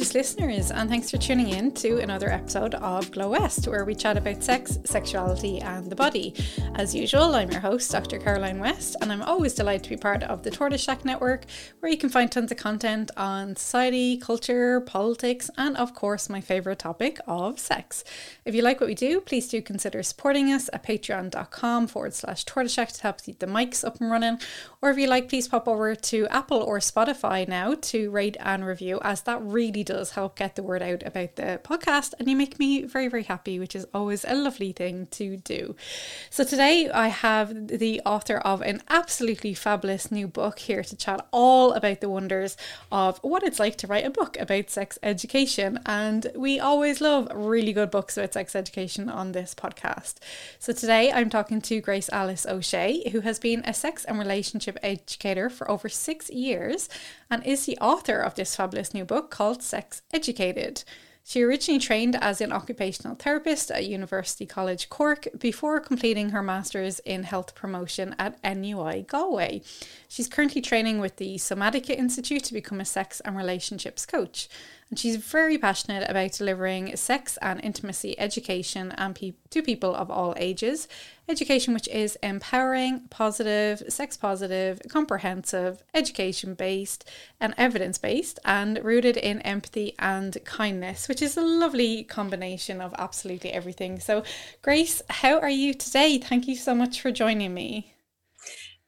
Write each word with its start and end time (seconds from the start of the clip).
gorgeous 0.00 0.14
listeners, 0.14 0.70
and 0.70 0.88
thanks 0.88 1.10
for 1.10 1.18
tuning 1.18 1.50
in 1.50 1.70
to 1.72 1.98
another 1.98 2.30
episode 2.30 2.74
of 2.76 3.10
Glow 3.10 3.32
West, 3.32 3.68
where 3.68 3.84
we 3.84 3.94
chat 3.94 4.16
about 4.16 4.42
sex, 4.42 4.78
sexuality, 4.84 5.60
and 5.60 5.90
the 5.90 5.94
body. 5.94 6.34
As 6.76 6.94
usual, 6.94 7.34
I'm 7.34 7.50
your 7.50 7.60
host, 7.60 7.90
Dr. 7.90 8.18
Caroline 8.18 8.60
West, 8.60 8.96
and 9.02 9.12
I'm 9.12 9.20
always 9.20 9.52
delighted 9.52 9.84
to 9.84 9.90
be 9.90 9.98
part 9.98 10.22
of 10.22 10.42
the 10.42 10.50
Tortoise 10.50 10.82
Shack 10.82 11.04
Network, 11.04 11.44
where 11.80 11.92
you 11.92 11.98
can 11.98 12.08
find 12.08 12.32
tons 12.32 12.50
of 12.50 12.56
content 12.56 13.10
on 13.18 13.56
society, 13.56 14.16
culture, 14.16 14.80
politics, 14.80 15.50
and 15.58 15.76
of 15.76 15.92
course, 15.92 16.30
my 16.30 16.40
favourite 16.40 16.78
topic 16.78 17.18
of 17.26 17.58
sex. 17.58 18.02
If 18.46 18.54
you 18.54 18.62
like 18.62 18.80
what 18.80 18.86
we 18.86 18.94
do, 18.94 19.20
please 19.20 19.48
do 19.48 19.60
consider 19.60 20.02
supporting 20.02 20.50
us 20.50 20.70
at 20.72 20.82
patreon.com 20.82 21.88
forward 21.88 22.14
slash 22.14 22.44
tortoise 22.44 22.72
shack 22.72 22.88
to 22.92 23.02
help 23.02 23.20
keep 23.20 23.38
the 23.38 23.46
mics 23.46 23.84
up 23.84 24.00
and 24.00 24.10
running. 24.10 24.40
Or 24.80 24.88
if 24.88 24.96
you 24.96 25.08
like, 25.08 25.28
please 25.28 25.46
pop 25.46 25.68
over 25.68 25.94
to 25.94 26.26
Apple 26.28 26.62
or 26.62 26.78
Spotify 26.78 27.46
now 27.46 27.74
to 27.74 28.10
rate 28.10 28.38
and 28.40 28.64
review, 28.66 28.98
as 29.02 29.20
that 29.22 29.42
really 29.42 29.84
does 29.90 30.12
help 30.12 30.36
get 30.36 30.54
the 30.54 30.62
word 30.62 30.82
out 30.82 31.02
about 31.04 31.34
the 31.34 31.60
podcast 31.64 32.14
and 32.18 32.28
you 32.28 32.36
make 32.36 32.60
me 32.60 32.82
very, 32.84 33.08
very 33.08 33.24
happy, 33.24 33.58
which 33.58 33.74
is 33.74 33.86
always 33.92 34.24
a 34.24 34.34
lovely 34.34 34.70
thing 34.70 35.06
to 35.06 35.36
do. 35.38 35.74
So 36.30 36.44
today 36.44 36.88
I 36.88 37.08
have 37.08 37.66
the 37.66 38.00
author 38.06 38.38
of 38.38 38.62
an 38.62 38.82
absolutely 38.88 39.52
fabulous 39.52 40.12
new 40.12 40.28
book 40.28 40.60
here 40.60 40.84
to 40.84 40.96
chat 40.96 41.26
all 41.32 41.72
about 41.72 42.00
the 42.00 42.08
wonders 42.08 42.56
of 42.92 43.18
what 43.22 43.42
it's 43.42 43.58
like 43.58 43.76
to 43.78 43.88
write 43.88 44.06
a 44.06 44.10
book 44.10 44.38
about 44.38 44.70
sex 44.70 44.96
education. 45.02 45.80
And 45.86 46.30
we 46.36 46.60
always 46.60 47.00
love 47.00 47.28
really 47.34 47.72
good 47.72 47.90
books 47.90 48.16
about 48.16 48.34
sex 48.34 48.54
education 48.54 49.08
on 49.08 49.32
this 49.32 49.56
podcast. 49.56 50.14
So 50.60 50.72
today 50.72 51.10
I'm 51.10 51.30
talking 51.30 51.60
to 51.62 51.80
Grace 51.80 52.08
Alice 52.12 52.46
O'Shea, 52.46 53.08
who 53.10 53.22
has 53.22 53.40
been 53.40 53.64
a 53.64 53.74
sex 53.74 54.04
and 54.04 54.20
relationship 54.20 54.78
educator 54.84 55.50
for 55.50 55.68
over 55.68 55.88
six 55.88 56.30
years 56.30 56.88
and 57.28 57.44
is 57.46 57.66
the 57.66 57.78
author 57.78 58.18
of 58.18 58.34
this 58.34 58.56
fabulous 58.56 58.92
new 58.92 59.04
book 59.04 59.30
called 59.30 59.62
Sex 59.62 59.79
Educated. 60.12 60.84
She 61.24 61.42
originally 61.42 61.78
trained 61.78 62.16
as 62.16 62.40
an 62.40 62.50
occupational 62.50 63.14
therapist 63.14 63.70
at 63.70 63.86
University 63.86 64.46
College 64.46 64.88
Cork 64.88 65.28
before 65.38 65.78
completing 65.78 66.30
her 66.30 66.42
master's 66.42 66.98
in 67.00 67.22
health 67.22 67.54
promotion 67.54 68.16
at 68.18 68.42
NUI 68.42 69.02
Galway. 69.02 69.62
She's 70.08 70.28
currently 70.28 70.60
training 70.60 70.98
with 70.98 71.16
the 71.16 71.36
Somatica 71.36 71.96
Institute 71.96 72.42
to 72.44 72.52
become 72.52 72.80
a 72.80 72.84
sex 72.84 73.20
and 73.20 73.36
relationships 73.36 74.06
coach 74.06 74.48
and 74.90 74.98
she's 74.98 75.16
very 75.16 75.56
passionate 75.56 76.08
about 76.10 76.32
delivering 76.32 76.96
sex 76.96 77.38
and 77.40 77.60
intimacy 77.64 78.18
education 78.18 78.92
and 78.98 79.14
pe- 79.14 79.34
to 79.50 79.62
people 79.62 79.94
of 79.94 80.10
all 80.10 80.34
ages. 80.36 80.88
Education 81.28 81.74
which 81.74 81.86
is 81.88 82.18
empowering, 82.24 83.02
positive, 83.08 83.84
sex 83.88 84.16
positive, 84.16 84.80
comprehensive, 84.88 85.84
education 85.94 86.54
based, 86.54 87.08
and 87.40 87.54
evidence 87.56 87.98
based, 87.98 88.40
and 88.44 88.84
rooted 88.84 89.16
in 89.16 89.40
empathy 89.42 89.94
and 90.00 90.36
kindness, 90.44 91.08
which 91.08 91.22
is 91.22 91.36
a 91.36 91.42
lovely 91.42 92.02
combination 92.02 92.80
of 92.80 92.92
absolutely 92.98 93.52
everything. 93.52 94.00
So, 94.00 94.24
Grace, 94.60 95.02
how 95.08 95.38
are 95.38 95.48
you 95.48 95.72
today? 95.72 96.18
Thank 96.18 96.48
you 96.48 96.56
so 96.56 96.74
much 96.74 97.00
for 97.00 97.12
joining 97.12 97.54
me. 97.54 97.94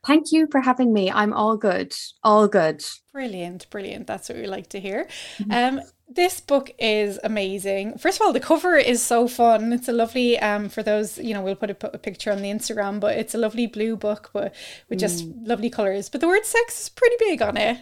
Thank 0.07 0.33
you 0.33 0.49
for 0.51 0.61
having 0.61 0.93
me. 0.93 1.11
I'm 1.11 1.33
all 1.33 1.57
good. 1.57 1.95
All 2.25 2.49
good. 2.49 2.85
Brilliant, 3.13 3.71
brilliant. 3.71 4.07
That's 4.07 4.29
what 4.29 4.39
we 4.39 4.47
like 4.47 4.69
to 4.71 4.81
hear. 4.81 5.07
Mm-hmm. 5.39 5.79
Um, 5.79 5.85
this 6.09 6.41
book 6.41 6.71
is 6.79 7.19
amazing. 7.23 7.99
First 7.99 8.21
of 8.21 8.27
all, 8.27 8.33
the 8.33 8.41
cover 8.41 8.77
is 8.77 9.03
so 9.03 9.29
fun. 9.29 9.73
It's 9.73 9.89
a 9.89 9.93
lovely 9.93 10.39
um 10.39 10.69
for 10.69 10.83
those, 10.83 11.19
you 11.19 11.33
know, 11.35 11.41
we'll 11.41 11.55
put 11.55 11.71
a, 11.71 11.95
a 11.95 11.99
picture 11.99 12.33
on 12.33 12.43
the 12.43 12.51
Instagram, 12.51 13.01
but 13.01 13.17
it's 13.17 13.35
a 13.35 13.39
lovely 13.39 13.67
blue 13.67 13.97
book 13.97 14.31
but 14.33 14.55
with 14.89 14.99
just 14.99 15.27
mm. 15.27 15.47
lovely 15.47 15.71
colors. 15.71 16.09
But 16.09 16.21
the 16.21 16.29
word 16.29 16.45
sex 16.45 16.83
is 16.83 16.89
pretty 16.89 17.17
big 17.19 17.41
on 17.41 17.57
it. 17.57 17.79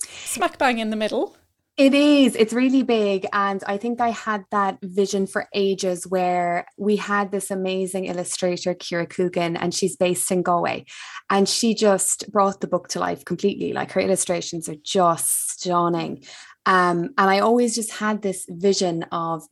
Smack 0.00 0.56
bang 0.56 0.78
in 0.78 0.90
the 0.90 0.96
middle. 0.96 1.36
It 1.76 1.92
is. 1.92 2.36
It's 2.36 2.52
really 2.52 2.84
big. 2.84 3.26
And 3.32 3.62
I 3.66 3.78
think 3.78 4.00
I 4.00 4.10
had 4.10 4.44
that 4.52 4.78
vision 4.80 5.26
for 5.26 5.48
ages 5.52 6.06
where 6.06 6.66
we 6.78 6.94
had 6.94 7.32
this 7.32 7.50
amazing 7.50 8.04
illustrator, 8.04 8.76
Kira 8.76 9.10
Coogan, 9.10 9.56
and 9.56 9.74
she's 9.74 9.96
based 9.96 10.30
in 10.30 10.42
Galway. 10.42 10.84
And 11.30 11.48
she 11.48 11.74
just 11.74 12.30
brought 12.30 12.60
the 12.60 12.68
book 12.68 12.88
to 12.88 13.00
life 13.00 13.24
completely. 13.24 13.72
Like 13.72 13.90
her 13.90 14.00
illustrations 14.00 14.68
are 14.68 14.76
just 14.84 15.50
stunning. 15.50 16.22
Um, 16.64 17.10
and 17.18 17.28
I 17.30 17.40
always 17.40 17.74
just 17.74 17.92
had 17.92 18.22
this 18.22 18.46
vision 18.48 19.02
of 19.10 19.42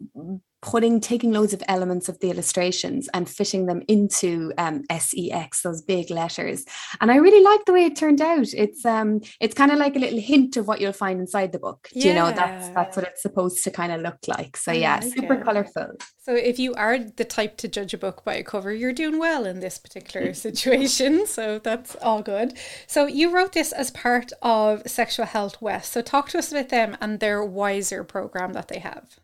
putting 0.62 1.00
taking 1.00 1.32
loads 1.32 1.52
of 1.52 1.62
elements 1.68 2.08
of 2.08 2.18
the 2.20 2.30
illustrations 2.30 3.08
and 3.12 3.28
fitting 3.28 3.66
them 3.66 3.82
into 3.88 4.52
um, 4.58 4.84
sex 4.98 5.62
those 5.62 5.82
big 5.82 6.08
letters. 6.08 6.64
And 7.00 7.10
i 7.10 7.16
really 7.16 7.42
like 7.42 7.64
the 7.64 7.72
way 7.72 7.84
it 7.84 7.96
turned 7.96 8.20
out. 8.20 8.46
It's 8.54 8.84
um 8.86 9.20
it's 9.40 9.54
kind 9.54 9.72
of 9.72 9.78
like 9.78 9.96
a 9.96 9.98
little 9.98 10.20
hint 10.20 10.56
of 10.56 10.68
what 10.68 10.80
you'll 10.80 10.92
find 10.92 11.20
inside 11.20 11.52
the 11.52 11.58
book. 11.58 11.88
Yeah. 11.92 12.06
you 12.06 12.14
know? 12.14 12.32
That's 12.32 12.68
that's 12.70 12.96
what 12.96 13.06
it's 13.06 13.22
supposed 13.22 13.64
to 13.64 13.70
kind 13.70 13.92
of 13.92 14.00
look 14.00 14.18
like. 14.28 14.56
So 14.56 14.72
yeah 14.72 15.00
like 15.02 15.14
super 15.14 15.34
it. 15.34 15.44
colorful. 15.44 15.96
So 16.20 16.34
if 16.34 16.60
you 16.60 16.74
are 16.74 16.98
the 16.98 17.24
type 17.24 17.56
to 17.58 17.68
judge 17.68 17.92
a 17.92 17.98
book 17.98 18.24
by 18.24 18.34
a 18.34 18.44
cover 18.44 18.72
you're 18.72 18.92
doing 18.92 19.18
well 19.18 19.44
in 19.44 19.60
this 19.60 19.78
particular 19.78 20.32
situation. 20.46 21.26
So 21.26 21.58
that's 21.58 21.96
all 21.96 22.22
good. 22.22 22.56
So 22.86 23.06
you 23.06 23.34
wrote 23.34 23.52
this 23.52 23.72
as 23.72 23.90
part 23.90 24.32
of 24.40 24.82
sexual 24.86 25.26
health 25.26 25.60
west. 25.60 25.92
So 25.92 26.02
talk 26.02 26.28
to 26.30 26.38
us 26.38 26.52
about 26.52 26.68
them 26.68 26.96
and 27.00 27.18
their 27.18 27.44
wiser 27.44 28.04
program 28.04 28.52
that 28.52 28.68
they 28.68 28.78
have 28.78 29.18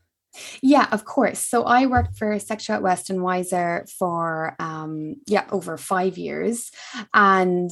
yeah, 0.63 0.89
of 0.93 1.05
course. 1.05 1.39
So 1.39 1.65
I 1.65 1.87
worked 1.87 2.17
for 2.17 2.39
Sexual 2.39 2.75
Health 2.75 2.83
West 2.83 3.11
and 3.11 3.23
Wiser 3.23 3.87
for 3.99 4.57
um 4.59 5.17
yeah, 5.27 5.45
over 5.51 5.77
5 5.77 6.19
years 6.19 6.71
and 7.15 7.71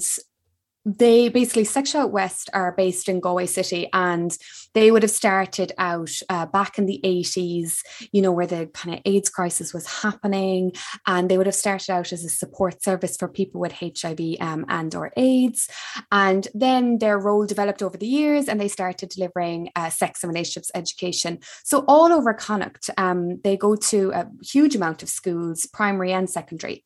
they 0.86 1.28
basically 1.28 1.64
Sexual 1.64 2.10
West 2.10 2.48
are 2.54 2.70
based 2.70 3.08
in 3.08 3.18
Galway 3.18 3.46
City 3.46 3.88
and 3.92 4.38
they 4.72 4.92
would 4.92 5.02
have 5.02 5.10
started 5.10 5.72
out 5.78 6.10
uh, 6.28 6.46
back 6.46 6.78
in 6.78 6.86
the 6.86 7.00
80s, 7.02 7.80
you 8.12 8.22
know, 8.22 8.30
where 8.30 8.46
the 8.46 8.68
kind 8.72 8.94
of 8.94 9.02
AIDS 9.04 9.28
crisis 9.28 9.74
was 9.74 10.02
happening. 10.02 10.72
And 11.06 11.28
they 11.28 11.38
would 11.38 11.46
have 11.46 11.56
started 11.56 11.90
out 11.90 12.12
as 12.12 12.24
a 12.24 12.28
support 12.28 12.84
service 12.84 13.16
for 13.16 13.26
people 13.26 13.60
with 13.60 13.72
HIV 13.72 14.20
um, 14.40 14.64
and 14.68 14.94
or 14.94 15.12
AIDS. 15.16 15.68
And 16.12 16.46
then 16.54 16.98
their 16.98 17.18
role 17.18 17.46
developed 17.46 17.82
over 17.82 17.96
the 17.96 18.06
years 18.06 18.48
and 18.48 18.60
they 18.60 18.68
started 18.68 19.08
delivering 19.08 19.70
uh, 19.74 19.90
sex 19.90 20.22
and 20.22 20.32
relationships 20.32 20.70
education. 20.74 21.40
So 21.64 21.84
all 21.88 22.12
over 22.12 22.32
Connacht, 22.32 22.90
um, 22.96 23.40
they 23.42 23.56
go 23.56 23.74
to 23.74 24.12
a 24.12 24.28
huge 24.44 24.76
amount 24.76 25.02
of 25.02 25.08
schools, 25.08 25.66
primary 25.66 26.12
and 26.12 26.30
secondary. 26.30 26.84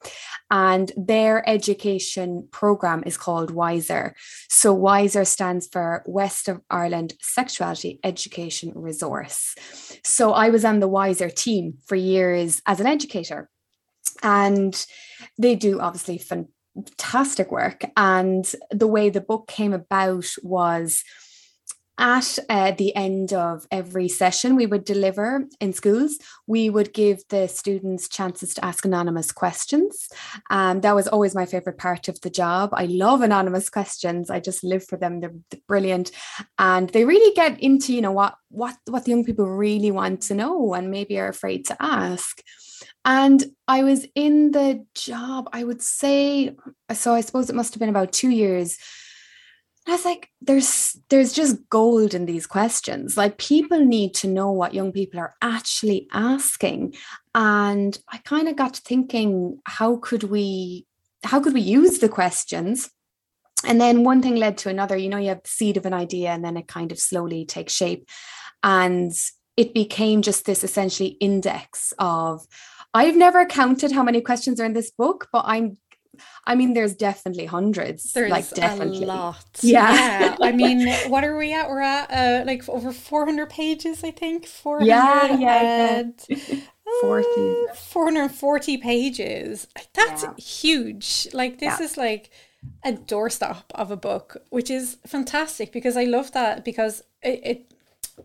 And 0.51 0.91
their 0.97 1.47
education 1.47 2.49
program 2.51 3.03
is 3.05 3.19
called 3.19 3.51
WISE 3.51 3.90
WISER. 3.91 4.15
So 4.49 4.73
WISER 4.73 5.25
stands 5.25 5.67
for 5.67 6.03
West 6.07 6.49
of 6.49 6.61
Ireland 6.71 7.15
Sexuality 7.21 7.99
Education 8.05 8.73
Resource. 8.75 9.55
So 10.05 10.33
I 10.33 10.51
was 10.51 10.65
on 10.65 10.81
the 10.81 10.89
WISER 10.89 11.31
team 11.31 11.75
for 11.87 11.97
years 11.97 12.63
as 12.67 12.81
an 12.81 12.87
educator. 12.87 13.49
And 14.23 14.75
they 15.39 15.57
do 15.57 15.81
obviously 15.81 16.19
fantastic 16.19 17.51
work. 17.51 17.85
And 17.97 18.51
the 18.71 18.87
way 18.87 19.11
the 19.11 19.21
book 19.21 19.49
came 19.49 19.73
about 19.73 20.27
was 20.43 21.05
at 22.01 22.39
uh, 22.49 22.73
the 22.73 22.97
end 22.97 23.33
of 23.35 23.67
every 23.71 24.09
session 24.09 24.57
we 24.57 24.67
would 24.67 24.85
deliver 24.85 25.45
in 25.61 25.75
schools, 25.75 26.19
we 26.47 26.71
would 26.71 26.95
give 26.95 27.23
the 27.29 27.47
students 27.47 28.09
chances 28.09 28.55
to 28.55 28.65
ask 28.65 28.87
anonymous 28.87 29.31
questions. 29.31 30.09
Um, 30.49 30.81
that 30.81 30.95
was 30.95 31.07
always 31.07 31.35
my 31.35 31.45
favorite 31.45 31.77
part 31.77 32.09
of 32.09 32.19
the 32.23 32.31
job. 32.31 32.71
I 32.73 32.87
love 32.87 33.21
anonymous 33.21 33.69
questions. 33.69 34.31
I 34.31 34.41
just 34.41 34.65
live 34.65 34.85
for 34.85 34.97
them. 34.97 35.21
They're, 35.21 35.35
they're 35.51 35.61
brilliant, 35.69 36.11
and 36.59 36.89
they 36.89 37.05
really 37.05 37.35
get 37.35 37.61
into 37.61 37.93
you 37.93 38.01
know 38.01 38.13
what 38.13 38.35
what 38.49 38.77
what 38.87 39.05
the 39.05 39.11
young 39.11 39.25
people 39.25 39.47
really 39.47 39.91
want 39.91 40.23
to 40.23 40.35
know 40.35 40.73
and 40.73 40.91
maybe 40.91 41.19
are 41.21 41.29
afraid 41.29 41.67
to 41.67 41.77
ask. 41.81 42.43
And 43.05 43.45
I 43.69 43.83
was 43.83 44.07
in 44.15 44.53
the 44.53 44.87
job, 44.95 45.49
I 45.53 45.65
would 45.65 45.83
say, 45.83 46.57
so 46.93 47.15
I 47.15 47.21
suppose 47.21 47.51
it 47.51 47.57
must 47.57 47.75
have 47.75 47.81
been 47.81 47.89
about 47.91 48.13
two 48.13 48.31
years 48.31 48.79
I 49.91 49.95
was 49.95 50.05
like, 50.05 50.29
there's 50.41 50.97
there's 51.09 51.33
just 51.33 51.69
gold 51.69 52.15
in 52.15 52.25
these 52.25 52.47
questions. 52.47 53.17
Like 53.17 53.39
people 53.39 53.85
need 53.85 54.15
to 54.15 54.29
know 54.29 54.53
what 54.53 54.73
young 54.73 54.93
people 54.93 55.19
are 55.19 55.35
actually 55.43 56.07
asking. 56.13 56.95
And 57.35 57.99
I 58.09 58.19
kind 58.19 58.47
of 58.47 58.55
got 58.55 58.75
to 58.75 58.83
thinking, 58.83 59.59
how 59.65 59.97
could 59.97 60.23
we 60.23 60.87
how 61.25 61.41
could 61.41 61.55
we 61.55 61.61
use 61.61 61.99
the 61.99 62.09
questions? 62.09 62.89
And 63.67 63.81
then 63.81 64.05
one 64.05 64.23
thing 64.23 64.37
led 64.37 64.59
to 64.59 64.69
another. 64.69 64.97
You 64.97 65.09
know, 65.09 65.17
you 65.17 65.31
have 65.31 65.43
the 65.43 65.51
seed 65.51 65.77
of 65.77 65.87
an 65.87 65.93
idea 65.93 66.31
and 66.31 66.45
then 66.45 66.57
it 66.57 66.69
kind 66.69 66.93
of 66.93 67.01
slowly 67.01 67.45
takes 67.45 67.73
shape. 67.73 68.09
And 68.63 69.11
it 69.57 69.75
became 69.75 70.23
just 70.23 70.45
this 70.45 70.63
essentially 70.63 71.17
index 71.21 71.93
of 71.99 72.47
I've 72.95 73.17
never 73.17 73.45
counted 73.45 73.91
how 73.91 74.05
many 74.05 74.21
questions 74.21 74.61
are 74.61 74.65
in 74.65 74.73
this 74.73 74.93
book, 74.93 75.27
but 75.33 75.43
I'm 75.47 75.79
I 76.47 76.55
mean, 76.55 76.73
there's 76.75 76.95
definitely 76.95 77.47
hundreds. 77.47 78.13
There's 78.13 78.31
like 78.31 78.49
definitely 78.51 79.05
a 79.05 79.07
lot. 79.07 79.59
Yeah. 79.63 79.93
yeah. 80.21 80.37
I 80.43 80.53
mean, 80.53 80.89
what 81.09 81.25
are 81.25 81.37
we 81.37 81.53
at? 81.53 81.69
We're 81.69 81.81
at 81.81 82.11
uh, 82.11 82.45
like 82.47 82.69
over 82.69 82.93
400 82.93 83.49
pages, 83.51 84.03
I 84.03 84.11
think. 84.11 84.47
400 84.47 84.87
yeah, 84.87 85.37
yeah. 85.39 86.03
40. 87.01 87.27
Uh, 87.71 87.75
440 87.75 88.79
pages. 88.79 89.69
That's 89.95 90.23
yeah. 90.23 90.35
huge. 90.37 91.29
Like, 91.33 91.59
this 91.59 91.79
yeah. 91.79 91.85
is 91.85 91.97
like 91.97 92.31
a 92.85 92.93
doorstop 92.93 93.65
of 93.75 93.91
a 93.91 93.97
book, 93.97 94.37
which 94.51 94.71
is 94.71 94.99
fantastic 95.07 95.73
because 95.73 95.97
I 95.97 96.05
love 96.05 96.33
that 96.33 96.65
because 96.65 97.03
it, 97.23 97.41
it 97.45 97.75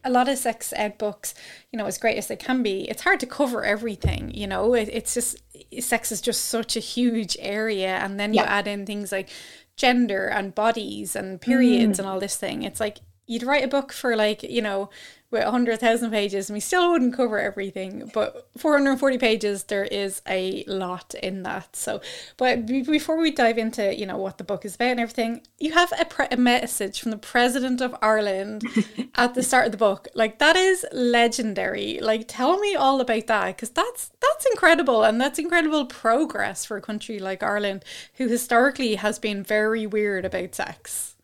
a 0.03 0.09
lot 0.09 0.27
of 0.27 0.37
sex 0.37 0.73
ed 0.75 0.97
books, 0.97 1.33
you 1.71 1.77
know, 1.77 1.85
as 1.85 1.97
great 1.97 2.17
as 2.17 2.27
they 2.27 2.35
can 2.35 2.63
be, 2.63 2.89
it's 2.89 3.03
hard 3.03 3.19
to 3.21 3.25
cover 3.25 3.63
everything. 3.63 4.31
You 4.33 4.47
know, 4.47 4.73
it, 4.73 4.89
it's 4.91 5.13
just 5.13 5.37
sex 5.79 6.11
is 6.11 6.21
just 6.21 6.45
such 6.45 6.75
a 6.75 6.79
huge 6.79 7.37
area, 7.39 7.97
and 7.97 8.19
then 8.19 8.33
you 8.33 8.41
add 8.41 8.67
in 8.67 8.85
things 8.85 9.11
like 9.11 9.29
gender 9.77 10.27
and 10.27 10.55
bodies 10.55 11.15
and 11.15 11.41
periods 11.41 11.97
mm. 11.97 11.99
and 11.99 12.07
all 12.07 12.19
this 12.19 12.35
thing. 12.35 12.63
It's 12.63 12.79
like 12.79 12.99
you'd 13.27 13.43
write 13.43 13.63
a 13.63 13.67
book 13.67 13.91
for 13.91 14.15
like 14.15 14.43
you 14.43 14.61
know 14.61 14.89
with 15.31 15.43
100,000 15.43 16.11
pages 16.11 16.49
and 16.49 16.55
we 16.55 16.59
still 16.59 16.91
wouldn't 16.91 17.15
cover 17.15 17.39
everything 17.39 18.09
but 18.13 18.47
440 18.57 19.17
pages 19.17 19.63
there 19.63 19.83
is 19.83 20.21
a 20.27 20.63
lot 20.65 21.13
in 21.15 21.43
that. 21.43 21.75
So 21.75 21.99
but 22.37 22.65
before 22.65 23.17
we 23.17 23.31
dive 23.31 23.57
into 23.57 23.93
you 23.93 24.05
know 24.05 24.17
what 24.17 24.37
the 24.37 24.43
book 24.43 24.65
is 24.65 24.75
about 24.75 24.91
and 24.91 24.99
everything 24.99 25.41
you 25.59 25.73
have 25.73 25.91
a, 25.99 26.05
pre- 26.05 26.27
a 26.31 26.37
message 26.37 27.01
from 27.01 27.11
the 27.11 27.17
president 27.17 27.81
of 27.81 27.95
Ireland 28.01 28.63
at 29.15 29.33
the 29.33 29.43
start 29.43 29.65
of 29.65 29.71
the 29.71 29.77
book. 29.77 30.07
Like 30.13 30.39
that 30.39 30.55
is 30.55 30.85
legendary. 30.93 31.99
Like 32.01 32.25
tell 32.27 32.57
me 32.59 32.75
all 32.75 33.01
about 33.01 33.27
that 33.27 33.47
because 33.47 33.71
that's 33.71 34.11
that's 34.21 34.45
incredible 34.45 35.03
and 35.03 35.19
that's 35.19 35.39
incredible 35.39 35.85
progress 35.85 36.65
for 36.65 36.77
a 36.77 36.81
country 36.81 37.19
like 37.19 37.41
Ireland 37.41 37.83
who 38.15 38.27
historically 38.27 38.95
has 38.95 39.19
been 39.19 39.43
very 39.43 39.87
weird 39.87 40.23
about 40.23 40.55
sex 40.55 41.14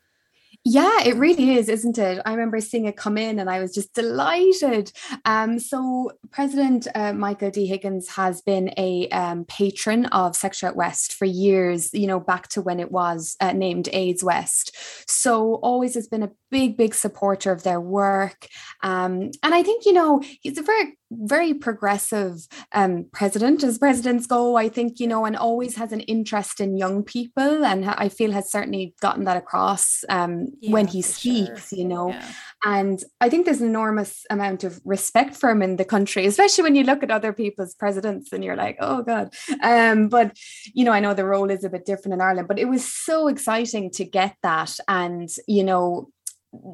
yeah, 0.63 1.01
it 1.03 1.15
really 1.15 1.55
is, 1.55 1.69
isn't 1.69 1.97
it? 1.97 2.21
I 2.23 2.31
remember 2.31 2.61
seeing 2.61 2.85
it 2.85 2.95
come 2.95 3.17
in 3.17 3.39
and 3.39 3.49
I 3.49 3.59
was 3.59 3.73
just 3.73 3.93
delighted. 3.95 4.91
Um, 5.25 5.57
so, 5.57 6.11
President 6.29 6.87
uh, 6.93 7.13
Michael 7.13 7.49
D. 7.49 7.65
Higgins 7.65 8.09
has 8.09 8.41
been 8.41 8.71
a 8.77 9.09
um, 9.09 9.45
patron 9.45 10.05
of 10.07 10.35
Sex 10.35 10.61
Ed 10.63 10.75
West 10.75 11.13
for 11.13 11.25
years, 11.25 11.91
you 11.93 12.05
know, 12.05 12.19
back 12.19 12.47
to 12.49 12.61
when 12.61 12.79
it 12.79 12.91
was 12.91 13.35
uh, 13.41 13.53
named 13.53 13.89
AIDS 13.91 14.23
West. 14.23 14.75
So, 15.09 15.55
always 15.55 15.95
has 15.95 16.07
been 16.07 16.21
a 16.21 16.31
big, 16.51 16.77
big 16.77 16.93
supporter 16.93 17.51
of 17.51 17.63
their 17.63 17.81
work. 17.81 18.47
Um, 18.83 19.31
and 19.41 19.55
I 19.55 19.63
think, 19.63 19.85
you 19.85 19.93
know, 19.93 20.21
he's 20.41 20.59
a 20.59 20.63
very 20.63 20.95
very 21.11 21.53
progressive 21.53 22.47
um, 22.71 23.05
president 23.11 23.63
as 23.63 23.77
presidents 23.77 24.25
go 24.25 24.55
i 24.55 24.69
think 24.69 24.99
you 24.99 25.07
know 25.07 25.25
and 25.25 25.35
always 25.35 25.75
has 25.75 25.91
an 25.91 25.99
interest 26.01 26.61
in 26.61 26.77
young 26.77 27.03
people 27.03 27.65
and 27.65 27.85
i 27.85 28.07
feel 28.07 28.31
has 28.31 28.49
certainly 28.51 28.95
gotten 29.01 29.25
that 29.25 29.37
across 29.37 30.03
um, 30.09 30.47
yeah, 30.61 30.71
when 30.71 30.87
he 30.87 31.01
speaks 31.01 31.69
sure. 31.69 31.79
you 31.79 31.85
know 31.85 32.09
yeah. 32.09 32.25
and 32.65 33.03
i 33.19 33.29
think 33.29 33.45
there's 33.45 33.61
an 33.61 33.67
enormous 33.67 34.25
amount 34.29 34.63
of 34.63 34.79
respect 34.85 35.35
for 35.35 35.49
him 35.49 35.61
in 35.61 35.75
the 35.75 35.85
country 35.85 36.25
especially 36.25 36.63
when 36.63 36.75
you 36.75 36.83
look 36.83 37.03
at 37.03 37.11
other 37.11 37.33
people's 37.33 37.75
presidents 37.75 38.31
and 38.31 38.43
you're 38.43 38.55
like 38.55 38.77
oh 38.79 39.01
god 39.01 39.33
um, 39.61 40.07
but 40.07 40.35
you 40.73 40.85
know 40.85 40.91
i 40.91 40.99
know 40.99 41.13
the 41.13 41.25
role 41.25 41.49
is 41.49 41.63
a 41.63 41.69
bit 41.69 41.85
different 41.85 42.13
in 42.13 42.21
ireland 42.21 42.47
but 42.47 42.59
it 42.59 42.69
was 42.69 42.85
so 42.85 43.27
exciting 43.27 43.91
to 43.91 44.05
get 44.05 44.35
that 44.43 44.77
and 44.87 45.29
you 45.47 45.63
know 45.63 46.09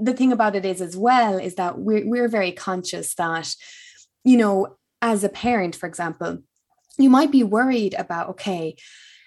the 0.01 0.13
thing 0.13 0.31
about 0.31 0.55
it 0.55 0.65
is 0.65 0.81
as 0.81 0.97
well 0.97 1.37
is 1.37 1.55
that 1.55 1.77
we're, 1.77 2.07
we're 2.07 2.27
very 2.27 2.51
conscious 2.51 3.13
that 3.15 3.55
you 4.27 4.37
know, 4.37 4.75
as 5.01 5.23
a 5.23 5.29
parent, 5.29 5.75
for 5.75 5.87
example, 5.87 6.39
you 6.97 7.09
might 7.09 7.31
be 7.31 7.43
worried 7.43 7.93
about, 7.93 8.29
okay, 8.29 8.75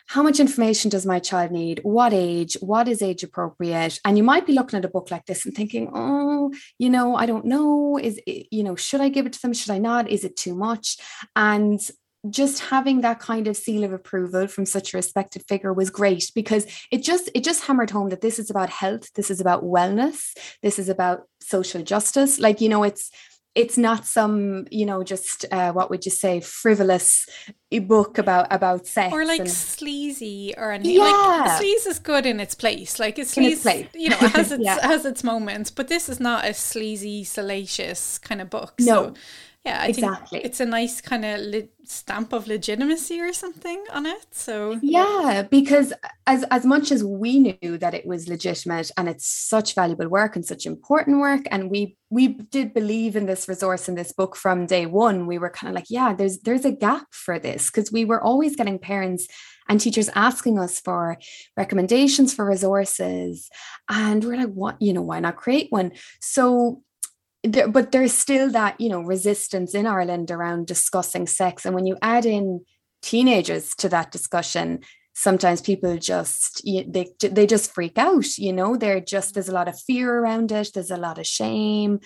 how 0.09 0.23
much 0.23 0.41
information 0.41 0.91
does 0.91 1.07
my 1.07 1.21
child 1.21 1.53
need? 1.53 1.81
What 1.85 2.13
age? 2.13 2.57
What 2.61 2.89
is 2.89 3.01
age 3.01 3.23
appropriate? 3.23 3.99
And 4.05 4.19
you 4.19 4.25
might 4.25 4.45
be 4.45 4.53
looking 4.53 4.77
at 4.77 4.85
a 4.85 4.89
book 4.89 5.11
like 5.11 5.25
this 5.25 5.47
and 5.47 5.55
thinking, 5.55 5.91
oh, 5.95 6.53
you 6.79 6.91
know, 6.91 7.15
I 7.15 7.27
don't 7.27 7.45
know. 7.45 7.97
Is 7.97 8.21
it, 8.27 8.49
you 8.51 8.65
know, 8.65 8.75
should 8.75 9.01
I 9.01 9.09
give 9.09 9.25
it 9.25 9.33
to 9.35 9.41
them? 9.41 9.53
Should 9.53 9.71
I 9.71 9.79
not? 9.79 10.11
Is 10.11 10.25
it 10.25 10.37
too 10.37 10.55
much? 10.55 10.97
And 11.37 11.81
just 12.29 12.59
having 12.59 13.01
that 13.01 13.21
kind 13.21 13.47
of 13.49 13.57
seal 13.57 13.85
of 13.85 13.93
approval 13.93 14.47
from 14.47 14.67
such 14.67 14.93
a 14.93 14.97
respected 14.97 15.43
figure 15.49 15.73
was 15.73 15.89
great 15.89 16.31
because 16.35 16.67
it 16.91 17.03
just 17.03 17.31
it 17.35 17.43
just 17.43 17.65
hammered 17.65 17.91
home 17.91 18.11
that 18.11 18.21
this 18.21 18.39
is 18.39 18.51
about 18.51 18.69
health 18.69 19.11
this 19.15 19.31
is 19.31 19.41
about 19.41 19.65
wellness 19.65 20.37
this 20.63 20.79
is 20.79 20.91
about 20.91 21.23
social 21.41 21.83
justice 21.83 22.39
like 22.39 22.61
you 22.61 22.69
know 22.69 22.83
it's 22.83 23.11
it's 23.55 23.77
not 23.77 24.07
some 24.07 24.67
you 24.71 24.87
know 24.87 25.03
just 25.03 25.45
uh, 25.51 25.73
what 25.73 25.91
would 25.91 26.05
you 26.05 26.11
say 26.11 26.41
frivolous 26.41 27.27
book 27.83 28.19
about 28.19 28.47
about 28.51 28.87
sex 28.87 29.13
or 29.13 29.25
like 29.25 29.41
and, 29.41 29.51
sleazy 29.51 30.55
or 30.57 30.73
anything 30.73 30.97
yeah. 30.97 31.03
like 31.03 31.63
sleaze 31.63 31.87
is 31.87 31.99
good 31.99 32.27
in 32.27 32.39
its 32.41 32.55
place 32.55 32.99
like 32.99 33.19
it's 33.19 33.35
sleaze 33.35 33.65
its 33.67 33.95
you 33.95 34.11
know 34.11 34.17
has 34.17 34.53
its 34.53 34.65
yeah. 34.65 34.79
has 34.87 35.05
its 35.05 35.25
moments 35.25 35.71
but 35.71 35.89
this 35.89 36.09
is 36.09 36.21
not 36.21 36.45
a 36.45 36.55
sleazy 36.55 37.25
salacious 37.25 38.19
kind 38.19 38.41
of 38.41 38.51
book 38.51 38.75
no 38.79 38.87
so 38.87 39.15
yeah, 39.65 39.83
I 39.83 39.89
exactly. 39.89 40.39
think 40.39 40.45
it's 40.47 40.61
a 40.61 40.65
nice 40.65 41.03
kind 41.03 41.23
of 41.23 41.41
le- 41.41 41.69
stamp 41.85 42.33
of 42.33 42.47
legitimacy 42.47 43.21
or 43.21 43.33
something 43.35 43.85
on 43.93 44.07
it. 44.07 44.27
So 44.31 44.79
yeah, 44.81 45.43
because 45.51 45.93
as 46.27 46.45
as 46.45 46.65
much 46.65 46.91
as 46.91 47.05
we 47.05 47.39
knew 47.39 47.77
that 47.77 47.93
it 47.93 48.07
was 48.07 48.27
legitimate 48.27 48.91
and 48.97 49.07
it's 49.07 49.27
such 49.27 49.75
valuable 49.75 50.09
work 50.09 50.35
and 50.35 50.47
such 50.47 50.65
important 50.65 51.21
work, 51.21 51.43
and 51.51 51.71
we 51.71 51.99
we 52.09 52.29
did 52.29 52.73
believe 52.73 53.17
in 53.17 53.27
this 53.27 53.49
resource 53.49 53.87
in 53.87 53.97
this 53.97 54.13
book 54.13 54.35
from 54.35 54.65
day 54.65 54.87
one, 54.87 55.27
we 55.27 55.37
were 55.37 55.51
kind 55.51 55.69
of 55.69 55.75
like, 55.75 55.91
yeah, 55.91 56.15
there's 56.15 56.39
there's 56.39 56.65
a 56.65 56.73
gap 56.73 57.09
for 57.11 57.39
this 57.39 57.71
because 57.71 57.93
we 57.93 58.07
were 58.07 58.23
always 58.23 58.57
getting 58.57 58.79
parents 58.79 59.29
and 59.69 59.79
teachers 59.79 60.09
asking 60.15 60.59
us 60.59 60.81
for 60.81 61.19
recommendations 61.59 62.33
for 62.33 62.47
resources, 62.47 63.51
and 63.91 64.25
we're 64.25 64.39
like, 64.39 64.55
what 64.55 64.81
you 64.81 64.95
know, 64.95 65.03
why 65.03 65.21
not 65.21 65.37
create 65.37 65.67
one? 65.69 65.93
So 66.23 66.83
there, 67.43 67.69
but 67.69 67.93
there's 67.93 68.13
still 68.13 68.51
that 68.51 68.81
you 68.81 68.89
know 68.89 69.01
resistance 69.01 69.75
in 69.75 69.87
Ireland 69.87 70.31
around 70.31 70.67
discussing 70.67 71.27
sex, 71.27 71.65
and 71.65 71.75
when 71.75 71.87
you 71.87 71.97
add 72.03 72.27
in 72.27 72.65
teenagers 73.03 73.75
to 73.77 73.89
that 73.89 74.13
discussion, 74.13 74.81
sometimes 75.15 75.61
people 75.61 75.97
just 75.99 76.63
they 76.65 77.07
they 77.21 77.47
just 77.47 77.73
freak 77.73 77.99
out. 77.99 78.39
You 78.39 78.53
know, 78.53 78.77
there 78.77 79.01
just 79.01 79.35
there's 79.35 79.49
a 79.49 79.55
lot 79.55 79.69
of 79.69 79.81
fear 79.81 80.19
around 80.19 80.53
it. 80.53 80.71
There's 80.75 80.91
a 80.91 80.97
lot 80.97 81.19
of 81.19 81.27
shame. 81.27 82.01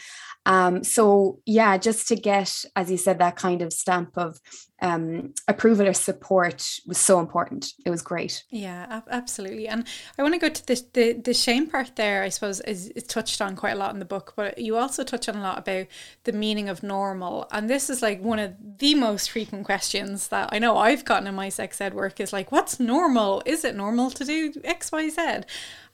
Um, 0.46 0.84
so 0.84 1.40
yeah, 1.46 1.78
just 1.78 2.08
to 2.08 2.16
get, 2.16 2.64
as 2.76 2.90
you 2.90 2.96
said, 2.96 3.18
that 3.18 3.36
kind 3.36 3.62
of 3.62 3.72
stamp 3.72 4.16
of 4.16 4.38
um, 4.82 5.32
approval 5.48 5.86
or 5.86 5.94
support 5.94 6.80
was 6.86 6.98
so 6.98 7.20
important. 7.20 7.72
It 7.86 7.90
was 7.90 8.02
great. 8.02 8.44
Yeah, 8.50 9.02
absolutely. 9.10 9.68
And 9.68 9.86
I 10.18 10.22
want 10.22 10.34
to 10.34 10.40
go 10.40 10.48
to 10.48 10.66
the, 10.66 10.84
the, 10.92 11.12
the 11.12 11.34
shame 11.34 11.68
part 11.68 11.96
there, 11.96 12.22
I 12.22 12.28
suppose, 12.28 12.60
is, 12.60 12.88
is 12.88 13.04
touched 13.04 13.40
on 13.40 13.56
quite 13.56 13.72
a 13.72 13.78
lot 13.78 13.92
in 13.92 14.00
the 14.00 14.04
book, 14.04 14.34
but 14.36 14.58
you 14.58 14.76
also 14.76 15.04
touch 15.04 15.28
on 15.28 15.36
a 15.36 15.42
lot 15.42 15.58
about 15.58 15.86
the 16.24 16.32
meaning 16.32 16.68
of 16.68 16.82
normal. 16.82 17.46
And 17.52 17.70
this 17.70 17.88
is 17.88 18.02
like 18.02 18.20
one 18.20 18.38
of 18.38 18.54
the 18.78 18.94
most 18.94 19.30
frequent 19.30 19.64
questions 19.64 20.28
that 20.28 20.50
I 20.52 20.58
know 20.58 20.76
I've 20.76 21.04
gotten 21.04 21.28
in 21.28 21.34
my 21.34 21.48
sex 21.48 21.80
ed 21.80 21.94
work 21.94 22.20
is 22.20 22.32
like, 22.32 22.50
what's 22.50 22.80
normal? 22.80 23.42
Is 23.46 23.64
it 23.64 23.76
normal 23.76 24.10
to 24.10 24.24
do 24.24 24.52
X, 24.64 24.90
Y, 24.90 25.08
Z? 25.08 25.40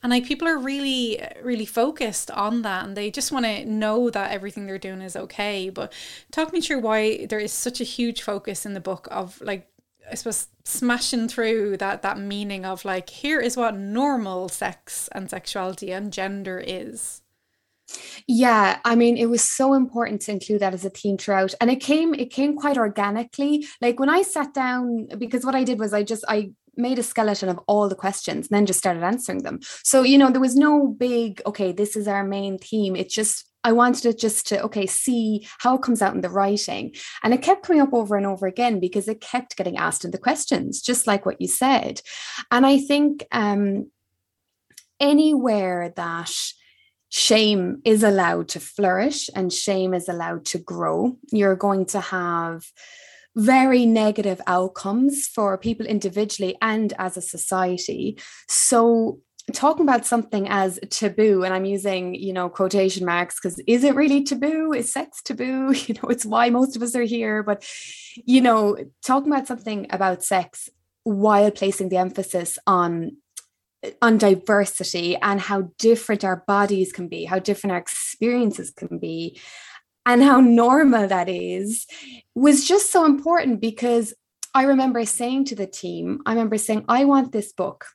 And 0.03 0.11
like 0.11 0.25
people 0.27 0.49
are 0.49 0.59
really 0.59 1.23
really 1.43 1.67
focused 1.67 2.31
on 2.31 2.63
that 2.63 2.85
and 2.85 2.97
they 2.97 3.11
just 3.11 3.33
want 3.33 3.45
to 3.45 3.65
know 3.65 4.11
that 4.11 4.31
everything 4.31 4.67
they're 4.67 4.79
doing 4.79 5.03
is 5.03 5.17
okay 5.17 5.69
but 5.71 5.93
talk 6.31 6.53
me 6.53 6.61
through 6.61 6.81
why 6.81 7.27
there 7.27 7.39
is 7.39 7.53
such 7.53 7.81
a 7.81 7.85
huge 7.85 8.23
focus 8.23 8.65
in 8.65 8.75
the 8.75 8.81
book 8.81 9.07
of 9.11 9.41
like 9.41 9.71
I 10.11 10.15
suppose 10.15 10.49
smashing 10.65 11.29
through 11.29 11.77
that 11.79 12.03
that 12.03 12.19
meaning 12.19 12.65
of 12.65 12.85
like 12.85 13.09
here 13.11 13.41
is 13.41 13.57
what 13.57 13.77
normal 13.77 14.49
sex 14.49 15.09
and 15.13 15.31
sexuality 15.31 15.93
and 15.93 16.13
gender 16.13 16.63
is. 16.65 17.23
Yeah, 18.29 18.79
I 18.85 18.95
mean, 18.95 19.17
it 19.17 19.27
was 19.27 19.43
so 19.43 19.75
important 19.75 20.23
to 20.23 20.33
include 20.33 20.61
that 20.61 20.75
as 20.75 20.85
a 20.85 20.91
theme 20.91 21.19
throughout, 21.19 21.55
and 21.61 21.71
it 21.71 21.81
came 21.81 22.15
it 22.15 22.31
came 22.31 22.57
quite 22.57 22.79
organically. 22.79 23.67
Like 23.81 23.99
when 23.99 24.09
I 24.09 24.23
sat 24.23 24.55
down, 24.55 25.09
because 25.19 25.45
what 25.45 25.55
I 25.55 25.65
did 25.65 25.79
was 25.81 25.93
I 25.93 26.03
just 26.03 26.25
I 26.29 26.53
made 26.77 26.99
a 26.99 27.03
skeleton 27.03 27.49
of 27.49 27.61
all 27.67 27.89
the 27.89 27.95
questions 27.95 28.49
and 28.49 28.57
then 28.57 28.67
just 28.67 28.79
started 28.79 29.03
answering 29.03 29.43
them. 29.43 29.61
So, 29.85 30.03
you 30.03 30.19
know, 30.19 30.31
there 30.31 30.41
was 30.41 30.57
no 30.57 30.87
big, 30.87 31.43
okay, 31.47 31.73
this 31.73 31.97
is 31.97 32.09
our 32.09 32.25
main 32.25 32.59
theme. 32.59 32.97
It 32.97 33.09
just, 33.09 33.47
I 33.63 33.73
wanted 33.73 34.07
it 34.07 34.19
just 34.19 34.47
to, 34.49 34.63
okay, 34.63 34.87
see 34.87 35.47
how 35.59 35.77
it 35.77 35.83
comes 35.83 36.01
out 36.01 36.15
in 36.15 36.23
the 36.23 36.31
writing. 36.31 36.95
And 37.23 37.35
it 37.35 37.43
kept 37.43 37.65
coming 37.65 37.83
up 37.83 37.93
over 37.93 38.17
and 38.17 38.27
over 38.27 38.47
again 38.47 38.81
because 38.81 39.09
it 39.09 39.21
kept 39.21 39.57
getting 39.57 39.77
asked 39.77 40.05
in 40.05 40.11
the 40.11 40.19
questions, 40.19 40.81
just 40.81 41.07
like 41.07 41.27
what 41.27 41.41
you 41.41 41.49
said. 41.49 42.01
And 42.51 42.65
I 42.65 42.79
think 42.79 43.27
um, 43.33 43.91
anywhere 44.99 45.93
that 45.97 46.33
shame 47.11 47.83
is 47.85 48.03
allowed 48.03 48.49
to 48.49 48.61
flourish 48.61 49.29
and 49.35 49.53
shame 49.53 49.95
is 49.95 50.09
allowed 50.09 50.47
to 50.47 50.59
grow, 50.59 51.17
you're 51.33 51.57
going 51.57 51.85
to 51.87 52.01
have 52.01 52.65
very 53.37 53.87
negative 53.87 54.41
outcomes 54.47 55.27
for 55.27 55.57
people 55.57 55.87
individually 55.87 56.57
and 56.61 56.93
as 56.99 57.17
a 57.17 57.23
society. 57.23 58.19
So 58.49 59.21
talking 59.53 59.85
about 59.85 60.07
something 60.07 60.49
as 60.49 60.79
taboo 60.91 61.43
and 61.43 61.53
i'm 61.53 61.65
using 61.65 62.15
you 62.15 62.33
know 62.33 62.49
quotation 62.49 63.05
marks 63.05 63.37
because 63.37 63.61
is 63.67 63.85
it 63.85 63.95
really 63.95 64.23
taboo? 64.23 64.73
Is 64.73 64.93
sex 64.93 65.23
taboo? 65.23 65.75
You 65.87 65.95
know 65.95 66.09
it's 66.09 66.27
why 66.27 66.51
most 66.51 66.77
of 66.77 66.83
us 66.83 66.95
are 66.95 67.03
here. 67.03 67.43
But 67.43 67.67
you 68.25 68.41
know 68.41 68.77
talking 69.05 69.33
about 69.33 69.47
something 69.47 69.87
about 69.91 70.23
sex 70.23 70.69
while 71.05 71.51
placing 71.51 71.89
the 71.89 71.97
emphasis 71.97 72.59
on 72.67 73.17
uh, 73.85 73.91
on 74.03 74.19
diversity 74.19 75.17
and 75.17 75.41
how 75.41 75.71
different 75.79 76.25
our 76.25 76.45
bodies 76.47 76.93
can 76.93 77.09
be 77.09 77.25
how 77.25 77.39
different 77.39 77.73
our 77.73 77.79
experiences 77.79 78.71
can 78.71 78.99
be 78.99 79.41
and 80.11 80.25
how 80.25 80.41
normal 80.41 81.07
that 81.07 81.29
is 81.29 81.87
was 82.35 82.67
just 82.67 82.91
so 82.91 83.05
important 83.05 83.61
because 83.61 84.13
I 84.53 84.65
remember 84.65 85.05
saying 85.05 85.45
to 85.47 85.55
the 85.55 85.69
team, 85.69 86.21
I 86.27 86.33
remember 86.33 86.59
saying, 86.59 86.85
I 86.89 87.05
want 87.05 87.31
this 87.31 87.53
book 87.53 87.87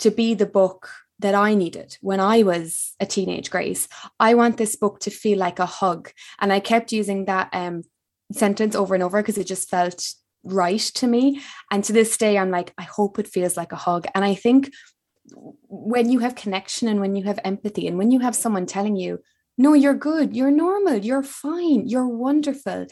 to 0.00 0.10
be 0.10 0.34
the 0.34 0.44
book 0.44 0.90
that 1.18 1.34
I 1.34 1.54
needed 1.54 1.96
when 2.02 2.20
I 2.20 2.42
was 2.42 2.94
a 3.00 3.06
teenage 3.06 3.50
Grace. 3.50 3.88
I 4.20 4.34
want 4.34 4.58
this 4.58 4.76
book 4.76 5.00
to 5.00 5.10
feel 5.10 5.38
like 5.38 5.58
a 5.58 5.64
hug. 5.64 6.10
And 6.38 6.52
I 6.52 6.60
kept 6.60 6.92
using 6.92 7.24
that 7.24 7.48
um, 7.54 7.84
sentence 8.32 8.76
over 8.76 8.94
and 8.94 9.02
over 9.02 9.22
because 9.22 9.38
it 9.38 9.46
just 9.46 9.70
felt 9.70 10.06
right 10.44 10.78
to 10.96 11.06
me. 11.06 11.40
And 11.70 11.82
to 11.84 11.94
this 11.94 12.18
day, 12.18 12.36
I'm 12.36 12.50
like, 12.50 12.74
I 12.76 12.82
hope 12.82 13.18
it 13.18 13.28
feels 13.28 13.56
like 13.56 13.72
a 13.72 13.76
hug. 13.76 14.06
And 14.14 14.26
I 14.26 14.34
think 14.34 14.74
when 15.32 16.10
you 16.10 16.18
have 16.18 16.34
connection 16.34 16.86
and 16.86 17.00
when 17.00 17.16
you 17.16 17.24
have 17.24 17.40
empathy 17.44 17.86
and 17.86 17.96
when 17.96 18.10
you 18.10 18.20
have 18.20 18.36
someone 18.36 18.66
telling 18.66 18.96
you, 18.96 19.20
no, 19.58 19.72
you're 19.72 19.94
good, 19.94 20.36
you're 20.36 20.50
normal, 20.50 20.96
you're 20.96 21.22
fine, 21.22 21.88
you're 21.88 22.08
wonderful, 22.08 22.86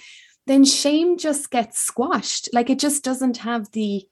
then 0.46 0.64
shame 0.64 1.16
just 1.16 1.50
gets 1.50 1.78
squashed. 1.78 2.48
Like 2.52 2.70
it 2.70 2.78
just 2.78 3.04
doesn't 3.04 3.38
have 3.38 3.70
the 3.72 4.06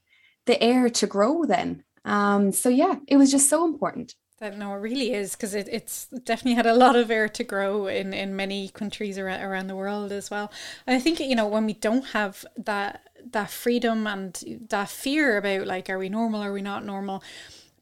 the 0.46 0.60
air 0.62 0.88
to 0.88 1.06
grow 1.06 1.44
then. 1.44 1.84
Um, 2.04 2.52
so 2.52 2.68
yeah, 2.68 2.96
it 3.06 3.16
was 3.16 3.30
just 3.30 3.48
so 3.48 3.64
important. 3.64 4.14
That 4.40 4.58
no, 4.58 4.74
it 4.74 4.78
really 4.78 5.12
is 5.12 5.36
because 5.36 5.54
it, 5.54 5.68
it's 5.70 6.08
definitely 6.24 6.54
had 6.54 6.66
a 6.66 6.74
lot 6.74 6.96
of 6.96 7.10
air 7.10 7.28
to 7.28 7.44
grow 7.44 7.86
in, 7.86 8.12
in 8.12 8.34
many 8.34 8.70
countries 8.70 9.16
around, 9.16 9.40
around 9.40 9.68
the 9.68 9.76
world 9.76 10.10
as 10.10 10.30
well. 10.30 10.50
And 10.86 10.96
I 10.96 11.00
think 11.00 11.20
you 11.20 11.36
know 11.36 11.46
when 11.46 11.66
we 11.66 11.74
don't 11.74 12.06
have 12.06 12.44
that 12.56 13.02
that 13.30 13.50
freedom 13.50 14.06
and 14.06 14.66
that 14.68 14.88
fear 14.88 15.38
about 15.38 15.66
like 15.68 15.88
are 15.88 15.98
we 15.98 16.08
normal, 16.08 16.42
are 16.42 16.52
we 16.52 16.62
not 16.62 16.84
normal, 16.84 17.22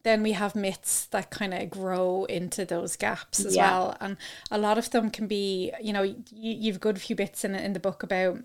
then 0.03 0.23
we 0.23 0.31
have 0.33 0.55
myths 0.55 1.05
that 1.07 1.29
kind 1.29 1.53
of 1.53 1.69
grow 1.69 2.25
into 2.25 2.65
those 2.65 2.95
gaps 2.95 3.43
as 3.45 3.55
yeah. 3.55 3.71
well. 3.71 3.97
And 3.99 4.17
a 4.49 4.57
lot 4.57 4.77
of 4.77 4.89
them 4.91 5.09
can 5.09 5.27
be, 5.27 5.71
you 5.81 5.93
know, 5.93 6.03
you, 6.03 6.15
you've 6.31 6.79
got 6.79 6.97
a 6.97 6.99
few 6.99 7.15
bits 7.15 7.43
in 7.43 7.55
in 7.55 7.73
the 7.73 7.79
book 7.79 8.03
about 8.03 8.39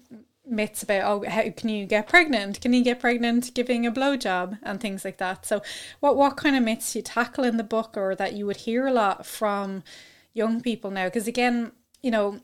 myths 0.49 0.83
about 0.83 1.03
oh 1.03 1.29
how 1.29 1.43
can 1.51 1.69
you 1.69 1.85
get 1.87 2.07
pregnant 2.07 2.61
can 2.61 2.73
you 2.73 2.85
get 2.85 3.01
pregnant 3.01 3.53
giving 3.53 3.85
a 3.85 3.91
blowjob 3.91 4.57
and 4.63 4.81
things 4.81 5.05
like 5.05 5.19
that 5.19 5.45
so 5.45 5.61
what 5.99 6.17
what 6.17 6.37
kind 6.37 6.55
of 6.55 6.63
myths 6.63 6.95
you 6.95 7.03
tackle 7.03 7.43
in 7.43 7.57
the 7.57 7.65
book 7.65 7.97
or 7.97 8.15
that 8.15 8.35
you 8.35 8.47
would 8.47 8.59
hear 8.59 8.87
a 8.87 8.93
lot 8.93 9.27
from 9.27 9.83
young 10.35 10.61
people 10.61 10.91
now 10.91 11.07
because 11.07 11.27
again 11.27 11.73
you 12.01 12.13
know 12.13 12.39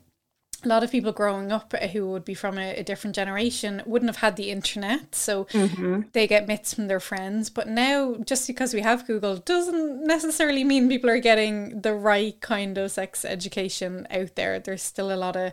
a 0.65 0.69
lot 0.69 0.83
of 0.83 0.91
people 0.91 1.13
growing 1.13 1.51
up 1.51 1.73
who 1.93 2.09
would 2.11 2.25
be 2.25 2.35
from 2.35 2.59
a, 2.59 2.77
a 2.77 2.83
different 2.83 3.17
generation 3.17 3.83
wouldn't 3.87 4.09
have 4.09 4.17
had 4.17 4.37
the 4.37 4.51
internet 4.51 5.15
so 5.15 5.45
mm-hmm. 5.47 6.03
they 6.13 6.27
get 6.27 6.49
myths 6.49 6.75
from 6.75 6.89
their 6.89 7.01
friends 7.01 7.51
but 7.51 7.69
now 7.69 8.17
just 8.25 8.47
because 8.47 8.75
we 8.75 8.81
have 8.81 9.07
google 9.07 9.37
doesn't 9.37 10.05
necessarily 10.07 10.65
mean 10.65 10.89
people 10.89 11.11
are 11.11 11.19
getting 11.19 11.81
the 11.81 11.95
right 11.95 12.41
kind 12.41 12.79
of 12.79 12.91
sex 12.91 13.25
education 13.25 14.07
out 14.11 14.35
there 14.37 14.59
there's 14.59 14.83
still 14.83 15.13
a 15.13 15.17
lot 15.17 15.37
of 15.37 15.53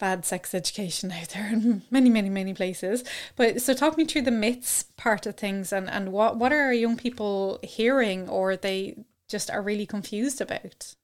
bad 0.00 0.24
sex 0.24 0.52
education 0.54 1.12
out 1.12 1.28
there 1.28 1.50
in 1.52 1.82
many, 1.90 2.10
many, 2.10 2.30
many 2.30 2.54
places. 2.54 3.04
But 3.36 3.62
so 3.62 3.74
talk 3.74 3.96
me 3.96 4.06
through 4.06 4.22
the 4.22 4.32
myths 4.32 4.86
part 4.96 5.26
of 5.26 5.36
things 5.36 5.72
and, 5.72 5.88
and 5.88 6.10
what, 6.10 6.36
what 6.36 6.52
are 6.52 6.72
young 6.72 6.96
people 6.96 7.60
hearing 7.62 8.28
or 8.28 8.56
they 8.56 9.04
just 9.28 9.50
are 9.50 9.62
really 9.62 9.86
confused 9.86 10.40
about? 10.40 10.96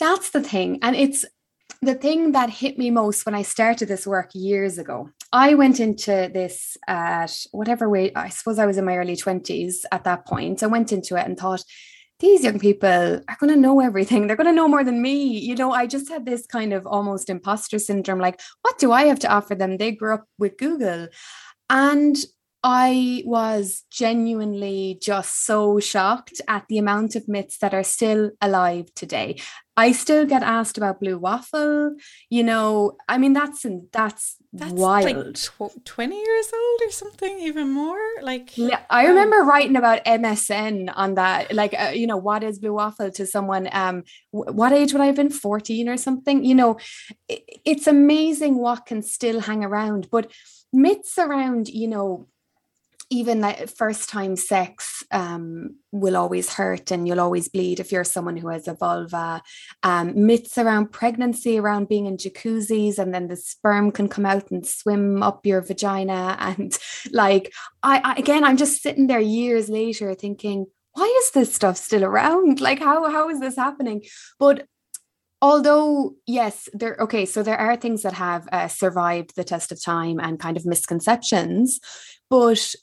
That's 0.00 0.30
the 0.30 0.42
thing. 0.42 0.80
And 0.82 0.96
it's 0.96 1.24
the 1.84 1.94
thing 1.94 2.32
that 2.32 2.50
hit 2.50 2.78
me 2.78 2.90
most 2.90 3.26
when 3.26 3.34
I 3.34 3.42
started 3.42 3.88
this 3.88 4.06
work 4.06 4.30
years 4.34 4.78
ago. 4.78 5.10
I 5.32 5.54
went 5.54 5.80
into 5.80 6.30
this 6.32 6.76
at 6.86 7.36
whatever 7.52 7.88
way, 7.88 8.12
I 8.14 8.28
suppose 8.28 8.58
I 8.58 8.66
was 8.66 8.78
in 8.78 8.84
my 8.84 8.96
early 8.96 9.16
20s 9.16 9.84
at 9.92 10.04
that 10.04 10.26
point. 10.26 10.62
I 10.62 10.66
went 10.66 10.92
into 10.92 11.16
it 11.16 11.26
and 11.26 11.38
thought, 11.38 11.64
these 12.20 12.44
young 12.44 12.58
people 12.58 13.20
are 13.28 13.36
going 13.40 13.52
to 13.52 13.60
know 13.60 13.80
everything. 13.80 14.26
They're 14.26 14.36
going 14.36 14.46
to 14.46 14.52
know 14.52 14.68
more 14.68 14.84
than 14.84 15.02
me. 15.02 15.38
You 15.38 15.56
know, 15.56 15.72
I 15.72 15.86
just 15.86 16.08
had 16.08 16.24
this 16.24 16.46
kind 16.46 16.72
of 16.72 16.86
almost 16.86 17.28
imposter 17.28 17.78
syndrome 17.78 18.20
like, 18.20 18.40
what 18.62 18.78
do 18.78 18.92
I 18.92 19.04
have 19.04 19.18
to 19.20 19.32
offer 19.32 19.54
them? 19.54 19.76
They 19.76 19.92
grew 19.92 20.14
up 20.14 20.24
with 20.38 20.56
Google. 20.56 21.08
And 21.68 22.16
I 22.66 23.22
was 23.26 23.84
genuinely 23.90 24.98
just 25.02 25.44
so 25.44 25.78
shocked 25.80 26.40
at 26.48 26.64
the 26.70 26.78
amount 26.78 27.14
of 27.14 27.28
myths 27.28 27.58
that 27.58 27.74
are 27.74 27.84
still 27.84 28.30
alive 28.40 28.86
today. 28.94 29.38
I 29.76 29.92
still 29.92 30.24
get 30.24 30.42
asked 30.42 30.78
about 30.78 31.00
blue 31.00 31.18
waffle. 31.18 31.94
You 32.30 32.42
know, 32.42 32.96
I 33.06 33.18
mean 33.18 33.34
that's 33.34 33.66
that's, 33.92 34.36
that's 34.54 34.72
wild. 34.72 35.04
Like 35.04 35.34
tw- 35.34 35.84
Twenty 35.84 36.16
years 36.16 36.50
old 36.54 36.88
or 36.88 36.90
something, 36.90 37.38
even 37.40 37.70
more. 37.70 38.00
Like 38.22 38.56
yeah, 38.56 38.80
I 38.88 39.08
remember 39.08 39.42
writing 39.42 39.76
about 39.76 40.02
MSN 40.06 40.90
on 40.96 41.16
that. 41.16 41.52
Like, 41.52 41.74
uh, 41.78 41.90
you 41.92 42.06
know, 42.06 42.16
what 42.16 42.42
is 42.42 42.60
blue 42.60 42.72
waffle 42.72 43.10
to 43.10 43.26
someone? 43.26 43.68
Um, 43.72 44.04
w- 44.32 44.56
what 44.56 44.72
age 44.72 44.94
would 44.94 45.02
I 45.02 45.06
have 45.06 45.16
been? 45.16 45.28
Fourteen 45.28 45.86
or 45.90 45.98
something? 45.98 46.44
You 46.44 46.54
know, 46.54 46.78
it, 47.28 47.42
it's 47.66 47.86
amazing 47.86 48.56
what 48.56 48.86
can 48.86 49.02
still 49.02 49.40
hang 49.40 49.62
around, 49.64 50.08
but 50.10 50.32
myths 50.72 51.18
around, 51.18 51.68
you 51.68 51.88
know, 51.88 52.28
even 53.10 53.40
like 53.40 53.68
first 53.68 54.08
time 54.08 54.36
sex 54.36 55.02
um, 55.10 55.76
will 55.92 56.16
always 56.16 56.52
hurt 56.52 56.90
and 56.90 57.06
you'll 57.06 57.20
always 57.20 57.48
bleed 57.48 57.80
if 57.80 57.92
you're 57.92 58.04
someone 58.04 58.36
who 58.36 58.48
has 58.48 58.68
a 58.68 58.74
vulva. 58.74 59.42
Um, 59.82 60.26
myths 60.26 60.58
around 60.58 60.92
pregnancy, 60.92 61.58
around 61.58 61.88
being 61.88 62.06
in 62.06 62.16
jacuzzis, 62.16 62.98
and 62.98 63.14
then 63.14 63.28
the 63.28 63.36
sperm 63.36 63.92
can 63.92 64.08
come 64.08 64.26
out 64.26 64.50
and 64.50 64.66
swim 64.66 65.22
up 65.22 65.46
your 65.46 65.60
vagina. 65.60 66.36
And 66.54 66.76
like, 67.10 67.52
I, 67.82 68.00
I 68.04 68.14
again, 68.14 68.44
I'm 68.44 68.56
just 68.56 68.82
sitting 68.82 69.06
there 69.06 69.20
years 69.20 69.68
later 69.68 70.14
thinking, 70.14 70.66
why 70.92 71.12
is 71.22 71.30
this 71.32 71.54
stuff 71.54 71.76
still 71.76 72.04
around? 72.04 72.60
Like, 72.60 72.78
how 72.78 73.10
how 73.10 73.28
is 73.30 73.40
this 73.40 73.56
happening? 73.56 74.04
But 74.38 74.66
although 75.44 76.14
yes 76.26 76.70
there 76.72 76.96
okay 76.98 77.26
so 77.26 77.42
there 77.42 77.58
are 77.58 77.76
things 77.76 78.00
that 78.00 78.14
have 78.14 78.48
uh, 78.50 78.66
survived 78.66 79.36
the 79.36 79.44
test 79.44 79.70
of 79.70 79.82
time 79.82 80.18
and 80.18 80.40
kind 80.40 80.56
of 80.56 80.64
misconceptions 80.64 81.80
but 82.30 82.74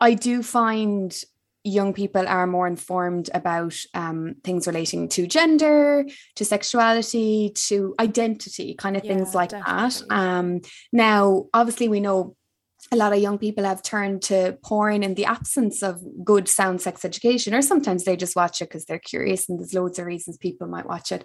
I 0.00 0.14
do 0.14 0.42
find 0.42 1.14
young 1.62 1.92
people 1.92 2.26
are 2.26 2.46
more 2.46 2.66
informed 2.66 3.28
about 3.34 3.76
um, 3.94 4.36
things 4.44 4.66
relating 4.66 5.08
to 5.10 5.26
gender, 5.26 6.06
to 6.36 6.44
sexuality, 6.44 7.52
to 7.54 7.94
identity, 8.00 8.74
kind 8.74 8.96
of 8.96 9.04
yeah, 9.04 9.14
things 9.14 9.34
like 9.34 9.50
definitely. 9.50 10.06
that. 10.08 10.14
Um, 10.14 10.60
now, 10.92 11.46
obviously, 11.52 11.88
we 11.88 12.00
know 12.00 12.34
a 12.92 12.96
lot 12.96 13.12
of 13.12 13.20
young 13.20 13.38
people 13.38 13.64
have 13.64 13.82
turned 13.82 14.22
to 14.22 14.58
porn 14.64 15.02
in 15.02 15.14
the 15.14 15.26
absence 15.26 15.82
of 15.82 16.00
good 16.24 16.48
sound 16.48 16.80
sex 16.80 17.04
education, 17.04 17.54
or 17.54 17.62
sometimes 17.62 18.04
they 18.04 18.16
just 18.16 18.36
watch 18.36 18.60
it 18.62 18.68
because 18.68 18.86
they're 18.86 18.98
curious, 18.98 19.48
and 19.48 19.58
there's 19.58 19.74
loads 19.74 19.98
of 19.98 20.06
reasons 20.06 20.38
people 20.38 20.66
might 20.66 20.86
watch 20.86 21.12
it. 21.12 21.24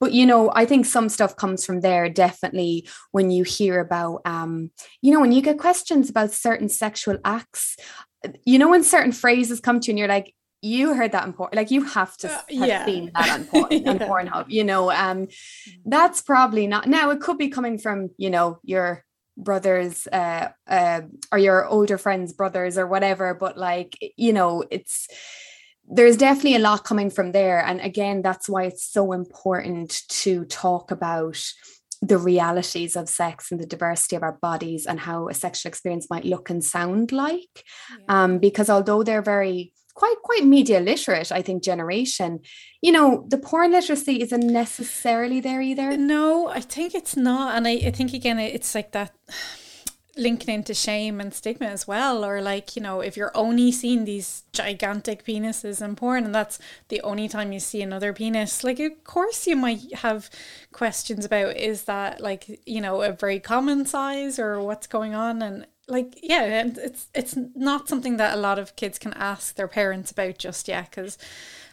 But 0.00 0.12
you 0.12 0.26
know, 0.26 0.50
I 0.54 0.64
think 0.64 0.86
some 0.86 1.08
stuff 1.08 1.36
comes 1.36 1.64
from 1.64 1.80
there. 1.80 2.08
Definitely, 2.08 2.88
when 3.12 3.30
you 3.30 3.44
hear 3.44 3.80
about, 3.80 4.22
um, 4.24 4.70
you 5.02 5.12
know, 5.12 5.20
when 5.20 5.32
you 5.32 5.42
get 5.42 5.58
questions 5.58 6.10
about 6.10 6.32
certain 6.32 6.68
sexual 6.68 7.18
acts, 7.24 7.76
you 8.44 8.58
know 8.58 8.68
when 8.68 8.84
certain 8.84 9.12
phrases 9.12 9.60
come 9.60 9.80
to 9.80 9.86
you 9.86 9.92
and 9.92 9.98
you're 9.98 10.08
like 10.08 10.34
you 10.60 10.94
heard 10.94 11.12
that 11.12 11.24
in 11.24 11.32
porn 11.32 11.50
like 11.52 11.70
you 11.70 11.84
have 11.84 12.16
to 12.16 12.28
uh, 12.28 12.32
have 12.32 12.68
yeah. 12.68 12.84
seen 12.84 13.10
that 13.14 13.30
on 13.30 13.44
porn 13.46 13.66
yeah. 13.70 13.90
on 13.90 13.98
Pornhub 13.98 14.46
you 14.48 14.64
know 14.64 14.90
um 14.90 15.26
mm. 15.26 15.34
that's 15.86 16.20
probably 16.22 16.66
not 16.66 16.88
now 16.88 17.10
it 17.10 17.20
could 17.20 17.38
be 17.38 17.48
coming 17.48 17.78
from 17.78 18.10
you 18.16 18.30
know 18.30 18.58
your 18.62 19.04
brothers 19.36 20.08
uh, 20.10 20.48
uh 20.66 21.02
or 21.30 21.38
your 21.38 21.64
older 21.66 21.96
friends 21.96 22.32
brothers 22.32 22.76
or 22.76 22.86
whatever 22.88 23.34
but 23.34 23.56
like 23.56 23.96
you 24.16 24.32
know 24.32 24.64
it's 24.70 25.06
there's 25.90 26.16
definitely 26.16 26.56
a 26.56 26.58
lot 26.58 26.84
coming 26.84 27.08
from 27.08 27.30
there 27.32 27.64
and 27.64 27.80
again 27.80 28.20
that's 28.20 28.48
why 28.48 28.64
it's 28.64 28.84
so 28.84 29.12
important 29.12 30.02
to 30.08 30.44
talk 30.46 30.90
about 30.90 31.40
the 32.00 32.18
realities 32.18 32.96
of 32.96 33.08
sex 33.08 33.50
and 33.50 33.60
the 33.60 33.66
diversity 33.66 34.16
of 34.16 34.22
our 34.22 34.38
bodies 34.40 34.86
and 34.86 35.00
how 35.00 35.28
a 35.28 35.34
sexual 35.34 35.68
experience 35.68 36.06
might 36.10 36.24
look 36.24 36.50
and 36.50 36.62
sound 36.62 37.12
like. 37.12 37.64
Yeah. 37.90 38.24
um, 38.24 38.38
because 38.38 38.70
although 38.70 39.02
they're 39.02 39.22
very 39.22 39.72
quite 39.94 40.16
quite 40.22 40.44
media 40.44 40.78
literate 40.78 41.32
i 41.32 41.42
think 41.42 41.60
generation 41.60 42.38
you 42.80 42.92
know 42.92 43.26
the 43.30 43.36
porn 43.36 43.72
literacy 43.72 44.22
isn't 44.22 44.46
necessarily 44.46 45.40
there 45.40 45.60
either. 45.60 45.96
No 45.96 46.48
i 46.48 46.60
think 46.60 46.94
it's 46.94 47.16
not. 47.16 47.56
And 47.56 47.66
i, 47.66 47.72
I 47.72 47.90
think 47.90 48.12
again 48.12 48.38
it's 48.38 48.76
like 48.76 48.92
that 48.92 49.10
linking 50.18 50.54
into 50.54 50.74
shame 50.74 51.20
and 51.20 51.32
stigma 51.32 51.66
as 51.66 51.86
well 51.86 52.24
or 52.24 52.42
like 52.42 52.74
you 52.74 52.82
know 52.82 53.00
if 53.00 53.16
you're 53.16 53.36
only 53.36 53.70
seeing 53.70 54.04
these 54.04 54.42
gigantic 54.52 55.24
penises 55.24 55.80
in 55.80 55.94
porn 55.94 56.24
and 56.24 56.34
that's 56.34 56.58
the 56.88 57.00
only 57.02 57.28
time 57.28 57.52
you 57.52 57.60
see 57.60 57.80
another 57.80 58.12
penis 58.12 58.64
like 58.64 58.80
of 58.80 59.04
course 59.04 59.46
you 59.46 59.56
might 59.56 59.94
have 59.94 60.28
questions 60.72 61.24
about 61.24 61.56
is 61.56 61.84
that 61.84 62.20
like 62.20 62.60
you 62.66 62.80
know 62.80 63.02
a 63.02 63.12
very 63.12 63.40
common 63.40 63.86
size 63.86 64.38
or 64.38 64.60
what's 64.60 64.86
going 64.86 65.14
on? 65.14 65.42
And 65.42 65.66
like 65.88 66.18
yeah 66.22 66.64
it's 66.76 67.08
it's 67.14 67.34
not 67.54 67.88
something 67.88 68.18
that 68.18 68.34
a 68.34 68.40
lot 68.40 68.58
of 68.58 68.76
kids 68.76 68.98
can 68.98 69.14
ask 69.14 69.54
their 69.54 69.68
parents 69.68 70.10
about 70.10 70.38
just 70.38 70.68
yet 70.68 70.90
because 70.90 71.16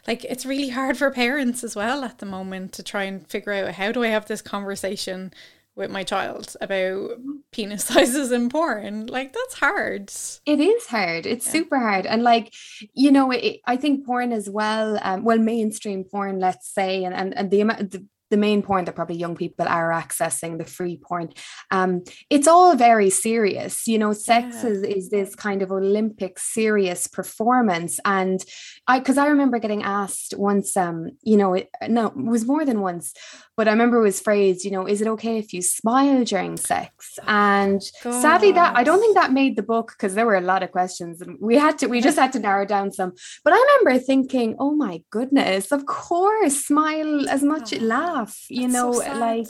like 0.06 0.24
it's 0.24 0.46
really 0.46 0.70
hard 0.70 0.96
for 0.96 1.10
parents 1.10 1.62
as 1.62 1.76
well 1.76 2.02
at 2.02 2.18
the 2.18 2.26
moment 2.26 2.72
to 2.72 2.82
try 2.82 3.02
and 3.02 3.28
figure 3.28 3.52
out 3.52 3.74
how 3.74 3.92
do 3.92 4.02
i 4.02 4.08
have 4.08 4.24
this 4.26 4.40
conversation 4.40 5.34
with 5.76 5.90
my 5.90 6.02
child 6.02 6.56
about 6.60 7.10
penis 7.52 7.84
sizes 7.86 8.32
in 8.32 8.48
porn. 8.48 9.06
Like 9.06 9.32
that's 9.32 9.54
hard. 9.54 10.10
It 10.46 10.58
is 10.58 10.86
hard. 10.86 11.26
It's 11.26 11.46
yeah. 11.46 11.52
super 11.52 11.78
hard. 11.78 12.06
And 12.06 12.22
like, 12.22 12.52
you 12.94 13.12
know, 13.12 13.30
it, 13.30 13.60
I 13.66 13.76
think 13.76 14.06
porn 14.06 14.32
as 14.32 14.48
well, 14.50 14.98
um, 15.02 15.22
well, 15.22 15.38
mainstream 15.38 16.04
porn, 16.04 16.40
let's 16.40 16.68
say, 16.68 17.04
and 17.04 17.14
and, 17.14 17.36
and 17.36 17.50
the 17.50 17.60
amount 17.60 17.90
the 17.92 18.04
the 18.30 18.36
main 18.36 18.62
porn 18.62 18.84
that 18.84 18.96
probably 18.96 19.16
young 19.16 19.36
people 19.36 19.66
are 19.68 19.90
accessing 19.90 20.58
the 20.58 20.64
free 20.64 20.96
porn 20.96 21.28
um 21.70 22.02
it's 22.28 22.48
all 22.48 22.74
very 22.74 23.08
serious 23.08 23.86
you 23.86 23.98
know 23.98 24.12
sex 24.12 24.64
yeah. 24.64 24.70
is, 24.70 24.82
is 24.82 25.10
this 25.10 25.34
kind 25.36 25.62
of 25.62 25.70
olympic 25.70 26.38
serious 26.38 27.06
performance 27.06 28.00
and 28.04 28.44
i 28.88 28.98
because 28.98 29.18
i 29.18 29.26
remember 29.26 29.58
getting 29.58 29.82
asked 29.82 30.34
once 30.36 30.76
um 30.76 31.10
you 31.22 31.36
know 31.36 31.54
it, 31.54 31.68
no 31.88 32.06
it 32.06 32.16
was 32.16 32.46
more 32.46 32.64
than 32.64 32.80
once 32.80 33.12
but 33.56 33.68
i 33.68 33.70
remember 33.70 33.98
it 33.98 34.02
was 34.02 34.20
phrased 34.20 34.64
you 34.64 34.70
know 34.70 34.86
is 34.86 35.00
it 35.00 35.08
okay 35.08 35.38
if 35.38 35.52
you 35.52 35.62
smile 35.62 36.24
during 36.24 36.56
sex 36.56 37.18
and 37.26 37.82
God. 38.02 38.20
sadly 38.22 38.52
that 38.52 38.76
i 38.76 38.84
don't 38.84 39.00
think 39.00 39.16
that 39.16 39.32
made 39.32 39.56
the 39.56 39.62
book 39.62 39.92
because 39.96 40.14
there 40.14 40.26
were 40.26 40.36
a 40.36 40.40
lot 40.40 40.62
of 40.62 40.72
questions 40.72 41.20
and 41.20 41.38
we 41.40 41.56
had 41.56 41.78
to 41.78 41.86
we 41.86 42.00
just 42.00 42.18
had 42.18 42.32
to 42.32 42.38
narrow 42.38 42.64
down 42.64 42.92
some 42.92 43.12
but 43.44 43.52
i 43.52 43.56
remember 43.56 44.02
thinking 44.02 44.56
oh 44.58 44.74
my 44.74 45.02
goodness 45.10 45.72
of 45.72 45.86
course 45.86 46.66
smile 46.66 47.28
as 47.28 47.42
much 47.42 47.74
oh. 47.74 47.78
laugh 47.78 48.44
you 48.48 48.68
know 48.68 48.92
so 48.92 49.18
like 49.18 49.46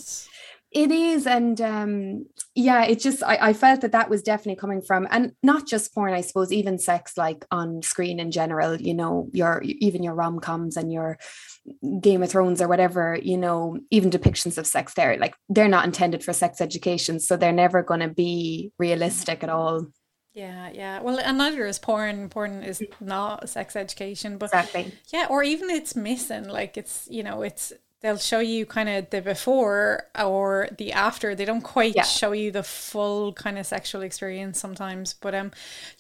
it 0.73 0.91
is 0.91 1.27
and 1.27 1.61
um 1.61 2.27
yeah 2.55 2.85
it 2.85 2.99
just 2.99 3.23
I, 3.23 3.39
I 3.41 3.53
felt 3.53 3.83
that 3.83 3.93
that 3.93 4.11
was 4.11 4.23
definitely 4.23 4.57
coming 4.57 4.83
from 4.83 5.07
and 5.11 5.33
not 5.43 5.67
just 5.67 5.95
porn 5.95 6.13
i 6.13 6.21
suppose 6.21 6.53
even 6.53 6.79
sex 6.79 7.17
like 7.17 7.45
on 7.51 7.83
screen 7.83 8.19
in 8.19 8.31
general 8.31 8.77
you 8.77 8.95
know 8.95 9.29
your 9.33 9.63
even 9.63 10.03
your 10.03 10.15
rom-coms 10.15 10.77
and 10.77 10.93
your 10.93 11.19
game 12.01 12.23
of 12.23 12.31
thrones 12.31 12.61
or 12.61 12.69
whatever 12.69 13.19
you 13.23 13.37
know 13.37 13.79
even 13.91 14.11
depictions 14.11 14.59
of 14.59 14.67
sex 14.67 14.95
there 14.95 15.17
like 15.19 15.35
they're 15.49 15.69
not 15.69 15.85
intended 15.85 16.25
for 16.25 16.33
sex 16.33 16.61
education 16.61 17.21
so 17.21 17.37
they're 17.37 17.53
never 17.53 17.83
going 17.83 18.01
to 18.01 18.09
be 18.09 18.73
realistic 18.79 19.43
at 19.43 19.49
all 19.49 19.87
yeah, 20.37 20.69
yeah. 20.71 21.01
Well, 21.01 21.19
and 21.19 21.39
neither 21.39 21.65
is 21.65 21.79
porn. 21.79 22.29
Porn 22.29 22.63
is 22.63 22.83
not 23.01 23.49
sex 23.49 23.75
education, 23.75 24.37
but 24.37 24.51
exactly. 24.51 24.93
Yeah, 25.11 25.29
or 25.31 25.43
even 25.43 25.71
it's 25.71 25.97
missing. 25.97 26.47
Like 26.47 26.77
it's 26.77 27.09
you 27.11 27.23
know 27.23 27.41
it's 27.41 27.73
they'll 28.01 28.19
show 28.19 28.41
you 28.41 28.67
kind 28.67 28.89
of 28.89 29.09
the 29.11 29.21
before 29.21 30.05
or 30.23 30.69
the 30.77 30.93
after 30.93 31.35
they 31.35 31.45
don't 31.45 31.63
quite 31.63 31.95
yeah. 31.95 32.03
show 32.03 32.33
you 32.33 32.51
the 32.51 32.63
full 32.63 33.33
kind 33.33 33.59
of 33.59 33.67
sexual 33.67 34.03
experience 34.03 34.61
sometimes 34.61 35.15
but 35.15 35.35
um 35.35 35.51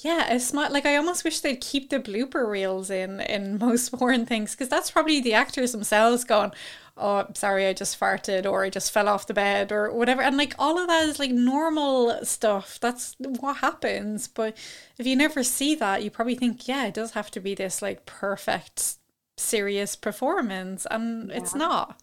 yeah 0.01 0.33
it's 0.33 0.53
not 0.53 0.73
like 0.73 0.85
i 0.85 0.97
almost 0.97 1.25
wish 1.25 1.41
they'd 1.41 1.61
keep 1.61 1.91
the 1.91 1.99
blooper 1.99 2.49
reels 2.49 2.91
in 2.91 3.21
in 3.21 3.59
most 3.67 3.91
porn 3.93 4.27
things 4.27 4.53
because 4.53 4.69
that's 4.69 4.91
probably 4.91 5.21
the 5.21 5.35
actors 5.35 5.73
themselves 5.73 6.25
going 6.25 6.53
oh 6.99 7.27
sorry 7.35 7.67
i 7.67 7.73
just 7.73 7.99
farted 7.99 8.51
or 8.51 8.65
i 8.65 8.71
just 8.71 8.91
fell 8.93 9.09
off 9.09 9.27
the 9.27 9.35
bed 9.35 9.71
or 9.73 9.93
whatever 9.93 10.23
and 10.23 10.37
like 10.37 10.55
all 10.59 10.79
of 10.79 10.87
that 10.87 11.09
is 11.09 11.19
like 11.19 11.31
normal 11.31 12.25
stuff 12.25 12.79
that's 12.81 13.17
what 13.19 13.59
happens 13.59 14.29
but 14.29 14.57
if 14.99 15.07
you 15.07 15.17
never 15.17 15.43
see 15.43 15.75
that 15.75 16.03
you 16.03 16.11
probably 16.11 16.35
think 16.35 16.67
yeah 16.69 16.87
it 16.87 16.95
does 16.95 17.13
have 17.13 17.31
to 17.31 17.41
be 17.41 17.55
this 17.55 17.83
like 17.83 18.07
perfect 18.07 18.97
serious 19.37 19.97
performance 19.97 20.87
and 20.91 21.29
yeah. 21.29 21.37
it's 21.37 21.55
not. 21.55 22.01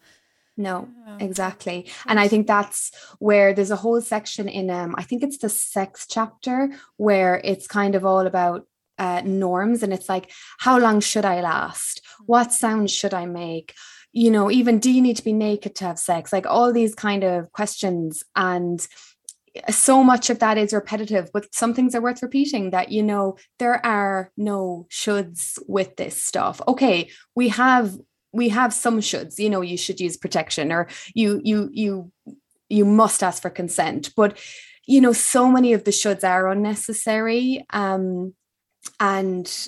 No 0.55 0.87
exactly. 1.19 1.87
and 2.07 2.19
i 2.19 2.27
think 2.27 2.45
that's 2.45 2.91
where 3.19 3.53
there's 3.53 3.71
a 3.71 3.75
whole 3.75 4.01
section 4.01 4.47
in 4.47 4.69
um 4.69 4.93
i 4.99 5.03
think 5.03 5.23
it's 5.23 5.39
the 5.39 5.49
sex 5.49 6.05
chapter 6.07 6.69
where 6.97 7.41
it's 7.43 7.65
kind 7.65 7.95
of 7.95 8.05
all 8.05 8.27
about 8.27 8.67
uh, 8.99 9.21
norms 9.25 9.81
and 9.81 9.91
it's 9.91 10.07
like 10.07 10.31
how 10.59 10.77
long 10.77 10.99
should 10.99 11.25
i 11.25 11.41
last? 11.41 12.01
Mm. 12.03 12.23
what 12.27 12.53
sounds 12.53 12.91
should 12.91 13.13
i 13.13 13.25
make? 13.25 13.73
You 14.11 14.29
know 14.29 14.51
even 14.51 14.77
do 14.77 14.91
you 14.91 15.01
need 15.01 15.17
to 15.17 15.23
be 15.23 15.33
naked 15.33 15.73
to 15.75 15.85
have 15.85 15.97
sex? 15.97 16.31
Like 16.31 16.45
all 16.45 16.71
these 16.71 16.93
kind 16.93 17.23
of 17.23 17.51
questions 17.51 18.23
and 18.35 18.87
so 19.69 20.03
much 20.03 20.29
of 20.29 20.39
that 20.39 20.57
is 20.57 20.73
repetitive, 20.73 21.29
but 21.33 21.53
some 21.53 21.73
things 21.73 21.93
are 21.93 22.01
worth 22.01 22.23
repeating 22.23 22.71
that, 22.71 22.91
you 22.91 23.03
know, 23.03 23.37
there 23.59 23.85
are 23.85 24.31
no 24.35 24.87
shoulds 24.89 25.59
with 25.67 25.95
this 25.95 26.21
stuff. 26.21 26.61
Okay, 26.67 27.09
we 27.35 27.49
have 27.49 27.97
we 28.31 28.49
have 28.49 28.73
some 28.73 28.99
shoulds, 28.99 29.37
you 29.37 29.49
know, 29.49 29.61
you 29.61 29.77
should 29.77 29.99
use 29.99 30.17
protection 30.17 30.71
or 30.71 30.87
you 31.13 31.39
you 31.43 31.69
you 31.71 32.11
you 32.69 32.85
must 32.85 33.21
ask 33.21 33.41
for 33.41 33.51
consent. 33.51 34.11
But 34.15 34.39
you 34.87 34.99
know, 34.99 35.13
so 35.13 35.49
many 35.49 35.73
of 35.73 35.83
the 35.83 35.91
shoulds 35.91 36.27
are 36.27 36.49
unnecessary. 36.49 37.63
Um 37.71 38.33
and 38.99 39.67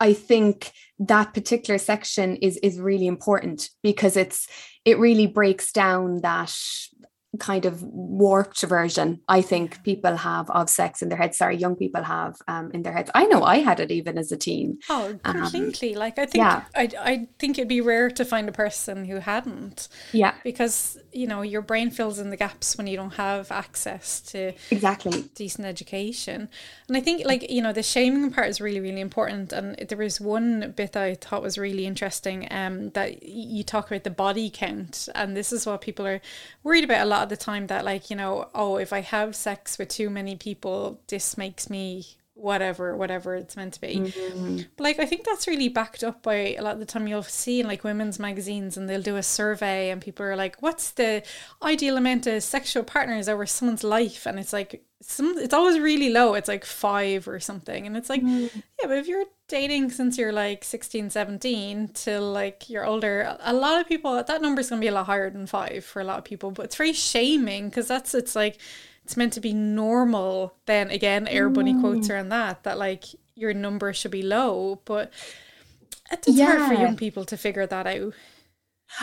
I 0.00 0.12
think 0.12 0.72
that 0.98 1.34
particular 1.34 1.78
section 1.78 2.36
is 2.36 2.56
is 2.58 2.80
really 2.80 3.06
important 3.06 3.68
because 3.82 4.16
it's 4.16 4.48
it 4.84 4.98
really 4.98 5.26
breaks 5.26 5.72
down 5.72 6.20
that 6.22 6.54
kind 7.38 7.64
of 7.64 7.82
warped 7.82 8.62
version 8.62 9.20
I 9.28 9.42
think 9.42 9.82
people 9.82 10.16
have 10.16 10.50
of 10.50 10.70
sex 10.70 11.02
in 11.02 11.08
their 11.08 11.18
heads. 11.18 11.38
Sorry, 11.38 11.56
young 11.56 11.76
people 11.76 12.02
have 12.02 12.36
um, 12.48 12.70
in 12.72 12.82
their 12.82 12.92
heads. 12.92 13.10
I 13.14 13.26
know 13.26 13.42
I 13.42 13.58
had 13.58 13.80
it 13.80 13.90
even 13.90 14.18
as 14.18 14.32
a 14.32 14.36
teen. 14.36 14.78
Oh, 14.88 15.18
um, 15.24 15.34
completely. 15.34 15.94
Um, 15.94 16.00
like 16.00 16.18
I 16.18 16.26
think 16.26 16.42
yeah. 16.42 16.64
I 16.74 16.88
I 16.98 17.28
think 17.38 17.58
it'd 17.58 17.68
be 17.68 17.80
rare 17.80 18.10
to 18.10 18.24
find 18.24 18.48
a 18.48 18.52
person 18.52 19.04
who 19.04 19.16
hadn't. 19.16 19.88
Yeah. 20.12 20.34
Because 20.44 20.98
you 21.12 21.26
know 21.26 21.42
your 21.42 21.62
brain 21.62 21.90
fills 21.90 22.18
in 22.18 22.30
the 22.30 22.36
gaps 22.36 22.76
when 22.76 22.86
you 22.86 22.96
don't 22.96 23.14
have 23.14 23.50
access 23.50 24.20
to 24.32 24.52
exactly 24.70 25.24
decent 25.34 25.66
education. 25.66 26.48
And 26.88 26.96
I 26.96 27.00
think 27.00 27.26
like 27.26 27.50
you 27.50 27.62
know 27.62 27.72
the 27.72 27.82
shaming 27.82 28.30
part 28.30 28.48
is 28.48 28.60
really 28.60 28.80
really 28.80 29.00
important. 29.00 29.52
And 29.52 29.76
there 29.88 29.98
was 29.98 30.20
one 30.20 30.72
bit 30.76 30.92
that 30.92 31.02
I 31.02 31.14
thought 31.14 31.42
was 31.42 31.58
really 31.58 31.86
interesting. 31.86 32.48
Um, 32.50 32.90
that 32.90 33.22
you 33.22 33.62
talk 33.62 33.90
about 33.90 34.04
the 34.04 34.10
body 34.10 34.50
count, 34.52 35.08
and 35.14 35.36
this 35.36 35.52
is 35.52 35.66
what 35.66 35.80
people 35.80 36.06
are 36.06 36.20
worried 36.62 36.84
about 36.84 37.02
a 37.02 37.08
lot 37.08 37.25
of 37.26 37.38
the 37.38 37.44
time 37.44 37.66
that 37.66 37.84
like 37.84 38.08
you 38.10 38.16
know 38.16 38.48
oh 38.54 38.76
if 38.76 38.92
i 38.92 39.00
have 39.00 39.34
sex 39.34 39.78
with 39.78 39.88
too 39.88 40.08
many 40.08 40.36
people 40.36 41.00
this 41.08 41.36
makes 41.36 41.68
me 41.68 42.06
whatever 42.36 42.94
whatever 42.94 43.34
it's 43.34 43.56
meant 43.56 43.72
to 43.72 43.80
be 43.80 43.96
mm-hmm. 43.96 44.58
but 44.76 44.84
like 44.84 44.98
i 44.98 45.06
think 45.06 45.24
that's 45.24 45.46
really 45.46 45.70
backed 45.70 46.04
up 46.04 46.22
by 46.22 46.34
a 46.34 46.60
lot 46.60 46.74
of 46.74 46.78
the 46.78 46.84
time 46.84 47.08
you'll 47.08 47.22
see 47.22 47.60
in 47.60 47.66
like 47.66 47.82
women's 47.82 48.18
magazines 48.18 48.76
and 48.76 48.90
they'll 48.90 49.00
do 49.00 49.16
a 49.16 49.22
survey 49.22 49.88
and 49.88 50.02
people 50.02 50.24
are 50.24 50.36
like 50.36 50.60
what's 50.60 50.90
the 50.92 51.22
ideal 51.62 51.96
amount 51.96 52.26
of 52.26 52.42
sexual 52.42 52.82
partners 52.82 53.26
over 53.26 53.46
someone's 53.46 53.82
life 53.82 54.26
and 54.26 54.38
it's 54.38 54.52
like 54.52 54.84
some 55.00 55.38
it's 55.38 55.54
always 55.54 55.78
really 55.78 56.10
low 56.10 56.34
it's 56.34 56.48
like 56.48 56.64
five 56.64 57.26
or 57.26 57.40
something 57.40 57.86
and 57.86 57.96
it's 57.96 58.10
like 58.10 58.22
mm. 58.22 58.50
yeah 58.54 58.86
but 58.86 58.98
if 58.98 59.08
you're 59.08 59.24
dating 59.48 59.90
since 59.90 60.18
you're 60.18 60.32
like 60.32 60.62
16 60.62 61.08
17 61.08 61.88
till 61.94 62.32
like 62.32 62.68
you're 62.68 62.84
older 62.84 63.36
a 63.40 63.54
lot 63.54 63.80
of 63.80 63.88
people 63.88 64.22
that 64.22 64.42
number 64.42 64.60
is 64.60 64.68
going 64.68 64.80
to 64.80 64.84
be 64.84 64.88
a 64.88 64.92
lot 64.92 65.06
higher 65.06 65.30
than 65.30 65.46
five 65.46 65.84
for 65.84 66.02
a 66.02 66.04
lot 66.04 66.18
of 66.18 66.24
people 66.24 66.50
but 66.50 66.66
it's 66.66 66.76
very 66.76 66.92
shaming 66.92 67.68
because 67.70 67.88
that's 67.88 68.14
it's 68.14 68.36
like 68.36 68.58
it's 69.06 69.16
meant 69.16 69.32
to 69.32 69.40
be 69.40 69.52
normal 69.52 70.52
then 70.66 70.90
again 70.90 71.28
air 71.28 71.48
bunny 71.48 71.72
mm. 71.72 71.80
quotes 71.80 72.10
around 72.10 72.28
that 72.28 72.64
that 72.64 72.76
like 72.76 73.04
your 73.36 73.54
number 73.54 73.92
should 73.92 74.10
be 74.10 74.22
low 74.22 74.82
but 74.84 75.12
it's 76.10 76.26
yeah. 76.26 76.56
hard 76.56 76.74
for 76.76 76.82
young 76.82 76.96
people 76.96 77.24
to 77.24 77.36
figure 77.36 77.68
that 77.68 77.86
out 77.86 78.12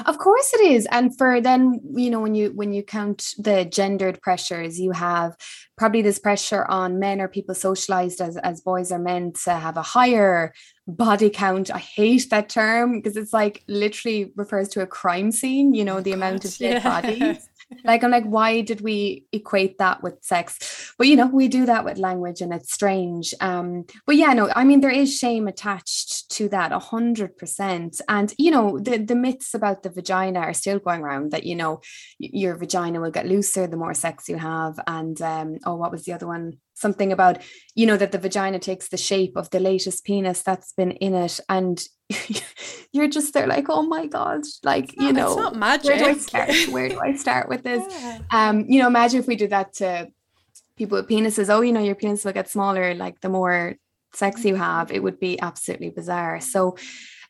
of 0.05 0.17
course 0.17 0.53
it 0.53 0.61
is. 0.61 0.87
And 0.91 1.15
for 1.17 1.41
then, 1.41 1.81
you 1.93 2.09
know, 2.09 2.19
when 2.19 2.35
you 2.35 2.51
when 2.53 2.73
you 2.73 2.83
count 2.83 3.33
the 3.37 3.65
gendered 3.65 4.21
pressures, 4.21 4.79
you 4.79 4.91
have 4.91 5.35
probably 5.77 6.01
this 6.01 6.19
pressure 6.19 6.65
on 6.65 6.99
men 6.99 7.19
or 7.19 7.27
people 7.27 7.53
socialized 7.53 8.21
as, 8.21 8.37
as 8.37 8.61
boys 8.61 8.91
or 8.91 8.99
men 8.99 9.33
to 9.43 9.53
have 9.53 9.77
a 9.77 9.81
higher 9.81 10.53
body 10.87 11.29
count. 11.29 11.69
I 11.69 11.79
hate 11.79 12.29
that 12.29 12.49
term 12.49 12.93
because 12.93 13.17
it's 13.17 13.33
like 13.33 13.63
literally 13.67 14.31
refers 14.35 14.69
to 14.69 14.81
a 14.81 14.87
crime 14.87 15.31
scene, 15.31 15.73
you 15.73 15.83
know, 15.83 16.01
the 16.01 16.13
amount 16.13 16.45
of 16.45 16.57
dead 16.57 16.81
yeah. 16.81 17.01
bodies 17.01 17.47
like 17.83 18.03
i'm 18.03 18.11
like 18.11 18.25
why 18.25 18.61
did 18.61 18.81
we 18.81 19.25
equate 19.31 19.77
that 19.77 20.03
with 20.03 20.15
sex? 20.21 20.93
But 20.97 21.07
you 21.07 21.15
know 21.15 21.27
we 21.27 21.47
do 21.47 21.65
that 21.65 21.85
with 21.85 21.97
language 21.97 22.41
and 22.41 22.53
it's 22.53 22.73
strange. 22.73 23.33
Um 23.41 23.85
but 24.05 24.15
yeah 24.15 24.33
no 24.33 24.51
i 24.55 24.63
mean 24.63 24.81
there 24.81 24.89
is 24.89 25.15
shame 25.15 25.47
attached 25.47 26.22
to 26.33 26.49
that 26.49 26.71
a 26.71 26.79
hundred 26.79 27.37
percent. 27.37 28.01
And 28.07 28.33
you 28.37 28.51
know 28.51 28.79
the 28.79 28.97
the 28.97 29.15
myths 29.15 29.53
about 29.53 29.83
the 29.83 29.89
vagina 29.89 30.39
are 30.39 30.53
still 30.53 30.79
going 30.79 31.01
around 31.01 31.31
that 31.31 31.45
you 31.45 31.55
know 31.55 31.81
your 32.19 32.55
vagina 32.55 32.99
will 32.99 33.11
get 33.11 33.27
looser 33.27 33.67
the 33.67 33.77
more 33.77 33.93
sex 33.93 34.27
you 34.29 34.37
have. 34.37 34.79
And 34.87 35.21
um 35.21 35.57
oh 35.65 35.75
what 35.75 35.91
was 35.91 36.03
the 36.05 36.13
other 36.13 36.27
one? 36.27 36.59
Something 36.73 37.11
about 37.11 37.41
you 37.75 37.85
know 37.85 37.97
that 37.97 38.11
the 38.11 38.17
vagina 38.17 38.59
takes 38.59 38.89
the 38.89 38.97
shape 38.97 39.35
of 39.35 39.49
the 39.49 39.59
latest 39.59 40.05
penis 40.05 40.43
that's 40.43 40.73
been 40.73 40.91
in 40.91 41.13
it. 41.13 41.39
And 41.49 41.83
you're 42.91 43.07
just 43.07 43.33
there 43.33 43.47
like 43.47 43.65
oh 43.69 43.81
my 43.81 44.05
god 44.05 44.41
like 44.63 44.93
you 44.99 45.13
know 45.13 45.27
it's 45.27 45.35
not 45.37 45.55
magic 45.55 45.89
where 45.89 45.97
do 45.97 46.05
I 46.05 46.13
start? 46.13 46.49
Where 46.69 46.89
do 46.89 46.99
I 46.99 47.13
start 47.25 47.49
with 47.49 47.63
this? 47.63 47.83
Yeah. 47.89 48.19
um 48.31 48.65
you 48.67 48.79
know 48.79 48.87
imagine 48.87 49.19
if 49.19 49.27
we 49.27 49.35
did 49.35 49.51
that 49.51 49.73
to 49.75 50.07
people 50.77 50.97
with 50.97 51.09
penises. 51.09 51.49
Oh 51.49 51.61
you 51.61 51.71
know 51.71 51.79
your 51.79 51.95
penis 51.95 52.25
will 52.25 52.33
get 52.33 52.49
smaller 52.49 52.93
like 52.93 53.21
the 53.21 53.29
more 53.29 53.75
sex 54.15 54.45
you 54.45 54.55
have 54.55 54.91
it 54.91 55.01
would 55.01 55.19
be 55.19 55.39
absolutely 55.41 55.89
bizarre. 55.89 56.39
So 56.39 56.77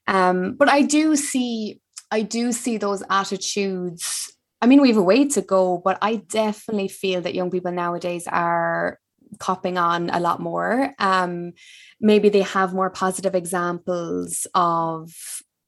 um 0.07 0.55
but 0.55 0.69
I 0.69 0.81
do 0.81 1.15
see 1.15 1.79
I 2.13 2.21
do 2.21 2.51
see 2.51 2.77
those 2.77 3.01
attitudes. 3.09 4.31
I 4.61 4.67
mean, 4.67 4.81
we 4.81 4.89
have 4.89 4.97
a 4.97 5.01
way 5.01 5.27
to 5.29 5.41
go, 5.41 5.81
but 5.83 5.97
I 5.99 6.17
definitely 6.17 6.87
feel 6.87 7.21
that 7.21 7.33
young 7.33 7.49
people 7.49 7.71
nowadays 7.71 8.27
are 8.27 8.99
copping 9.39 9.79
on 9.79 10.11
a 10.11 10.19
lot 10.19 10.39
more. 10.39 10.93
Um, 10.99 11.53
maybe 11.99 12.29
they 12.29 12.43
have 12.43 12.73
more 12.73 12.91
positive 12.91 13.33
examples 13.35 14.45
of 14.53 15.11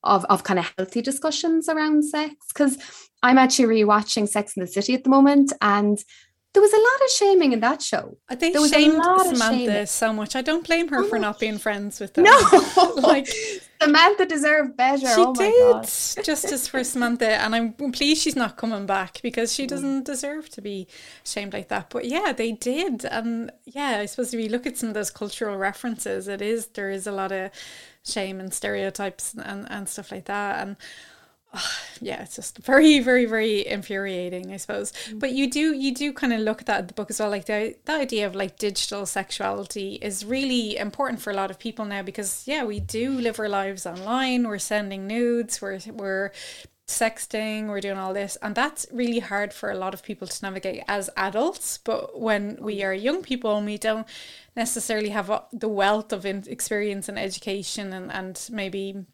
of, 0.04 0.24
of 0.26 0.44
kind 0.44 0.60
of 0.60 0.72
healthy 0.78 1.02
discussions 1.02 1.68
around 1.68 2.04
sex 2.06 2.36
because 2.50 2.78
I'm 3.24 3.40
actually 3.40 3.82
rewatching 3.82 4.30
Sex 4.30 4.56
in 4.56 4.62
the 4.62 4.68
City 4.68 4.94
at 4.94 5.04
the 5.04 5.10
moment 5.10 5.52
and 5.62 5.98
there 6.56 6.62
was 6.62 6.74
a 6.74 6.78
lot 6.78 7.06
of 7.06 7.12
shaming 7.12 7.52
in 7.52 7.60
that 7.60 7.82
show. 7.82 8.18
I 8.30 8.36
think 8.36 8.54
there 8.54 8.62
was 8.62 8.72
shamed 8.72 9.04
Samantha 9.04 9.86
so 9.88 10.14
much. 10.14 10.38
I 10.38 10.42
don't 10.42 10.66
blame 10.66 10.88
her 10.88 11.02
oh 11.02 11.08
for 11.10 11.20
not 11.20 11.38
being 11.38 11.58
friends 11.58 12.00
with 12.00 12.14
them. 12.14 12.24
No, 12.24 12.94
like 12.96 13.28
Samantha 13.82 14.26
deserved 14.26 14.78
better. 14.78 15.06
She 15.06 15.16
oh 15.18 15.34
did 15.34 16.24
justice 16.24 16.66
for 16.70 16.82
Samantha, 16.86 17.28
and 17.42 17.54
I'm 17.54 17.74
pleased 17.74 18.22
she's 18.22 18.38
not 18.38 18.56
coming 18.56 18.86
back 18.86 19.20
because 19.22 19.54
she 19.54 19.66
mm. 19.66 19.68
doesn't 19.68 20.06
deserve 20.06 20.48
to 20.52 20.62
be 20.62 20.88
shamed 21.26 21.52
like 21.52 21.68
that. 21.68 21.90
But 21.90 22.06
yeah, 22.06 22.32
they 22.32 22.54
did, 22.54 23.04
and 23.04 23.52
yeah, 23.66 23.98
I 24.00 24.06
suppose 24.06 24.34
if 24.34 24.40
you 24.40 24.48
look 24.48 24.66
at 24.66 24.78
some 24.78 24.88
of 24.88 24.96
those 24.96 25.12
cultural 25.12 25.58
references, 25.58 26.30
it 26.30 26.42
is 26.42 26.68
there 26.68 26.90
is 26.90 27.06
a 27.06 27.12
lot 27.12 27.34
of 27.34 27.52
shame 28.06 28.40
and 28.40 28.54
stereotypes 28.54 29.34
and 29.34 29.70
and 29.70 29.90
stuff 29.90 30.10
like 30.10 30.26
that, 30.26 30.66
and 30.66 30.78
yeah, 32.02 32.22
it's 32.22 32.36
just 32.36 32.58
very, 32.60 33.00
very, 33.00 33.26
very 33.26 33.66
infuriating, 33.66 34.52
I 34.52 34.58
suppose. 34.58 34.92
Mm. 35.10 35.20
But 35.20 35.32
you 35.32 35.50
do, 35.50 35.74
you 35.74 35.94
do 35.94 36.14
kind 36.14 36.34
of 36.34 36.42
look 36.42 36.62
at 36.62 36.68
that 36.68 36.82
in 36.82 36.88
the 36.88 36.94
book 36.94 37.10
as 37.10 37.20
well. 37.20 37.30
Like 37.30 37.46
the 37.46 37.76
the 37.86 37.94
idea 37.94 38.28
of 38.28 38.36
like 38.36 38.58
digital 38.58 39.06
sexuality 39.06 39.96
is 40.02 40.26
really 40.26 40.78
important 40.78 41.22
for 41.22 41.32
a 41.32 41.36
lot 41.36 41.52
of 41.52 41.60
people 41.60 41.86
now 41.86 42.02
because 42.02 42.44
yeah, 42.46 42.64
we 42.64 42.80
do 42.80 43.12
live 43.12 43.40
our 43.40 43.50
lives 43.50 43.86
online. 43.86 44.48
We're 44.48 44.60
sending 44.60 45.08
nudes. 45.08 45.62
We're 45.62 45.80
we're 45.92 46.32
sexting. 46.88 47.68
We're 47.68 47.82
doing 47.82 47.98
all 47.98 48.14
this, 48.14 48.38
and 48.42 48.54
that's 48.56 48.86
really 48.92 49.20
hard 49.20 49.54
for 49.54 49.72
a 49.72 49.78
lot 49.78 49.94
of 49.94 50.04
people 50.04 50.28
to 50.28 50.46
navigate 50.46 50.84
as 50.88 51.10
adults. 51.18 51.80
But 51.80 52.20
when 52.20 52.58
we 52.62 52.84
are 52.84 52.94
young 52.94 53.24
people 53.24 53.58
and 53.58 53.66
we 53.66 53.78
don't 53.78 54.08
necessarily 54.56 55.10
have 55.10 55.32
the 55.52 55.68
wealth 55.68 56.14
of 56.14 56.26
experience 56.26 57.10
and 57.10 57.20
education 57.20 57.94
and 57.94 58.12
and 58.12 58.50
maybe 58.52 59.06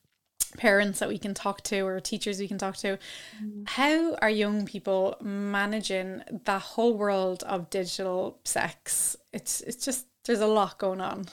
parents 0.57 0.99
that 0.99 1.09
we 1.09 1.17
can 1.17 1.33
talk 1.33 1.61
to 1.63 1.81
or 1.81 1.99
teachers 1.99 2.39
we 2.39 2.47
can 2.47 2.57
talk 2.57 2.77
to. 2.77 2.97
Mm. 3.43 3.67
How 3.69 4.15
are 4.15 4.29
young 4.29 4.65
people 4.65 5.17
managing 5.21 6.23
that 6.45 6.61
whole 6.61 6.93
world 6.95 7.43
of 7.43 7.69
digital 7.69 8.39
sex? 8.43 9.15
It's 9.33 9.61
it's 9.61 9.85
just 9.85 10.07
there's 10.25 10.39
a 10.39 10.47
lot 10.47 10.77
going 10.77 11.01
on 11.01 11.25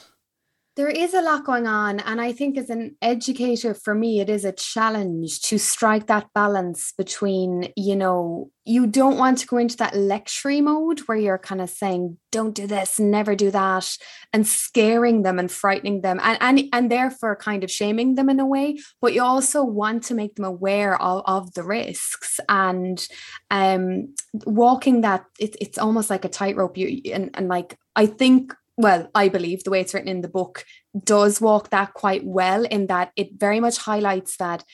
there 0.78 0.88
is 0.88 1.12
a 1.12 1.20
lot 1.20 1.44
going 1.44 1.66
on. 1.66 1.98
And 1.98 2.20
I 2.20 2.30
think 2.30 2.56
as 2.56 2.70
an 2.70 2.96
educator, 3.02 3.74
for 3.74 3.96
me, 3.96 4.20
it 4.20 4.30
is 4.30 4.44
a 4.44 4.52
challenge 4.52 5.40
to 5.42 5.58
strike 5.58 6.06
that 6.06 6.32
balance 6.34 6.92
between, 6.96 7.72
you 7.76 7.96
know, 7.96 8.52
you 8.64 8.86
don't 8.86 9.18
want 9.18 9.38
to 9.38 9.48
go 9.48 9.56
into 9.56 9.76
that 9.78 9.94
lectury 9.94 10.62
mode 10.62 11.00
where 11.00 11.18
you're 11.18 11.36
kind 11.36 11.60
of 11.60 11.68
saying, 11.68 12.16
don't 12.30 12.54
do 12.54 12.68
this, 12.68 13.00
never 13.00 13.34
do 13.34 13.50
that, 13.50 13.96
and 14.32 14.46
scaring 14.46 15.22
them 15.22 15.40
and 15.40 15.50
frightening 15.50 16.02
them 16.02 16.20
and, 16.22 16.38
and, 16.40 16.68
and 16.72 16.92
therefore 16.92 17.34
kind 17.34 17.64
of 17.64 17.72
shaming 17.72 18.14
them 18.14 18.30
in 18.30 18.38
a 18.38 18.46
way. 18.46 18.78
But 19.00 19.14
you 19.14 19.22
also 19.24 19.64
want 19.64 20.04
to 20.04 20.14
make 20.14 20.36
them 20.36 20.44
aware 20.44 21.00
of, 21.02 21.24
of 21.26 21.54
the 21.54 21.64
risks 21.64 22.38
and 22.48 23.04
um 23.50 24.14
walking 24.46 25.00
that 25.00 25.24
it, 25.40 25.56
it's 25.60 25.78
almost 25.78 26.08
like 26.08 26.24
a 26.24 26.28
tightrope. 26.28 26.76
You 26.76 27.00
and, 27.12 27.30
and 27.34 27.48
like 27.48 27.76
I 27.96 28.06
think 28.06 28.54
well, 28.78 29.10
I 29.14 29.28
believe 29.28 29.64
the 29.64 29.70
way 29.70 29.80
it's 29.80 29.92
written 29.92 30.08
in 30.08 30.20
the 30.20 30.28
book 30.28 30.64
does 31.04 31.40
walk 31.40 31.70
that 31.70 31.94
quite 31.94 32.24
well 32.24 32.64
in 32.64 32.86
that 32.86 33.10
it 33.16 33.30
very 33.36 33.58
much 33.58 33.76
highlights 33.76 34.36
that, 34.36 34.64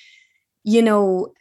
you 0.63 0.83
know, 0.83 1.33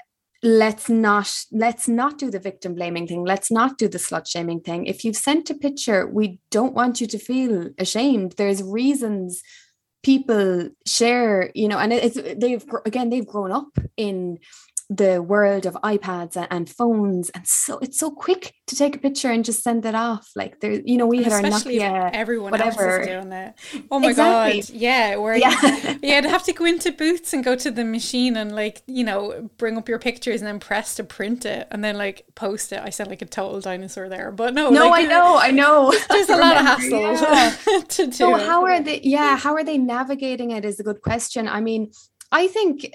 let's 0.41 0.89
not 0.89 1.29
let's 1.51 1.87
not 1.87 2.17
do 2.17 2.31
the 2.31 2.39
victim 2.39 2.73
blaming 2.73 3.05
thing. 3.05 3.25
Let's 3.25 3.51
not 3.51 3.77
do 3.77 3.87
the 3.89 3.97
slut 3.97 4.27
shaming 4.27 4.61
thing. 4.61 4.85
If 4.85 5.03
you've 5.03 5.17
sent 5.17 5.49
a 5.49 5.55
picture 5.55 6.07
we 6.07 6.39
don't 6.51 6.73
want 6.73 7.01
you 7.01 7.07
to 7.07 7.19
feel 7.19 7.69
ashamed. 7.77 8.33
There's 8.37 8.63
reasons 8.63 9.41
people 10.03 10.69
share 10.85 11.49
you 11.55 11.67
know 11.67 11.79
and 11.79 11.93
it's 11.93 12.19
they've 12.37 12.65
again 12.85 13.09
they've 13.09 13.27
grown 13.27 13.51
up 13.51 13.77
in 13.95 14.37
the 14.95 15.21
world 15.21 15.65
of 15.65 15.73
iPads 15.75 16.47
and 16.49 16.69
phones, 16.69 17.29
and 17.31 17.47
so 17.47 17.79
it's 17.79 17.99
so 17.99 18.11
quick 18.11 18.53
to 18.67 18.75
take 18.75 18.95
a 18.95 18.99
picture 18.99 19.29
and 19.29 19.43
just 19.43 19.63
send 19.63 19.85
it 19.85 19.95
off. 19.95 20.29
Like 20.35 20.59
there, 20.59 20.81
you 20.85 20.97
know, 20.97 21.07
we 21.07 21.17
and 21.17 21.25
had 21.25 21.45
our 21.45 21.51
Nokia, 21.51 22.11
everyone 22.13 22.51
whatever. 22.51 22.99
else 22.99 23.07
is 23.07 23.07
doing 23.07 23.31
it. 23.31 23.53
Oh 23.91 23.99
my 23.99 24.09
exactly. 24.09 24.61
god, 24.61 24.69
yeah, 24.69 25.15
where 25.15 25.37
yeah. 25.37 25.97
you, 26.03 26.15
would 26.15 26.25
have 26.25 26.43
to 26.43 26.53
go 26.53 26.65
into 26.65 26.91
Boots 26.91 27.33
and 27.33 27.43
go 27.43 27.55
to 27.55 27.71
the 27.71 27.83
machine 27.83 28.37
and 28.37 28.53
like 28.55 28.83
you 28.87 29.03
know 29.03 29.49
bring 29.57 29.77
up 29.77 29.89
your 29.89 29.99
pictures 29.99 30.41
and 30.41 30.47
then 30.47 30.59
press 30.59 30.95
to 30.95 31.03
print 31.03 31.45
it 31.45 31.67
and 31.71 31.83
then 31.83 31.97
like 31.97 32.25
post 32.35 32.71
it. 32.71 32.81
I 32.83 32.89
sound 32.89 33.09
like 33.09 33.21
a 33.21 33.25
total 33.25 33.59
dinosaur 33.61 34.09
there, 34.09 34.31
but 34.31 34.53
no, 34.53 34.69
no, 34.69 34.89
like, 34.89 35.05
I 35.05 35.07
know, 35.07 35.37
I 35.37 35.51
know. 35.51 35.93
There's 36.09 36.29
a 36.29 36.37
lot 36.37 36.57
of 36.57 36.65
hassle 36.65 36.99
yeah. 36.99 37.55
to 37.87 38.05
do. 38.05 38.11
So 38.11 38.35
how 38.35 38.63
are 38.65 38.81
they? 38.81 39.01
Yeah, 39.01 39.37
how 39.37 39.53
are 39.55 39.63
they 39.63 39.77
navigating 39.77 40.51
it? 40.51 40.65
Is 40.65 40.79
a 40.79 40.83
good 40.83 41.01
question. 41.01 41.47
I 41.47 41.61
mean, 41.61 41.91
I 42.31 42.47
think 42.47 42.91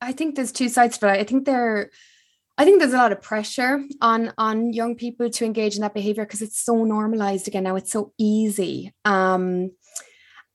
I 0.00 0.12
think 0.12 0.34
there's 0.34 0.52
two 0.52 0.68
sides 0.68 0.98
to 0.98 1.08
it. 1.08 1.20
I 1.20 1.24
think 1.24 1.44
there 1.44 1.90
I 2.60 2.64
think 2.64 2.78
there's 2.78 2.92
a 2.92 2.98
lot 2.98 3.12
of 3.12 3.22
pressure 3.22 3.82
on 4.02 4.34
on 4.36 4.72
young 4.74 4.94
people 4.94 5.30
to 5.30 5.44
engage 5.46 5.76
in 5.76 5.80
that 5.80 5.94
behavior 5.94 6.24
because 6.24 6.42
it's 6.42 6.60
so 6.60 6.84
normalized 6.84 7.48
again 7.48 7.64
now. 7.64 7.76
It's 7.76 7.92
so 7.92 8.12
easy. 8.18 8.92
Um, 9.06 9.70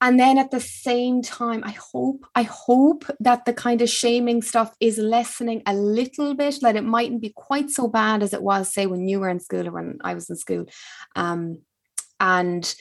and 0.01 0.19
then 0.19 0.38
at 0.38 0.51
the 0.51 0.60
same 0.60 1.23
time, 1.23 1.63
I 1.63 1.71
hope 1.71 2.25
I 2.36 2.43
hope 2.43 3.05
that 3.21 3.45
the 3.45 3.53
kind 3.53 3.81
of 3.81 3.89
shaming 3.89 4.43
stuff 4.43 4.75
is 4.79 4.99
lessening 4.99 5.63
a 5.65 5.73
little 5.73 6.36
bit. 6.36 6.60
That 6.62 6.75
it 6.75 6.84
mightn't 6.84 7.21
be 7.21 7.34
quite 7.36 7.71
so 7.71 7.88
bad 7.88 8.21
as 8.21 8.34
it 8.34 8.43
was, 8.43 8.71
say, 8.71 8.86
when 8.86 9.08
you 9.08 9.19
were 9.19 9.29
in 9.29 9.39
school 9.39 9.67
or 9.67 9.71
when 9.71 9.97
I 10.03 10.13
was 10.13 10.29
in 10.29 10.36
school. 10.36 10.65
Um, 11.15 11.62
and 12.19 12.75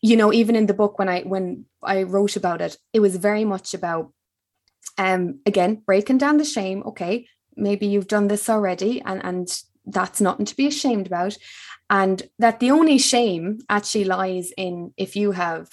you 0.00 0.16
know, 0.16 0.32
even 0.32 0.56
in 0.56 0.64
the 0.64 0.72
book 0.72 0.98
when 0.98 1.10
I 1.10 1.20
when 1.22 1.66
I 1.82 2.04
wrote 2.04 2.36
about 2.36 2.62
it, 2.62 2.78
it 2.94 3.00
was 3.00 3.16
very 3.16 3.44
much 3.44 3.74
about 3.74 4.12
um 4.98 5.40
again 5.46 5.82
breaking 5.86 6.18
down 6.18 6.36
the 6.36 6.44
shame 6.44 6.82
okay 6.84 7.26
maybe 7.56 7.86
you've 7.86 8.08
done 8.08 8.28
this 8.28 8.48
already 8.48 9.00
and 9.02 9.24
and 9.24 9.62
that's 9.86 10.20
nothing 10.20 10.46
to 10.46 10.56
be 10.56 10.66
ashamed 10.66 11.06
about. 11.06 11.36
And 11.90 12.22
that 12.38 12.60
the 12.60 12.70
only 12.70 12.98
shame 12.98 13.58
actually 13.68 14.04
lies 14.04 14.52
in 14.56 14.94
if 14.96 15.16
you 15.16 15.32
have 15.32 15.68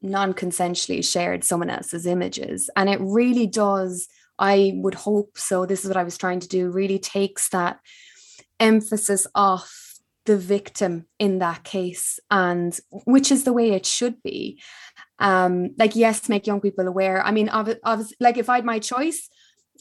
non-consensually 0.00 1.04
shared 1.04 1.44
someone 1.44 1.70
else's 1.70 2.06
images. 2.06 2.68
And 2.76 2.88
it 2.88 2.98
really 3.00 3.46
does 3.46 4.08
i 4.38 4.72
would 4.76 4.94
hope 4.94 5.36
so 5.36 5.66
this 5.66 5.84
is 5.84 5.88
what 5.88 5.96
i 5.98 6.02
was 6.02 6.16
trying 6.16 6.40
to 6.40 6.48
do 6.48 6.70
really 6.70 6.98
takes 6.98 7.50
that 7.50 7.78
emphasis 8.58 9.26
off 9.34 9.98
the 10.24 10.38
victim 10.38 11.04
in 11.18 11.38
that 11.38 11.62
case 11.64 12.18
and 12.30 12.80
which 13.04 13.30
is 13.30 13.44
the 13.44 13.52
way 13.52 13.72
it 13.72 13.84
should 13.84 14.22
be 14.22 14.58
um 15.22 15.70
like 15.78 15.96
yes 15.96 16.28
make 16.28 16.46
young 16.46 16.60
people 16.60 16.86
aware 16.86 17.24
i 17.24 17.30
mean 17.30 17.48
obviously 17.48 18.16
like 18.20 18.36
if 18.36 18.50
i 18.50 18.56
had 18.56 18.64
my 18.64 18.78
choice 18.78 19.30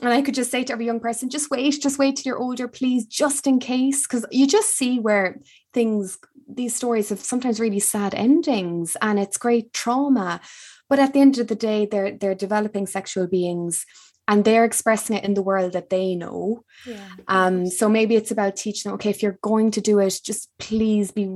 and 0.01 0.13
I 0.13 0.21
could 0.21 0.33
just 0.33 0.49
say 0.49 0.63
to 0.63 0.73
every 0.73 0.85
young 0.85 0.99
person, 0.99 1.29
just 1.29 1.51
wait, 1.51 1.79
just 1.79 1.99
wait 1.99 2.15
till 2.15 2.31
you're 2.31 2.39
older, 2.39 2.67
please, 2.67 3.05
just 3.05 3.45
in 3.45 3.59
case. 3.59 4.07
Because 4.07 4.25
you 4.31 4.47
just 4.47 4.75
see 4.75 4.99
where 4.99 5.39
things, 5.73 6.17
these 6.47 6.75
stories 6.75 7.09
have 7.09 7.19
sometimes 7.19 7.59
really 7.59 7.79
sad 7.79 8.15
endings 8.15 8.97
and 9.01 9.19
it's 9.19 9.37
great 9.37 9.73
trauma. 9.73 10.41
But 10.89 10.99
at 10.99 11.13
the 11.13 11.19
end 11.19 11.37
of 11.37 11.47
the 11.47 11.55
day, 11.55 11.85
they're 11.85 12.17
they're 12.17 12.35
developing 12.35 12.87
sexual 12.87 13.27
beings 13.27 13.85
and 14.27 14.43
they're 14.43 14.65
expressing 14.65 15.15
it 15.15 15.23
in 15.23 15.35
the 15.35 15.41
world 15.41 15.73
that 15.73 15.89
they 15.89 16.15
know. 16.15 16.63
Yeah. 16.85 17.09
Um, 17.27 17.67
so 17.67 17.87
maybe 17.87 18.15
it's 18.15 18.31
about 18.31 18.55
teaching 18.55 18.89
them, 18.89 18.95
okay, 18.95 19.09
if 19.09 19.21
you're 19.21 19.39
going 19.41 19.71
to 19.71 19.81
do 19.81 19.99
it, 19.99 20.19
just 20.23 20.49
please 20.57 21.11
be 21.11 21.27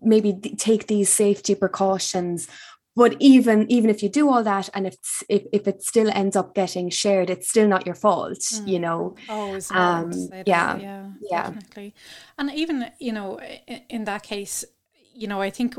maybe 0.00 0.32
take 0.32 0.86
these 0.86 1.10
safety 1.10 1.54
precautions 1.54 2.48
but 2.96 3.16
even 3.20 3.70
even 3.70 3.90
if 3.90 4.02
you 4.02 4.08
do 4.08 4.28
all 4.28 4.42
that 4.42 4.68
and 4.74 4.86
if 4.86 4.96
if, 5.28 5.42
if 5.52 5.68
it 5.68 5.82
still 5.82 6.10
ends 6.10 6.36
up 6.36 6.54
getting 6.54 6.90
shared 6.90 7.30
it's 7.30 7.48
still 7.48 7.68
not 7.68 7.86
your 7.86 7.94
fault 7.94 8.38
mm. 8.38 8.68
you 8.68 8.78
know? 8.78 9.14
Always 9.28 9.70
um 9.70 10.12
yeah. 10.46 10.76
Yeah 10.78 11.06
yeah. 11.30 11.42
definitely. 11.50 11.94
And 12.38 12.50
even 12.52 12.90
you 12.98 13.12
know 13.12 13.40
in, 13.66 13.82
in 13.88 14.04
that 14.04 14.22
case 14.22 14.64
you 15.14 15.28
know 15.28 15.40
i 15.40 15.50
think 15.50 15.76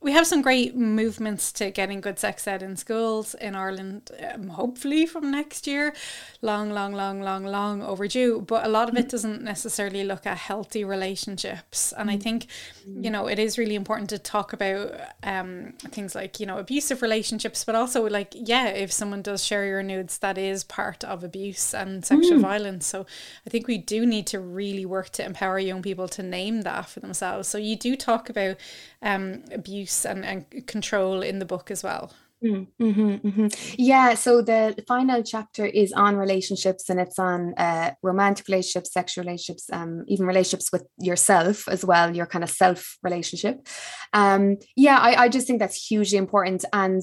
we 0.00 0.12
have 0.12 0.28
some 0.28 0.42
great 0.42 0.76
movements 0.76 1.50
to 1.50 1.72
getting 1.72 2.00
good 2.00 2.20
sex 2.20 2.46
ed 2.46 2.62
in 2.62 2.76
schools 2.76 3.34
in 3.34 3.56
Ireland, 3.56 4.12
um, 4.32 4.46
hopefully 4.48 5.06
from 5.06 5.32
next 5.32 5.66
year. 5.66 5.92
Long, 6.40 6.70
long, 6.70 6.92
long, 6.92 7.20
long, 7.20 7.44
long 7.44 7.82
overdue. 7.82 8.40
But 8.42 8.64
a 8.64 8.68
lot 8.68 8.88
of 8.88 8.96
it 8.96 9.06
mm. 9.06 9.10
doesn't 9.10 9.42
necessarily 9.42 10.04
look 10.04 10.24
at 10.24 10.36
healthy 10.36 10.84
relationships. 10.84 11.92
And 11.98 12.12
I 12.12 12.16
mm. 12.16 12.22
think, 12.22 12.46
you 12.86 13.10
know, 13.10 13.26
it 13.26 13.40
is 13.40 13.58
really 13.58 13.74
important 13.74 14.08
to 14.10 14.20
talk 14.20 14.52
about 14.52 14.92
um, 15.24 15.72
things 15.90 16.14
like, 16.14 16.38
you 16.38 16.46
know, 16.46 16.58
abusive 16.58 17.02
relationships, 17.02 17.64
but 17.64 17.74
also 17.74 18.08
like, 18.08 18.32
yeah, 18.36 18.68
if 18.68 18.92
someone 18.92 19.22
does 19.22 19.44
share 19.44 19.66
your 19.66 19.82
nudes, 19.82 20.18
that 20.18 20.38
is 20.38 20.62
part 20.62 21.02
of 21.02 21.24
abuse 21.24 21.74
and 21.74 22.04
sexual 22.06 22.38
mm. 22.38 22.42
violence. 22.42 22.86
So 22.86 23.04
I 23.44 23.50
think 23.50 23.66
we 23.66 23.78
do 23.78 24.06
need 24.06 24.28
to 24.28 24.38
really 24.38 24.86
work 24.86 25.10
to 25.10 25.24
empower 25.24 25.58
young 25.58 25.82
people 25.82 26.06
to 26.06 26.22
name 26.22 26.62
that 26.62 26.88
for 26.88 27.00
themselves. 27.00 27.48
So 27.48 27.58
you 27.58 27.74
do 27.74 27.96
talk 27.96 28.30
about 28.30 28.58
um, 29.02 29.42
abuse 29.52 29.87
and, 30.04 30.24
and 30.24 30.66
control 30.66 31.22
in 31.22 31.38
the 31.38 31.44
book 31.44 31.70
as 31.70 31.82
well. 31.82 32.12
Mm-hmm, 32.44 33.26
mm-hmm. 33.26 33.46
Yeah, 33.76 34.14
so 34.14 34.42
the 34.42 34.84
final 34.86 35.24
chapter 35.24 35.66
is 35.66 35.92
on 35.92 36.16
relationships 36.16 36.88
and 36.88 37.00
it's 37.00 37.18
on 37.18 37.52
uh, 37.54 37.94
romantic 38.02 38.46
relationships, 38.46 38.92
sexual 38.92 39.24
relationships, 39.24 39.68
um, 39.72 40.04
even 40.06 40.24
relationships 40.24 40.70
with 40.70 40.84
yourself 41.00 41.66
as 41.66 41.84
well, 41.84 42.14
your 42.14 42.26
kind 42.26 42.44
of 42.44 42.50
self 42.50 42.96
relationship. 43.02 43.66
Um, 44.12 44.58
yeah, 44.76 44.98
I, 44.98 45.24
I 45.24 45.28
just 45.28 45.48
think 45.48 45.58
that's 45.58 45.88
hugely 45.88 46.18
important. 46.18 46.64
And 46.72 47.02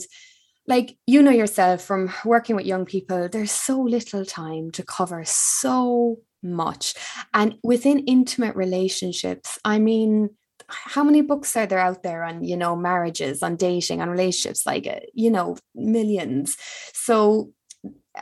like 0.67 0.97
you 1.05 1.21
know 1.21 1.31
yourself 1.31 1.83
from 1.83 2.13
working 2.23 2.55
with 2.55 2.65
young 2.65 2.85
people, 2.85 3.27
there's 3.27 3.51
so 3.51 3.79
little 3.81 4.23
time 4.23 4.71
to 4.71 4.83
cover 4.83 5.23
so 5.25 6.19
much. 6.41 6.93
And 7.33 7.55
within 7.61 7.99
intimate 7.99 8.55
relationships, 8.55 9.59
I 9.65 9.79
mean, 9.79 10.29
how 10.69 11.03
many 11.03 11.21
books 11.21 11.55
are 11.55 11.65
there 11.65 11.79
out 11.79 12.03
there 12.03 12.23
on 12.23 12.43
you 12.43 12.57
know 12.57 12.75
marriages 12.75 13.43
on 13.43 13.55
dating 13.55 14.01
on 14.01 14.09
relationships? 14.09 14.65
Like 14.65 14.87
uh, 14.87 14.99
you 15.13 15.31
know 15.31 15.57
millions. 15.73 16.57
So 16.93 17.51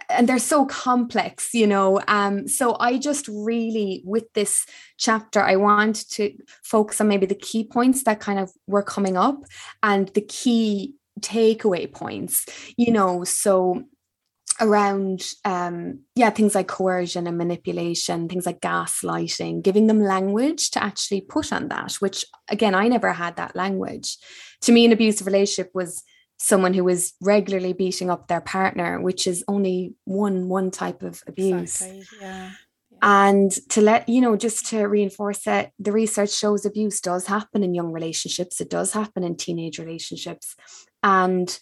and 0.10 0.28
they're 0.28 0.40
so 0.40 0.66
complex 0.66 1.54
you 1.54 1.68
know 1.68 2.02
um 2.08 2.48
so 2.48 2.76
i 2.80 2.98
just 2.98 3.28
really 3.28 4.02
with 4.04 4.26
this 4.34 4.66
chapter 4.98 5.40
i 5.40 5.56
want 5.56 6.10
to 6.10 6.36
focus 6.64 7.00
on 7.00 7.08
maybe 7.08 7.28
the 7.28 7.36
key 7.36 7.64
points 7.64 8.04
that 8.04 8.20
kind 8.20 8.40
of 8.40 8.52
were 8.66 8.82
coming 8.82 9.16
up 9.16 9.44
and 9.84 10.08
the 10.16 10.22
key 10.22 10.96
takeaway 11.20 11.92
points 11.92 12.46
you 12.78 12.92
know? 12.92 13.24
So 13.24 13.84
around 14.60 15.24
um 15.46 16.00
yeah 16.16 16.30
things 16.30 16.56
like 16.56 16.68
coercion 16.68 17.28
and 17.28 17.38
manipulation 17.38 18.28
things 18.28 18.46
like 18.46 18.62
gaslighting 18.62 19.62
giving 19.62 19.88
them 19.88 20.02
language 20.02 20.72
to 20.72 20.84
actually 20.84 21.22
put 21.22 21.52
on 21.52 21.68
that 21.70 21.94
which 21.96 22.26
again 22.50 22.76
i 22.76 22.88
never 22.88 23.14
had 23.14 23.36
that 23.36 23.56
language 23.56 24.18
to 24.62 24.72
me 24.72 24.86
an 24.86 24.92
abusive 24.92 25.28
relationship 25.28 25.72
was 25.74 26.04
someone 26.38 26.74
who 26.74 26.84
was 26.84 27.14
regularly 27.22 27.74
beating 27.74 28.10
up 28.10 28.28
their 28.28 28.42
partner 28.42 29.02
which 29.02 29.28
is 29.28 29.44
only 29.48 29.96
one 30.06 30.50
one 30.50 30.72
type 30.72 31.04
of 31.04 31.22
abuse 31.28 31.82
exactly. 31.82 32.04
yeah. 32.22 32.52
yeah. 32.92 33.28
and 33.28 33.52
to 33.70 33.82
let 33.82 34.08
you 34.10 34.22
know 34.22 34.36
just 34.36 34.66
to 34.68 34.84
reinforce 34.86 35.44
that 35.44 35.72
the 35.80 35.92
research 35.92 36.32
shows 36.32 36.66
abuse 36.66 37.00
does 37.00 37.28
happen 37.28 37.64
in 37.64 37.74
young 37.74 37.92
relationships 37.92 38.60
it 38.60 38.70
does 38.70 38.94
happen 38.94 39.24
in 39.24 39.36
teenage 39.36 39.80
relationships 39.80 40.56
and 41.02 41.60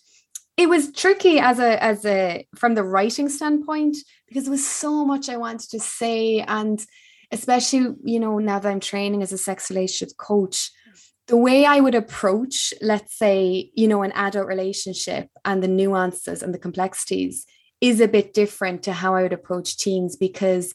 it 0.57 0.69
was 0.69 0.91
tricky 0.91 1.39
as 1.39 1.59
a 1.59 1.81
as 1.83 2.05
a 2.05 2.47
from 2.55 2.75
the 2.75 2.83
writing 2.83 3.29
standpoint 3.29 3.97
because 4.27 4.43
there 4.43 4.51
was 4.51 4.67
so 4.67 5.05
much 5.05 5.29
I 5.29 5.37
wanted 5.37 5.69
to 5.71 5.79
say 5.79 6.41
and 6.41 6.83
especially 7.31 7.95
you 8.03 8.19
know 8.19 8.37
now 8.39 8.59
that 8.59 8.69
I'm 8.69 8.79
training 8.79 9.23
as 9.23 9.31
a 9.31 9.37
sex 9.37 9.69
relationship 9.69 10.17
coach 10.17 10.71
the 11.27 11.37
way 11.37 11.65
I 11.65 11.79
would 11.79 11.95
approach 11.95 12.73
let's 12.81 13.17
say 13.17 13.71
you 13.75 13.87
know 13.87 14.03
an 14.03 14.11
adult 14.13 14.47
relationship 14.47 15.29
and 15.45 15.63
the 15.63 15.67
nuances 15.67 16.43
and 16.43 16.53
the 16.53 16.59
complexities 16.59 17.45
is 17.79 17.99
a 17.99 18.07
bit 18.07 18.33
different 18.33 18.83
to 18.83 18.93
how 18.93 19.15
I 19.15 19.23
would 19.23 19.33
approach 19.33 19.77
teens 19.77 20.15
because 20.15 20.73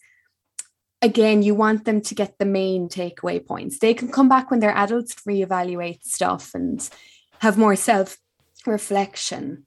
again 1.02 1.42
you 1.42 1.54
want 1.54 1.84
them 1.84 2.00
to 2.00 2.14
get 2.14 2.38
the 2.38 2.46
main 2.46 2.88
takeaway 2.88 3.44
points. 3.44 3.78
They 3.78 3.94
can 3.94 4.10
come 4.10 4.28
back 4.28 4.50
when 4.50 4.60
they're 4.60 4.76
adults 4.76 5.14
reevaluate 5.28 6.02
stuff 6.02 6.52
and 6.54 6.88
have 7.40 7.58
more 7.58 7.76
self 7.76 8.16
reflection 8.66 9.66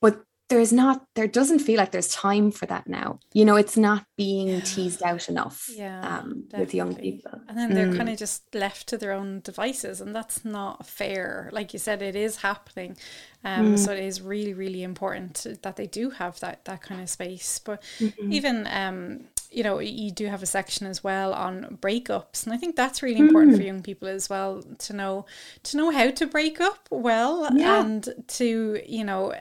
but 0.00 0.22
there's 0.50 0.72
not 0.72 1.04
there 1.14 1.26
doesn't 1.26 1.60
feel 1.60 1.78
like 1.78 1.90
there's 1.90 2.08
time 2.08 2.50
for 2.50 2.66
that 2.66 2.86
now 2.86 3.18
you 3.32 3.44
know 3.44 3.56
it's 3.56 3.76
not 3.76 4.04
being 4.16 4.48
yeah. 4.48 4.60
teased 4.60 5.02
out 5.02 5.28
enough 5.28 5.70
yeah, 5.72 6.18
um, 6.18 6.44
with 6.56 6.74
young 6.74 6.94
people 6.94 7.40
and 7.48 7.56
then 7.56 7.72
they're 7.72 7.88
mm. 7.88 7.96
kind 7.96 8.10
of 8.10 8.18
just 8.18 8.54
left 8.54 8.86
to 8.86 8.98
their 8.98 9.12
own 9.12 9.40
devices 9.40 10.00
and 10.00 10.14
that's 10.14 10.44
not 10.44 10.86
fair 10.86 11.48
like 11.52 11.72
you 11.72 11.78
said 11.78 12.02
it 12.02 12.14
is 12.14 12.36
happening 12.36 12.96
um, 13.42 13.74
mm. 13.74 13.78
so 13.78 13.92
it 13.92 14.04
is 14.04 14.20
really 14.20 14.52
really 14.52 14.82
important 14.82 15.46
that 15.62 15.76
they 15.76 15.86
do 15.86 16.10
have 16.10 16.38
that 16.40 16.64
that 16.66 16.82
kind 16.82 17.00
of 17.00 17.08
space 17.08 17.58
but 17.58 17.82
mm-hmm. 17.98 18.32
even 18.32 18.66
um, 18.70 19.20
you 19.54 19.62
know 19.62 19.78
you 19.78 20.10
do 20.10 20.26
have 20.26 20.42
a 20.42 20.46
section 20.46 20.86
as 20.86 21.04
well 21.04 21.32
on 21.32 21.78
breakups 21.80 22.44
and 22.44 22.52
i 22.52 22.56
think 22.56 22.76
that's 22.76 23.02
really 23.02 23.20
important 23.20 23.54
mm. 23.54 23.58
for 23.58 23.62
young 23.62 23.82
people 23.82 24.08
as 24.08 24.28
well 24.28 24.62
to 24.78 24.92
know 24.92 25.24
to 25.62 25.76
know 25.76 25.90
how 25.90 26.10
to 26.10 26.26
break 26.26 26.60
up 26.60 26.88
well 26.90 27.48
yeah. 27.54 27.80
and 27.80 28.08
to 28.26 28.80
you 28.86 29.04
know 29.04 29.32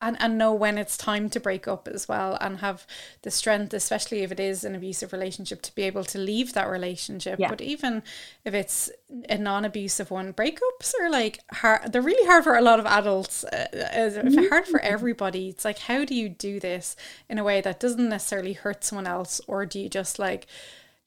and, 0.00 0.16
and 0.20 0.36
know 0.36 0.52
when 0.52 0.76
it's 0.76 0.96
time 0.96 1.30
to 1.30 1.40
break 1.40 1.66
up 1.66 1.88
as 1.88 2.06
well 2.06 2.36
and 2.40 2.58
have 2.58 2.86
the 3.22 3.30
strength 3.30 3.72
especially 3.72 4.22
if 4.22 4.30
it 4.30 4.38
is 4.38 4.64
an 4.64 4.74
abusive 4.74 5.12
relationship 5.12 5.62
to 5.62 5.74
be 5.74 5.82
able 5.82 6.04
to 6.04 6.18
leave 6.18 6.52
that 6.52 6.68
relationship 6.68 7.38
yeah. 7.38 7.48
but 7.48 7.60
even 7.60 8.02
if 8.44 8.52
it's 8.52 8.90
a 9.28 9.38
non-abusive 9.38 10.10
one 10.10 10.32
breakups 10.32 10.92
are 11.00 11.10
like 11.10 11.40
hard 11.52 11.92
they're 11.92 12.02
really 12.02 12.26
hard 12.26 12.44
for 12.44 12.56
a 12.56 12.62
lot 12.62 12.78
of 12.78 12.86
adults 12.86 13.44
uh, 13.44 13.66
mm-hmm. 13.72 14.48
hard 14.48 14.66
for 14.66 14.80
everybody 14.80 15.48
it's 15.48 15.64
like 15.64 15.78
how 15.78 16.04
do 16.04 16.14
you 16.14 16.28
do 16.28 16.60
this 16.60 16.94
in 17.28 17.38
a 17.38 17.44
way 17.44 17.60
that 17.60 17.80
doesn't 17.80 18.08
necessarily 18.08 18.52
hurt 18.52 18.84
someone 18.84 19.06
else 19.06 19.40
or 19.46 19.64
do 19.64 19.80
you 19.80 19.88
just 19.88 20.18
like 20.18 20.46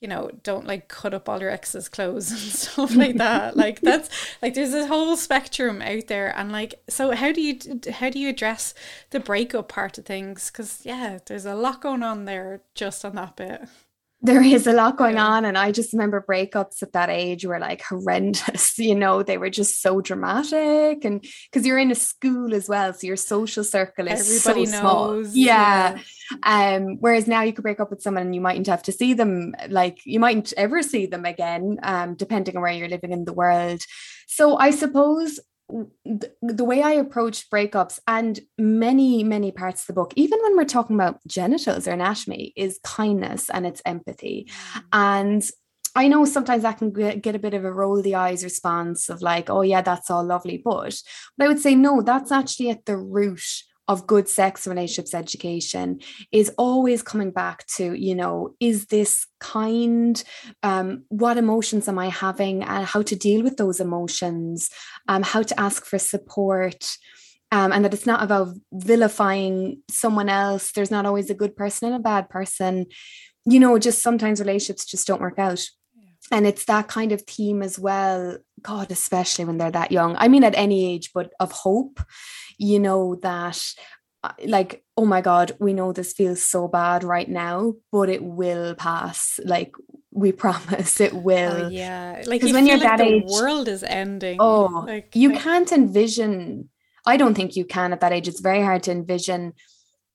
you 0.02 0.08
know, 0.08 0.32
don't 0.44 0.66
like 0.66 0.88
cut 0.88 1.14
up 1.14 1.28
all 1.28 1.42
your 1.42 1.50
ex's 1.50 1.90
clothes 1.90 2.32
and 2.32 2.40
stuff 2.40 2.96
like 2.96 3.18
that. 3.18 3.58
like 3.64 3.82
that's 3.82 4.10
like 4.42 4.54
there's 4.54 4.74
a 4.74 4.88
whole 4.88 5.16
spectrum 5.18 5.82
out 5.82 6.08
there, 6.08 6.34
and 6.38 6.52
like 6.52 6.76
so 6.90 7.12
how 7.16 7.32
do 7.32 7.42
you 7.42 7.60
how 7.92 8.10
do 8.10 8.20
you 8.20 8.30
address 8.30 8.74
the 9.10 9.20
breakup 9.20 9.68
part 9.68 9.98
of 9.98 10.06
things? 10.06 10.50
Because 10.50 10.82
yeah, 10.84 11.20
there's 11.26 11.46
a 11.46 11.56
lot 11.56 11.82
going 11.82 12.04
on 12.04 12.26
there 12.26 12.62
just 12.76 13.04
on 13.04 13.16
that 13.16 13.36
bit 13.36 13.68
there 14.22 14.42
is 14.44 14.68
a 14.68 14.74
lot 14.74 14.98
going 14.98 15.18
on 15.18 15.46
and 15.46 15.58
i 15.58 15.72
just 15.72 15.94
remember 15.94 16.24
breakups 16.28 16.84
at 16.84 16.92
that 16.92 17.10
age 17.10 17.46
were 17.46 17.60
like 17.60 17.82
horrendous 17.82 18.78
you 18.78 18.94
know 18.94 19.24
they 19.24 19.38
were 19.38 19.50
just 19.50 19.82
so 19.82 20.02
dramatic 20.02 21.06
and 21.06 21.22
because 21.22 21.66
you're 21.66 21.78
in 21.78 21.92
a 21.92 21.96
school 21.96 22.54
as 22.54 22.68
well 22.68 22.94
so 22.94 23.08
your 23.08 23.16
social 23.16 23.64
circle 23.64 24.08
is 24.08 24.46
everybody 24.46 24.66
so 24.66 24.82
knows 24.82 25.32
small. 25.32 25.38
Yeah. 25.38 25.98
yeah 25.98 26.02
um 26.44 26.98
whereas 27.00 27.28
now 27.28 27.42
you 27.42 27.54
could 27.54 27.64
break 27.64 27.80
up 27.80 27.90
with 27.90 28.02
someone 28.02 28.24
and 28.24 28.36
you 28.36 28.42
mightn't 28.42 28.68
have 28.68 28.84
to 28.84 28.92
see 28.92 29.14
them 29.14 29.56
like 29.70 30.00
you 30.06 30.20
mightn't 30.20 30.54
ever 30.58 30.84
see 30.84 31.06
them 31.06 31.26
again 31.26 31.78
um 31.84 32.16
depending 32.16 32.56
on 32.56 32.62
where 32.62 32.72
you're 32.72 32.90
living 32.90 33.12
in 33.12 33.26
the 33.26 33.34
world 33.34 33.82
so 34.28 34.58
i 34.58 34.70
suppose 34.70 35.40
the 35.70 36.66
way 36.66 36.82
I 36.82 36.92
approach 36.92 37.50
breakups 37.50 38.00
and 38.08 38.40
many, 38.58 39.24
many 39.24 39.52
parts 39.52 39.82
of 39.82 39.88
the 39.88 39.94
book, 39.94 40.14
even 40.16 40.40
when 40.42 40.58
we're 40.58 40.66
talking 40.66 40.96
about 40.96 41.20
genitals 41.28 41.88
or 41.88 41.92
anatomy, 41.92 42.54
is 42.56 42.80
kindness 42.84 43.50
and 43.50 43.68
it's 43.68 43.82
empathy. 43.86 44.50
Mm. 44.50 44.84
And 44.94 45.52
I 45.96 46.08
know 46.08 46.26
sometimes 46.26 46.64
that 46.64 46.78
can 46.78 46.92
get 46.92 47.36
a 47.36 47.40
bit 47.40 47.54
of 47.54 47.66
a 47.66 47.72
roll 47.72 48.02
the 48.02 48.16
eyes 48.16 48.44
response 48.44 49.10
of 49.10 49.22
like, 49.22 49.50
oh, 49.50 49.62
yeah, 49.62 49.82
that's 49.82 50.10
all 50.10 50.24
lovely. 50.24 50.62
But, 50.64 51.02
but 51.38 51.46
I 51.46 51.48
would 51.48 51.60
say, 51.60 51.76
no, 51.76 52.02
that's 52.02 52.32
actually 52.32 52.70
at 52.70 52.86
the 52.86 52.98
root 52.98 53.44
of 53.90 54.08
good 54.08 54.30
sex 54.30 54.66
relationships 54.66 55.14
education 55.14 56.00
is 56.32 56.50
always 56.58 57.02
coming 57.02 57.32
back 57.32 57.66
to 57.66 57.94
you 57.94 58.16
know 58.16 58.56
is 58.62 58.86
this 58.86 59.28
kind 59.40 60.24
um, 60.64 61.04
what 61.10 61.38
emotions 61.38 61.90
am 61.90 62.00
i 62.00 62.08
having 62.08 62.64
and 62.64 62.86
how 62.86 63.02
to 63.02 63.16
deal 63.16 63.44
with 63.44 63.58
those 63.58 63.82
emotions 63.82 64.70
um, 65.10 65.24
how 65.24 65.42
to 65.42 65.60
ask 65.60 65.86
for 65.86 66.00
support 66.00 66.98
um, 67.52 67.72
and 67.72 67.84
that 67.84 67.94
it's 67.94 68.06
not 68.06 68.22
about 68.22 68.50
vilifying 68.72 69.82
someone 69.90 70.30
else. 70.30 70.72
There's 70.72 70.92
not 70.92 71.08
always 71.08 71.32
a 71.32 71.36
good 71.36 71.56
person 71.56 71.88
and 71.88 71.98
a 71.98 72.04
bad 72.04 72.30
person. 72.30 72.86
You 73.46 73.60
know 73.60 73.80
just 73.80 74.04
sometimes 74.04 74.40
relationships 74.40 74.86
just 74.86 75.08
don't 75.08 75.22
work 75.22 75.40
out. 75.40 75.66
And 76.32 76.46
it's 76.46 76.66
that 76.66 76.88
kind 76.88 77.12
of 77.12 77.24
theme 77.24 77.64
as 77.64 77.80
well 77.80 78.38
god 78.62 78.92
especially 78.92 79.46
when 79.46 79.58
they're 79.58 79.72
that 79.72 79.92
young. 79.92 80.16
I 80.18 80.28
mean 80.28 80.44
at 80.44 80.58
any 80.58 80.94
age 80.94 81.12
but 81.14 81.32
of 81.40 81.52
hope. 81.52 82.02
You 82.58 82.80
know 82.80 83.16
that 83.22 83.62
uh, 84.24 84.34
like 84.46 84.84
oh 84.98 85.06
my 85.06 85.22
god 85.22 85.54
we 85.60 85.74
know 85.74 85.94
this 85.94 86.12
feels 86.14 86.44
so 86.44 86.68
bad 86.68 87.06
right 87.06 87.30
now 87.30 87.74
but 87.92 88.10
it 88.10 88.24
will 88.24 88.76
pass. 88.76 89.40
Like 89.44 89.74
we 90.12 90.32
promise 90.44 91.00
it 91.00 91.14
will. 91.14 91.66
oh, 91.66 91.70
yeah. 91.70 92.24
Like 92.26 92.44
you 92.44 92.54
when 92.54 92.66
you're 92.66 92.78
like 92.78 92.98
that 92.98 93.02
age 93.02 93.24
world 93.28 93.68
is 93.68 93.84
ending. 93.84 94.38
Oh 94.40 94.84
like 94.88 95.16
you 95.16 95.32
can't 95.32 95.72
envision 95.72 96.70
i 97.06 97.16
don't 97.16 97.34
think 97.34 97.56
you 97.56 97.66
can 97.66 97.94
at 97.94 98.02
that 98.02 98.12
age. 98.12 98.28
It's 98.28 98.42
very 98.42 98.62
hard 98.62 98.84
to 98.84 98.92
envision 98.92 99.54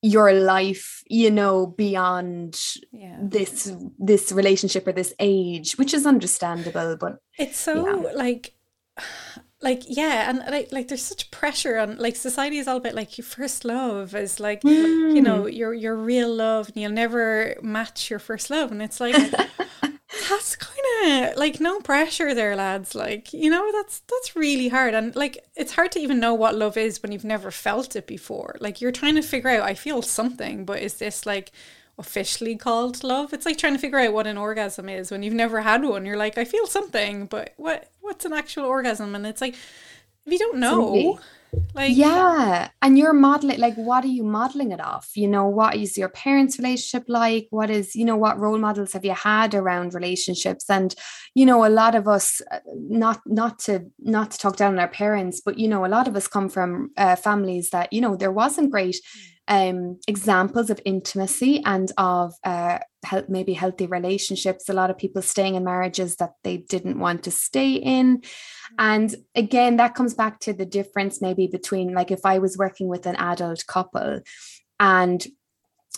your 0.04 0.34
life 0.34 1.02
you 1.08 1.30
know 1.30 1.66
beyond 1.66 2.60
yeah. 2.92 3.16
this 3.22 3.72
this 3.98 4.30
relationship 4.32 4.86
or 4.86 4.92
this 4.92 5.14
age 5.18 5.72
which 5.78 5.94
is 5.94 6.04
understandable 6.04 6.94
but 7.00 7.16
it's 7.38 7.58
so 7.58 7.86
yeah. 7.86 8.12
like 8.12 8.54
like 9.62 9.82
yeah 9.86 10.28
and 10.28 10.40
like 10.50 10.70
like 10.72 10.88
there's 10.88 11.02
such 11.02 11.30
pressure 11.30 11.78
on 11.78 11.96
like 11.96 12.16
society 12.16 12.58
is 12.58 12.68
all 12.68 12.76
about 12.76 12.92
like 12.92 13.16
your 13.16 13.24
first 13.24 13.64
love 13.64 14.14
is 14.14 14.38
like 14.38 14.60
mm. 14.60 15.16
you 15.16 15.22
know 15.22 15.46
your 15.46 15.72
your 15.72 15.96
real 15.96 16.32
love 16.34 16.68
and 16.68 16.76
you'll 16.76 16.92
never 16.92 17.56
match 17.62 18.10
your 18.10 18.18
first 18.18 18.50
love 18.50 18.70
and 18.70 18.82
it's 18.82 19.00
like 19.00 19.16
of 21.04 21.36
like 21.36 21.60
no 21.60 21.80
pressure 21.80 22.34
there 22.34 22.56
lads. 22.56 22.94
Like 22.94 23.32
you 23.32 23.50
know 23.50 23.70
that's 23.72 24.00
that's 24.00 24.36
really 24.36 24.68
hard. 24.68 24.94
And 24.94 25.14
like 25.14 25.44
it's 25.54 25.74
hard 25.74 25.92
to 25.92 26.00
even 26.00 26.20
know 26.20 26.34
what 26.34 26.54
love 26.54 26.76
is 26.76 27.02
when 27.02 27.12
you've 27.12 27.24
never 27.24 27.50
felt 27.50 27.96
it 27.96 28.06
before. 28.06 28.56
Like 28.60 28.80
you're 28.80 28.92
trying 28.92 29.14
to 29.16 29.22
figure 29.22 29.50
out 29.50 29.62
i 29.62 29.74
feel 29.74 30.02
something 30.02 30.64
but 30.64 30.80
is 30.80 30.94
this 30.94 31.26
like 31.26 31.52
officially 31.98 32.56
called 32.56 33.04
love? 33.04 33.32
It's 33.32 33.46
like 33.46 33.58
trying 33.58 33.74
to 33.74 33.78
figure 33.78 34.00
out 34.00 34.12
what 34.12 34.26
an 34.26 34.38
orgasm 34.38 34.88
is 34.88 35.10
when 35.10 35.22
you've 35.22 35.34
never 35.34 35.60
had 35.60 35.84
one. 35.84 36.06
You're 36.06 36.16
like 36.16 36.38
i 36.38 36.44
feel 36.44 36.66
something 36.66 37.26
but 37.26 37.54
what 37.56 37.90
what's 38.00 38.24
an 38.24 38.32
actual 38.32 38.64
orgasm? 38.64 39.14
And 39.14 39.26
it's 39.26 39.40
like 39.40 39.54
if 40.26 40.32
you 40.32 40.38
don't 40.38 40.58
know 40.58 41.18
like 41.74 41.96
yeah 41.96 42.68
and 42.82 42.98
you're 42.98 43.12
modeling 43.12 43.58
like 43.58 43.74
what 43.74 44.04
are 44.04 44.08
you 44.08 44.24
modeling 44.24 44.72
it 44.72 44.80
off? 44.80 45.10
You 45.14 45.28
know 45.28 45.46
what 45.46 45.76
is 45.76 45.96
your 45.96 46.08
parents 46.08 46.58
relationship 46.58 47.04
like? 47.08 47.46
What 47.50 47.70
is 47.70 47.94
you 47.94 48.04
know 48.04 48.16
what 48.16 48.38
role 48.38 48.58
models 48.58 48.92
have 48.92 49.04
you 49.04 49.14
had 49.14 49.54
around 49.54 49.94
relationships? 49.94 50.68
And 50.68 50.94
you 51.34 51.46
know 51.46 51.64
a 51.64 51.68
lot 51.68 51.94
of 51.94 52.08
us 52.08 52.40
uh, 52.50 52.60
not 52.76 53.20
not 53.26 53.58
to 53.60 53.86
not 53.98 54.32
to 54.32 54.38
talk 54.38 54.56
down 54.56 54.74
on 54.74 54.78
our 54.78 54.88
parents 54.88 55.40
but 55.44 55.58
you 55.58 55.68
know 55.68 55.84
a 55.84 55.88
lot 55.88 56.08
of 56.08 56.16
us 56.16 56.28
come 56.28 56.48
from 56.48 56.90
uh, 56.96 57.16
families 57.16 57.70
that 57.70 57.92
you 57.92 58.00
know 58.00 58.16
there 58.16 58.32
wasn't 58.32 58.70
great 58.70 58.96
mm. 59.48 59.70
um 59.70 59.98
examples 60.08 60.70
of 60.70 60.80
intimacy 60.84 61.62
and 61.64 61.92
of 61.98 62.32
uh 62.44 62.78
help 63.04 63.28
maybe 63.28 63.52
healthy 63.52 63.86
relationships. 63.86 64.68
A 64.68 64.72
lot 64.72 64.90
of 64.90 64.98
people 64.98 65.22
staying 65.22 65.54
in 65.54 65.64
marriages 65.64 66.16
that 66.16 66.32
they 66.42 66.56
didn't 66.56 66.98
want 66.98 67.22
to 67.24 67.30
stay 67.30 67.74
in 67.74 68.22
and 68.78 69.14
again 69.34 69.76
that 69.76 69.94
comes 69.94 70.14
back 70.14 70.40
to 70.40 70.52
the 70.52 70.66
difference 70.66 71.20
maybe 71.20 71.46
between 71.46 71.94
like 71.94 72.10
if 72.10 72.24
i 72.24 72.38
was 72.38 72.58
working 72.58 72.88
with 72.88 73.06
an 73.06 73.16
adult 73.16 73.66
couple 73.66 74.20
and 74.80 75.26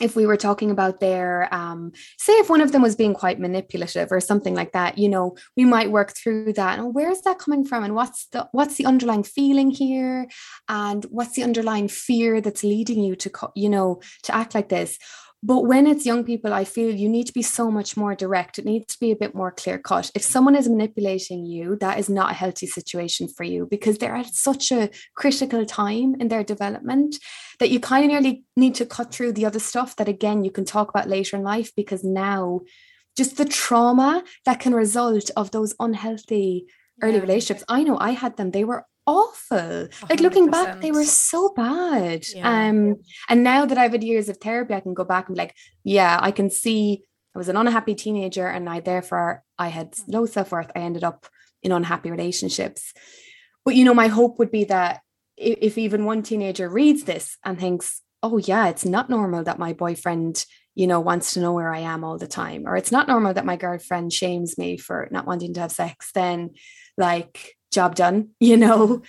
if 0.01 0.15
we 0.15 0.27
were 0.27 0.37
talking 0.37 0.71
about 0.71 1.01
their 1.01 1.53
um, 1.55 1.93
say 2.19 2.35
if 2.35 2.51
one 2.51 2.61
of 2.61 2.73
them 2.73 2.83
was 2.83 2.97
being 2.97 3.15
quite 3.15 3.41
manipulative 3.41 4.13
or 4.13 4.21
something 4.21 4.55
like 4.55 4.73
that 4.73 4.99
you 4.99 5.09
know 5.09 5.37
we 5.57 5.65
might 5.65 5.91
work 5.91 6.15
through 6.15 6.53
that. 6.53 6.79
And 6.79 6.95
where's 6.95 7.23
that 7.23 7.39
coming 7.39 7.65
from? 7.65 7.85
And 7.85 7.95
what's 7.95 8.27
the 8.27 8.49
what's 8.53 8.77
the 8.77 8.87
underlying 8.87 9.23
feeling 9.23 9.71
here? 9.71 10.29
And 10.69 11.05
what's 11.05 11.35
the 11.35 11.45
underlying 11.45 11.89
fear 11.89 12.41
that's 12.41 12.65
leading 12.65 13.03
you 13.03 13.17
to 13.17 13.31
you 13.55 13.69
know 13.69 14.01
to 14.25 14.35
act 14.35 14.55
like 14.55 14.69
this 14.69 14.99
but 15.43 15.67
when 15.67 15.87
it's 15.87 16.07
young 16.07 16.25
people, 16.25 16.53
I 16.53 16.65
feel 16.65 16.95
you 16.95 17.09
need 17.09 17.27
to 17.27 17.33
be 17.33 17.43
so 17.43 17.71
much 17.71 17.97
more 17.97 18.15
direct. 18.15 18.59
It 18.59 18.65
needs 18.65 18.95
to 18.95 19.01
be 19.01 19.13
a 19.13 19.17
bit 19.17 19.35
more 19.35 19.53
clear 19.53 19.79
cut. 19.79 20.11
If 20.15 20.23
someone 20.23 20.57
is 20.57 20.69
manipulating 20.69 21.45
you, 21.45 21.77
that 21.81 21.99
is 21.99 22.09
not 22.09 22.33
a 22.33 22.35
healthy 22.35 22.67
situation 22.67 23.29
for 23.29 23.45
you 23.45 23.67
because 23.71 23.99
they're 23.99 24.17
at 24.17 24.35
such 24.35 24.73
a 24.73 24.91
critical 25.15 25.65
time 25.67 26.17
in 26.21 26.29
their 26.29 26.43
development 26.43 27.17
that 27.61 27.71
you 27.71 27.81
kind 27.81 28.05
of 28.05 28.11
nearly 28.11 28.45
need 28.57 28.75
to 28.77 28.87
cut 28.87 29.13
through 29.13 29.33
the 29.33 29.47
other 29.47 29.59
stuff 29.59 29.97
that, 29.97 30.09
again, 30.09 30.43
you 30.43 30.51
can 30.51 30.65
talk 30.65 30.89
about 30.89 31.09
later 31.09 31.37
in 31.37 31.43
life 31.43 31.71
because 31.77 32.03
now 32.03 32.61
just 33.17 33.37
the 33.37 33.45
trauma 33.45 34.25
that 34.45 34.61
can 34.61 34.75
result 34.75 35.31
of 35.37 35.51
those 35.51 35.75
unhealthy 35.81 36.67
early 37.03 37.17
yeah. 37.17 37.21
relationships. 37.21 37.65
I 37.69 37.83
know 37.83 37.99
I 37.99 38.11
had 38.11 38.37
them. 38.37 38.51
They 38.51 38.65
were 38.65 38.87
awful. 39.07 39.57
100%. 39.59 40.11
Like 40.11 40.21
looking 40.21 40.51
back, 40.51 40.81
they 40.81 40.91
were 40.91 41.05
so 41.05 41.53
bad. 41.55 42.27
Yeah. 42.35 42.69
Um, 42.69 42.97
and 43.29 43.43
now 43.43 43.67
that 43.67 43.79
I've 43.79 43.93
had 43.93 44.05
years 44.05 44.29
of 44.29 44.39
therapy, 44.39 44.75
I 44.75 44.81
can 44.81 44.95
go 44.95 45.05
back 45.05 45.29
and 45.29 45.37
be 45.37 45.43
like, 45.43 45.55
yeah, 45.85 46.19
I 46.21 46.31
can 46.31 46.51
see 46.51 47.05
I 47.35 47.39
was 47.39 47.49
an 47.49 47.57
unhappy 47.57 47.95
teenager 47.95 48.47
and 48.47 48.69
I 48.69 48.81
therefore 48.81 49.45
I 49.59 49.69
had 49.69 49.95
low 50.09 50.27
self-worth. 50.27 50.73
I 50.75 50.81
ended 50.81 51.05
up 51.05 51.27
in 51.63 51.73
unhappy 51.73 52.11
relationships. 52.11 52.93
But 53.65 53.75
you 53.75 53.85
know, 53.85 53.95
my 53.95 54.09
hope 54.09 54.39
would 54.39 54.51
be 54.51 54.65
that 54.65 55.01
if, 55.37 55.59
if 55.61 55.79
even 55.79 56.05
one 56.05 56.23
teenager 56.23 56.69
reads 56.69 57.05
this 57.05 57.37
and 57.45 57.59
thinks, 57.59 58.01
oh 58.23 58.39
yeah, 58.39 58.69
it's 58.69 58.85
not 58.85 59.11
normal 59.11 59.45
that 59.45 59.59
my 59.59 59.73
boyfriend 59.73 60.45
you 60.77 60.87
know, 60.87 61.01
wants 61.01 61.33
to 61.33 61.41
know 61.41 61.55
where 61.55 61.73
I 61.73 61.81
am 61.81 62.05
all 62.05 62.19
the 62.19 62.27
time, 62.27 62.65
or 62.67 62.77
it's 62.77 62.93
not 62.93 63.09
normal 63.09 63.33
that 63.33 63.47
my 63.47 63.57
girlfriend 63.57 64.13
shames 64.13 64.59
me 64.59 64.77
for 64.77 65.09
not 65.11 65.27
wanting 65.27 65.55
to 65.55 65.61
have 65.61 65.73
sex, 65.73 66.11
then 66.15 66.51
like 66.99 67.56
job 67.77 67.95
done, 67.95 68.31
you 68.41 68.57
know? 68.57 69.03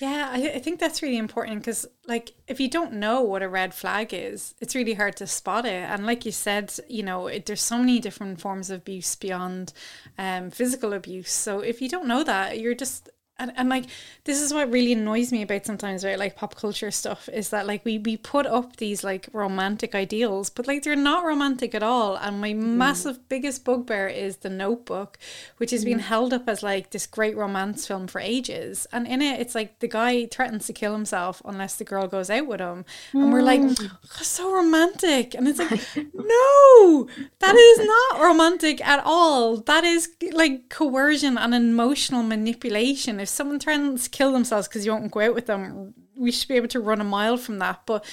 Yeah, 0.00 0.30
I, 0.32 0.52
I 0.56 0.58
think 0.58 0.80
that's 0.80 1.02
really 1.02 1.18
important 1.18 1.60
because, 1.60 1.86
like, 2.06 2.32
if 2.48 2.58
you 2.58 2.68
don't 2.68 2.94
know 2.94 3.20
what 3.20 3.42
a 3.42 3.48
red 3.48 3.72
flag 3.74 4.14
is, 4.14 4.54
it's 4.60 4.74
really 4.74 4.94
hard 4.94 5.16
to 5.16 5.26
spot 5.26 5.64
it. 5.66 5.82
And, 5.90 6.06
like 6.06 6.24
you 6.24 6.32
said, 6.32 6.72
you 6.88 7.02
know, 7.02 7.26
it, 7.26 7.46
there's 7.46 7.62
so 7.62 7.78
many 7.78 8.00
different 8.00 8.40
forms 8.40 8.70
of 8.70 8.80
abuse 8.80 9.14
beyond 9.14 9.72
um, 10.18 10.50
physical 10.50 10.92
abuse. 10.92 11.30
So, 11.30 11.60
if 11.60 11.82
you 11.82 11.88
don't 11.88 12.08
know 12.08 12.24
that, 12.24 12.58
you're 12.58 12.74
just 12.74 13.10
and, 13.42 13.52
and 13.56 13.68
like 13.68 13.86
this 14.24 14.40
is 14.40 14.54
what 14.54 14.70
really 14.70 14.92
annoys 14.92 15.32
me 15.32 15.42
about 15.42 15.66
sometimes 15.66 16.04
right 16.04 16.18
like 16.18 16.36
pop 16.36 16.54
culture 16.54 16.90
stuff 16.90 17.28
is 17.32 17.50
that 17.50 17.66
like 17.66 17.84
we 17.84 17.98
we 17.98 18.16
put 18.16 18.46
up 18.46 18.76
these 18.76 19.02
like 19.02 19.28
romantic 19.32 19.94
ideals 19.94 20.48
but 20.48 20.66
like 20.66 20.82
they're 20.82 20.94
not 20.94 21.24
romantic 21.24 21.74
at 21.74 21.82
all 21.82 22.16
and 22.16 22.40
my 22.40 22.52
mm. 22.52 22.62
massive 22.62 23.28
biggest 23.28 23.64
bugbear 23.64 24.06
is 24.06 24.38
the 24.38 24.48
notebook 24.48 25.18
which 25.56 25.72
has 25.72 25.82
mm. 25.82 25.86
been 25.86 25.98
held 25.98 26.32
up 26.32 26.48
as 26.48 26.62
like 26.62 26.90
this 26.90 27.06
great 27.06 27.36
romance 27.36 27.86
film 27.86 28.06
for 28.06 28.20
ages 28.20 28.86
and 28.92 29.06
in 29.06 29.20
it 29.20 29.40
it's 29.40 29.54
like 29.54 29.78
the 29.80 29.88
guy 29.88 30.26
threatens 30.26 30.66
to 30.66 30.72
kill 30.72 30.92
himself 30.92 31.42
unless 31.44 31.74
the 31.74 31.84
girl 31.84 32.06
goes 32.06 32.30
out 32.30 32.46
with 32.46 32.60
him 32.60 32.84
mm. 33.12 33.22
and 33.22 33.32
we're 33.32 33.42
like 33.42 33.60
oh, 33.60 33.98
so 34.20 34.54
romantic 34.54 35.34
and 35.34 35.48
it's 35.48 35.58
like 35.58 35.70
no 36.14 37.08
that 37.40 37.56
is 37.56 37.86
not 37.86 38.22
romantic 38.22 38.80
at 38.86 39.02
all 39.04 39.56
that 39.56 39.82
is 39.82 40.10
like 40.32 40.68
coercion 40.68 41.36
and 41.36 41.54
emotional 41.54 42.22
manipulation 42.22 43.18
if 43.18 43.31
someone 43.32 43.58
threatens 43.58 44.04
to 44.04 44.10
kill 44.10 44.32
themselves 44.32 44.68
because 44.68 44.84
you 44.84 44.92
won't 44.92 45.10
go 45.10 45.20
out 45.20 45.34
with 45.34 45.46
them, 45.46 45.94
we 46.16 46.30
should 46.30 46.48
be 46.48 46.54
able 46.54 46.68
to 46.68 46.80
run 46.80 47.00
a 47.00 47.04
mile 47.04 47.36
from 47.36 47.58
that. 47.58 47.82
But 47.86 48.04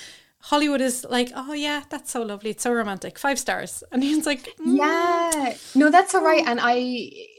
Hollywood 0.42 0.80
is 0.80 1.06
like, 1.10 1.32
oh 1.36 1.52
yeah, 1.52 1.84
that's 1.90 2.12
so 2.12 2.22
lovely. 2.22 2.52
It's 2.52 2.64
so 2.64 2.72
romantic. 2.72 3.20
Five 3.20 3.38
stars. 3.38 3.84
And 3.92 4.04
he's 4.04 4.26
like, 4.26 4.44
mm. 4.56 4.78
yeah, 4.78 5.56
no, 5.76 5.92
that's 5.92 6.16
all 6.16 6.24
right. 6.24 6.44
And 6.48 6.60
I, 6.62 6.76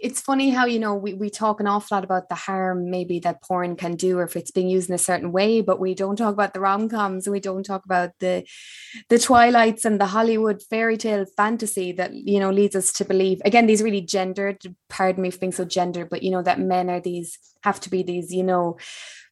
it's 0.02 0.20
funny 0.20 0.50
how, 0.50 0.66
you 0.66 0.78
know, 0.78 0.94
we, 0.94 1.14
we 1.14 1.30
talk 1.30 1.60
an 1.60 1.66
awful 1.66 1.96
lot 1.96 2.04
about 2.04 2.28
the 2.28 2.34
harm 2.34 2.90
maybe 2.90 3.18
that 3.20 3.42
porn 3.42 3.76
can 3.76 3.96
do 3.96 4.18
or 4.18 4.24
if 4.24 4.36
it's 4.36 4.50
being 4.50 4.68
used 4.68 4.90
in 4.90 4.94
a 4.94 4.98
certain 4.98 5.32
way, 5.32 5.62
but 5.62 5.80
we 5.80 5.94
don't 5.94 6.16
talk 6.16 6.34
about 6.34 6.52
the 6.52 6.60
rom-coms 6.60 7.26
and 7.26 7.32
we 7.32 7.40
don't 7.40 7.64
talk 7.64 7.84
about 7.86 8.10
the, 8.18 8.44
the 9.08 9.18
Twilights 9.18 9.84
and 9.86 9.98
the 9.98 10.06
Hollywood 10.06 10.62
fairy 10.68 10.98
tale 10.98 11.24
fantasy 11.36 11.92
that, 11.92 12.12
you 12.12 12.38
know, 12.38 12.50
leads 12.50 12.76
us 12.76 12.92
to 12.94 13.04
believe, 13.04 13.40
again, 13.44 13.66
these 13.66 13.82
really 13.82 14.02
gendered, 14.02 14.58
pardon 14.90 15.22
me 15.22 15.30
for 15.30 15.38
being 15.38 15.52
so 15.52 15.64
gendered, 15.64 16.10
but, 16.10 16.22
you 16.22 16.30
know, 16.30 16.42
that 16.42 16.60
men 16.60 16.90
are 16.90 17.00
these, 17.00 17.38
have 17.62 17.80
to 17.80 17.90
be 17.90 18.02
these, 18.02 18.32
you 18.32 18.42
know, 18.42 18.76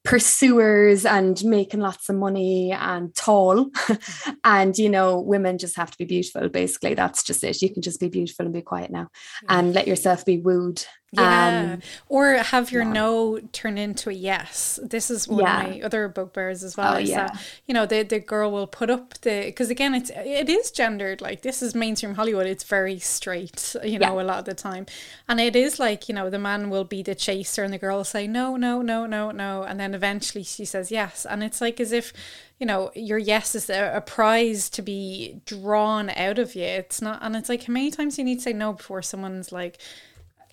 pursuers 0.08 1.04
and 1.04 1.44
making 1.44 1.80
lots 1.80 2.08
of 2.08 2.16
money 2.16 2.72
and 2.72 3.14
tall 3.14 3.66
mm-hmm. 3.66 4.30
and 4.44 4.78
you 4.78 4.88
know 4.88 5.20
women 5.20 5.58
just 5.58 5.76
have 5.76 5.90
to 5.90 5.98
be 5.98 6.06
beautiful 6.06 6.48
basically 6.48 6.94
that's 6.94 7.22
just 7.22 7.44
it 7.44 7.60
you 7.60 7.70
can 7.70 7.82
just 7.82 8.00
be 8.00 8.08
beautiful 8.08 8.46
and 8.46 8.54
be 8.54 8.62
quiet 8.62 8.90
now 8.90 9.06
yeah. 9.42 9.58
and 9.58 9.74
let 9.74 9.86
yourself 9.86 10.24
be 10.24 10.38
wooed 10.38 10.82
yeah. 11.12 11.72
Um, 11.74 11.82
or 12.08 12.34
have 12.34 12.70
your 12.70 12.82
yeah. 12.82 12.92
no 12.92 13.38
turn 13.52 13.78
into 13.78 14.10
a 14.10 14.12
yes. 14.12 14.78
This 14.82 15.10
is 15.10 15.26
one 15.26 15.40
yeah. 15.40 15.62
of 15.62 15.70
my 15.70 15.80
other 15.80 16.06
bugbears 16.08 16.62
as 16.62 16.76
well. 16.76 16.96
Oh, 16.96 16.98
yeah. 16.98 17.28
That, 17.28 17.40
you 17.66 17.72
know, 17.72 17.86
the, 17.86 18.02
the 18.02 18.18
girl 18.18 18.52
will 18.52 18.66
put 18.66 18.90
up 18.90 19.14
the, 19.22 19.44
because 19.46 19.70
again, 19.70 19.94
it's, 19.94 20.10
it 20.14 20.50
is 20.50 20.70
gendered. 20.70 21.22
Like 21.22 21.40
this 21.40 21.62
is 21.62 21.74
mainstream 21.74 22.14
Hollywood. 22.14 22.46
It's 22.46 22.64
very 22.64 22.98
straight, 22.98 23.74
you 23.82 23.98
know, 23.98 24.20
a 24.20 24.22
lot 24.22 24.40
of 24.40 24.44
the 24.44 24.54
time. 24.54 24.84
And 25.28 25.40
it 25.40 25.56
is 25.56 25.78
like, 25.78 26.10
you 26.10 26.14
know, 26.14 26.28
the 26.28 26.38
man 26.38 26.68
will 26.68 26.84
be 26.84 27.02
the 27.02 27.14
chaser 27.14 27.64
and 27.64 27.72
the 27.72 27.78
girl 27.78 27.96
will 27.96 28.04
say, 28.04 28.26
no, 28.26 28.56
no, 28.56 28.82
no, 28.82 29.06
no, 29.06 29.30
no. 29.30 29.62
And 29.62 29.80
then 29.80 29.94
eventually 29.94 30.44
she 30.44 30.66
says 30.66 30.90
yes. 30.90 31.24
And 31.24 31.42
it's 31.42 31.62
like 31.62 31.80
as 31.80 31.92
if, 31.92 32.12
you 32.58 32.66
know, 32.66 32.90
your 32.94 33.18
yes 33.18 33.54
is 33.54 33.70
a, 33.70 33.92
a 33.96 34.02
prize 34.02 34.68
to 34.70 34.82
be 34.82 35.40
drawn 35.46 36.10
out 36.10 36.38
of 36.38 36.54
you. 36.54 36.64
It's 36.64 37.00
not, 37.00 37.20
and 37.22 37.34
it's 37.34 37.48
like 37.48 37.64
how 37.64 37.72
many 37.72 37.90
times 37.90 38.18
you 38.18 38.24
need 38.24 38.36
to 38.36 38.42
say 38.42 38.52
no 38.52 38.74
before 38.74 39.00
someone's 39.00 39.52
like, 39.52 39.78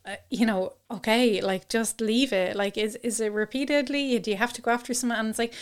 uh, 0.05 0.15
you 0.29 0.45
know, 0.45 0.73
okay, 0.91 1.41
like 1.41 1.67
just 1.67 1.99
leave 1.99 2.31
it. 2.31 2.55
Like, 2.55 2.77
is 2.77 2.95
is 2.97 3.19
it 3.19 3.31
repeatedly? 3.31 4.19
Do 4.19 4.31
you 4.31 4.37
have 4.37 4.53
to 4.53 4.61
go 4.61 4.71
after 4.71 4.93
someone? 4.93 5.19
And 5.19 5.29
it's 5.29 5.39
like, 5.39 5.53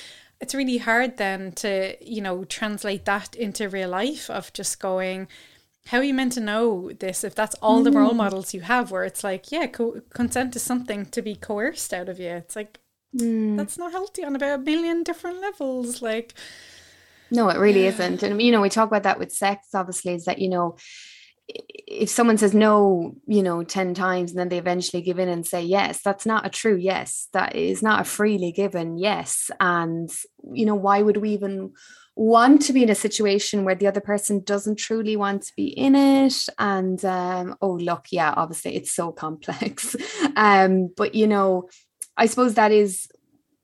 it's 0.42 0.54
really 0.54 0.78
hard 0.78 1.18
then 1.18 1.54
to 1.54 1.96
you 2.02 2.22
know 2.22 2.44
translate 2.44 3.06
that 3.06 3.36
into 3.36 3.70
real 3.70 3.90
life 3.90 4.30
of 4.30 4.52
just 4.54 4.80
going. 4.80 5.28
How 5.88 5.98
are 5.98 6.04
you 6.04 6.14
meant 6.14 6.34
to 6.34 6.40
know 6.40 6.92
this 6.92 7.24
if 7.26 7.36
that's 7.36 7.56
all 7.56 7.82
mm. 7.82 7.84
the 7.86 7.92
role 7.92 8.12
mm. 8.12 8.18
models 8.18 8.54
you 8.54 8.62
have? 8.62 8.92
Where 8.92 9.04
it's 9.04 9.24
like, 9.24 9.52
yeah, 9.52 9.68
co- 9.68 10.02
consent 10.14 10.56
is 10.56 10.62
something 10.62 11.06
to 11.08 11.22
be 11.22 11.36
coerced 11.36 11.94
out 11.94 12.10
of 12.10 12.20
you. 12.20 12.30
It's 12.30 12.56
like 12.56 12.80
mm. 13.16 13.58
that's 13.58 13.78
not 13.78 13.92
healthy 13.92 14.24
on 14.24 14.36
about 14.36 14.60
a 14.60 14.64
million 14.64 15.04
different 15.04 15.40
levels. 15.40 16.02
Like, 16.02 16.34
no, 17.32 17.50
it 17.50 17.58
really 17.58 17.86
isn't. 17.92 18.24
And 18.24 18.42
you 18.42 18.52
know, 18.52 18.62
we 18.62 18.70
talk 18.70 18.90
about 18.90 19.04
that 19.04 19.20
with 19.20 19.32
sex. 19.32 19.70
Obviously, 19.74 20.14
is 20.14 20.26
that 20.26 20.40
you 20.40 20.50
know 20.50 20.76
if 21.54 22.10
someone 22.10 22.38
says 22.38 22.54
no, 22.54 23.16
you 23.28 23.44
know, 23.44 23.64
10 23.64 23.94
times 23.94 24.32
and 24.32 24.40
then 24.40 24.50
they 24.50 24.58
eventually 24.58 25.02
give 25.02 25.20
in 25.20 25.30
and 25.30 25.46
say 25.46 25.62
yes, 25.62 26.02
that's 26.04 26.26
not 26.26 26.46
a 26.46 26.50
true 26.50 26.76
yes. 26.76 27.28
That 27.34 27.56
is 27.56 27.84
not 27.84 28.02
a 28.02 28.06
freely 28.06 28.52
given 28.52 28.98
yes. 28.98 29.52
And, 29.60 30.10
you 30.52 30.66
know, 30.66 30.76
why 30.76 31.02
would 31.02 31.18
we 31.18 31.32
even 31.32 31.74
want 32.16 32.62
to 32.64 32.74
be 32.74 32.84
in 32.84 32.90
a 32.90 32.96
situation 32.96 33.64
where 33.64 33.76
the 33.76 33.88
other 33.88 34.02
person 34.02 34.42
doesn't 34.44 34.78
truly 34.78 35.16
want 35.16 35.44
to 35.44 35.54
be 35.56 35.68
in 35.68 35.96
it? 35.96 36.46
And, 36.58 37.04
um, 37.06 37.56
oh, 37.62 37.74
look, 37.74 38.08
yeah, 38.12 38.34
obviously 38.36 38.76
it's 38.76 38.92
so 38.92 39.12
complex. 39.12 39.96
um, 40.36 40.92
but, 40.96 41.14
you 41.14 41.28
know, 41.28 41.70
I 42.18 42.26
suppose 42.26 42.56
that 42.56 42.72
is 42.72 43.08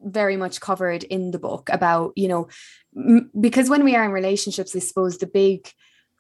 very 0.01 0.37
much 0.37 0.61
covered 0.61 1.03
in 1.03 1.31
the 1.31 1.39
book 1.39 1.69
about, 1.71 2.13
you 2.15 2.27
know, 2.27 2.47
m- 2.95 3.29
because 3.39 3.69
when 3.69 3.83
we 3.83 3.95
are 3.95 4.05
in 4.05 4.11
relationships, 4.11 4.75
I 4.75 4.79
suppose 4.79 5.17
the 5.17 5.27
big, 5.27 5.69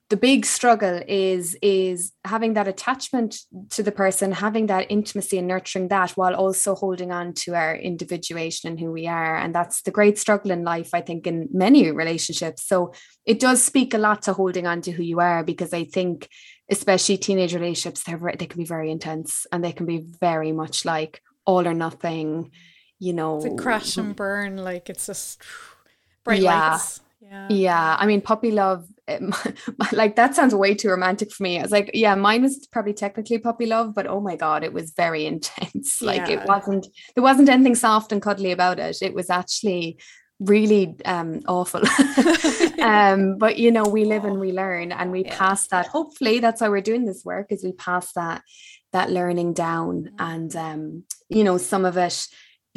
the 0.09 0.17
big 0.17 0.43
struggle 0.43 1.01
is 1.07 1.55
is 1.61 2.11
having 2.25 2.53
that 2.53 2.67
attachment 2.67 3.37
to 3.69 3.83
the 3.83 3.91
person 3.91 4.31
having 4.31 4.65
that 4.65 4.87
intimacy 4.89 5.37
and 5.37 5.47
nurturing 5.47 5.87
that 5.89 6.11
while 6.11 6.33
also 6.33 6.73
holding 6.73 7.11
on 7.11 7.33
to 7.33 7.53
our 7.53 7.75
individuation 7.75 8.69
and 8.69 8.79
who 8.79 8.91
we 8.91 9.07
are. 9.07 9.37
And 9.37 9.53
that's 9.53 9.83
the 9.83 9.91
great 9.91 10.17
struggle 10.17 10.51
in 10.51 10.63
life 10.63 10.89
i 10.93 11.01
think 11.01 11.27
in 11.27 11.47
many 11.51 11.91
relationships. 11.91 12.65
So 12.65 12.93
it 13.25 13.39
does 13.39 13.63
speak 13.63 13.93
a 13.93 13.99
lot 13.99 14.23
to 14.23 14.33
holding 14.33 14.65
on 14.65 14.81
to 14.81 14.91
who 14.91 15.03
you 15.03 15.19
are 15.19 15.43
because 15.43 15.73
i 15.73 15.83
think 15.83 16.27
especially 16.71 17.17
teenage 17.17 17.53
relationships 17.53 18.03
they're 18.03 18.33
they 18.37 18.47
can 18.47 18.59
be 18.59 18.65
very 18.65 18.89
intense 18.91 19.45
and 19.51 19.63
they 19.63 19.71
can 19.71 19.85
be 19.85 20.03
very 20.19 20.51
much 20.51 20.85
like 20.85 21.21
all 21.45 21.67
or 21.67 21.73
nothing 21.73 22.51
you 22.99 23.13
know 23.13 23.37
it's 23.37 23.45
a 23.45 23.55
crash 23.55 23.97
and 23.97 24.15
burn 24.15 24.57
like 24.57 24.89
it's 24.89 25.05
just 25.05 25.41
bright 26.23 26.41
yeah. 26.41 26.71
lights 26.71 27.01
yeah. 27.29 27.47
yeah. 27.49 27.97
I 27.99 28.05
mean, 28.05 28.21
puppy 28.21 28.51
love, 28.51 28.87
like 29.91 30.15
that 30.15 30.35
sounds 30.35 30.55
way 30.55 30.73
too 30.73 30.89
romantic 30.89 31.31
for 31.31 31.43
me. 31.43 31.59
I 31.59 31.61
was 31.61 31.71
like, 31.71 31.91
yeah, 31.93 32.15
mine 32.15 32.41
was 32.41 32.67
probably 32.71 32.93
technically 32.93 33.37
puppy 33.37 33.65
love, 33.65 33.93
but 33.93 34.07
oh 34.07 34.19
my 34.19 34.35
God, 34.35 34.63
it 34.63 34.73
was 34.73 34.91
very 34.91 35.25
intense. 35.33 36.01
Like 36.01 36.27
yeah. 36.27 36.41
it 36.41 36.47
wasn't, 36.47 36.87
there 37.15 37.23
wasn't 37.23 37.49
anything 37.49 37.75
soft 37.75 38.11
and 38.11 38.21
cuddly 38.21 38.51
about 38.51 38.79
it. 38.79 38.97
It 39.01 39.13
was 39.13 39.29
actually 39.29 39.99
really 40.39 40.95
um, 41.05 41.41
awful. 41.47 41.81
um, 42.81 43.37
but 43.37 43.57
you 43.57 43.71
know, 43.71 43.83
we 43.83 44.05
live 44.05 44.25
and 44.25 44.39
we 44.39 44.51
learn, 44.51 44.91
and 44.91 45.11
we 45.11 45.25
yeah. 45.25 45.37
pass 45.37 45.67
that. 45.67 45.87
Hopefully, 45.87 46.39
that's 46.39 46.61
why 46.61 46.69
we're 46.69 46.81
doing 46.81 47.05
this 47.05 47.23
work 47.25 47.51
is 47.51 47.63
we 47.63 47.73
pass 47.73 48.13
that 48.13 48.41
that 48.91 49.11
learning 49.11 49.53
down, 49.53 50.03
mm-hmm. 50.03 50.15
and 50.19 50.55
um, 50.55 51.03
you 51.29 51.43
know, 51.43 51.57
some 51.57 51.85
of 51.85 51.97
it 51.97 52.27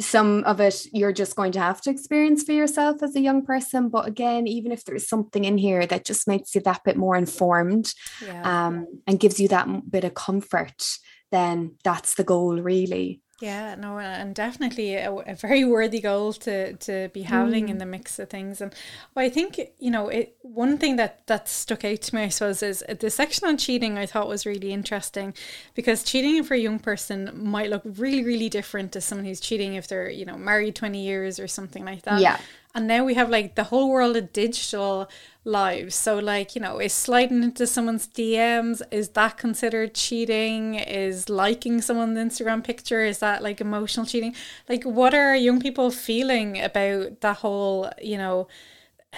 some 0.01 0.43
of 0.45 0.59
it 0.59 0.85
you're 0.91 1.13
just 1.13 1.35
going 1.35 1.51
to 1.51 1.59
have 1.59 1.79
to 1.79 1.89
experience 1.89 2.43
for 2.43 2.51
yourself 2.51 3.03
as 3.03 3.15
a 3.15 3.21
young 3.21 3.45
person 3.45 3.89
but 3.89 4.07
again 4.07 4.47
even 4.47 4.71
if 4.71 4.83
there's 4.83 5.07
something 5.07 5.45
in 5.45 5.57
here 5.57 5.85
that 5.85 6.03
just 6.03 6.27
makes 6.27 6.55
you 6.55 6.61
that 6.61 6.83
bit 6.83 6.97
more 6.97 7.15
informed 7.15 7.93
yeah. 8.25 8.67
um, 8.67 8.87
and 9.05 9.19
gives 9.19 9.39
you 9.39 9.47
that 9.47 9.67
bit 9.89 10.03
of 10.03 10.13
comfort 10.13 10.83
then 11.31 11.75
that's 11.83 12.15
the 12.15 12.23
goal 12.23 12.57
really 12.57 13.21
yeah, 13.41 13.75
no, 13.75 13.97
and 13.97 14.35
definitely 14.35 14.93
a, 14.93 15.11
a, 15.11 15.35
very 15.35 15.65
worthy 15.65 15.99
goal 15.99 16.33
to 16.33 16.73
to 16.73 17.09
be 17.13 17.23
having 17.23 17.67
mm. 17.67 17.71
in 17.71 17.77
the 17.79 17.85
mix 17.85 18.19
of 18.19 18.29
things. 18.29 18.61
And 18.61 18.73
well, 19.13 19.25
I 19.25 19.29
think 19.29 19.59
you 19.79 19.89
know, 19.89 20.07
it 20.07 20.37
one 20.43 20.77
thing 20.77 20.97
that 20.97 21.25
that 21.27 21.49
stuck 21.49 21.83
out 21.83 22.01
to 22.03 22.15
me, 22.15 22.23
I 22.23 22.29
suppose, 22.29 22.61
is 22.61 22.83
the 22.99 23.09
section 23.09 23.47
on 23.47 23.57
cheating. 23.57 23.97
I 23.97 24.05
thought 24.05 24.27
was 24.27 24.45
really 24.45 24.71
interesting 24.71 25.33
because 25.73 26.03
cheating 26.03 26.43
for 26.43 26.53
a 26.53 26.59
young 26.59 26.79
person 26.79 27.31
might 27.33 27.69
look 27.69 27.81
really, 27.83 28.23
really 28.23 28.49
different 28.49 28.91
to 28.93 29.01
someone 29.01 29.25
who's 29.25 29.39
cheating 29.39 29.73
if 29.73 29.87
they're 29.87 30.09
you 30.09 30.25
know 30.25 30.37
married 30.37 30.75
twenty 30.75 31.03
years 31.03 31.39
or 31.39 31.47
something 31.47 31.83
like 31.83 32.03
that. 32.03 32.21
Yeah. 32.21 32.39
And 32.75 32.87
now 32.87 33.05
we 33.05 33.13
have 33.13 33.29
like 33.29 33.53
the 33.53 33.65
whole 33.65 33.89
world 33.91 34.17
of 34.17 34.33
digital 34.33 35.07
lives. 35.45 35.93
So, 35.93 36.17
like, 36.17 36.55
you 36.55 36.61
know, 36.61 36.79
is 36.79 36.93
sliding 36.93 37.43
into 37.43 37.67
someone's 37.67 38.07
DMs, 38.07 38.81
is 38.89 39.09
that 39.09 39.37
considered 39.37 39.93
cheating? 39.93 40.75
Is 40.75 41.29
liking 41.29 41.81
someone's 41.81 42.17
Instagram 42.17 42.63
picture, 42.63 43.05
is 43.05 43.19
that 43.19 43.43
like 43.43 43.61
emotional 43.61 44.07
cheating? 44.07 44.35
Like, 44.67 44.83
what 44.85 45.13
are 45.13 45.35
young 45.35 45.59
people 45.59 45.91
feeling 45.91 46.59
about 46.59 47.21
the 47.21 47.33
whole, 47.33 47.91
you 48.01 48.17
know, 48.17 48.47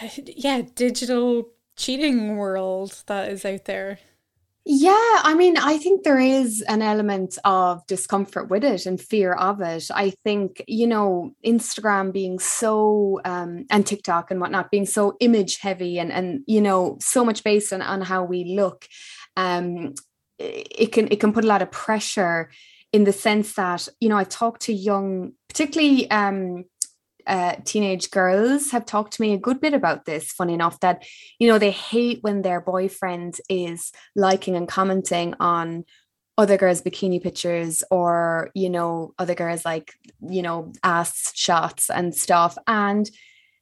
yeah, 0.25 0.63
digital 0.75 1.49
cheating 1.77 2.35
world 2.37 3.03
that 3.07 3.31
is 3.31 3.45
out 3.45 3.65
there? 3.65 3.99
Yeah, 4.67 5.19
I 5.21 5.35
mean, 5.35 5.57
I 5.57 5.77
think 5.77 6.01
there 6.03 6.19
is 6.19 6.63
an 6.67 6.81
element 6.81 7.37
of 7.45 7.85
discomfort 7.85 8.49
with 8.49 8.63
it 8.63 8.87
and 8.87 8.99
fear 8.99 9.33
of 9.33 9.61
it. 9.61 9.91
I 9.93 10.09
think, 10.23 10.63
you 10.67 10.87
know, 10.87 11.35
Instagram 11.45 12.11
being 12.11 12.39
so 12.39 13.21
um 13.25 13.65
and 13.69 13.85
TikTok 13.85 14.31
and 14.31 14.41
whatnot 14.41 14.71
being 14.71 14.87
so 14.87 15.17
image 15.19 15.57
heavy 15.59 15.99
and 15.99 16.11
and 16.11 16.41
you 16.47 16.61
know, 16.61 16.97
so 16.99 17.23
much 17.23 17.43
based 17.43 17.71
on, 17.73 17.83
on 17.83 18.01
how 18.01 18.23
we 18.23 18.55
look, 18.55 18.87
um, 19.37 19.93
it 20.39 20.91
can 20.91 21.09
it 21.11 21.19
can 21.19 21.31
put 21.31 21.43
a 21.45 21.47
lot 21.47 21.61
of 21.61 21.69
pressure 21.71 22.49
in 22.91 23.03
the 23.03 23.13
sense 23.13 23.53
that, 23.53 23.87
you 23.99 24.09
know, 24.09 24.17
I've 24.17 24.29
talked 24.29 24.61
to 24.63 24.73
young, 24.73 25.33
particularly 25.47 26.09
um 26.09 26.63
uh, 27.27 27.55
teenage 27.65 28.11
girls 28.11 28.71
have 28.71 28.85
talked 28.85 29.13
to 29.13 29.21
me 29.21 29.33
a 29.33 29.37
good 29.37 29.59
bit 29.59 29.73
about 29.73 30.05
this 30.05 30.31
funny 30.31 30.53
enough 30.53 30.79
that 30.81 31.03
you 31.39 31.47
know 31.47 31.57
they 31.57 31.71
hate 31.71 32.19
when 32.21 32.41
their 32.41 32.61
boyfriend 32.61 33.37
is 33.49 33.91
liking 34.15 34.55
and 34.55 34.67
commenting 34.67 35.33
on 35.39 35.85
other 36.37 36.57
girls 36.57 36.81
bikini 36.81 37.21
pictures 37.21 37.83
or 37.89 38.51
you 38.53 38.69
know 38.69 39.13
other 39.17 39.35
girls 39.35 39.63
like 39.63 39.93
you 40.21 40.41
know 40.41 40.71
ass 40.83 41.31
shots 41.35 41.89
and 41.89 42.13
stuff. 42.13 42.57
And 42.67 43.09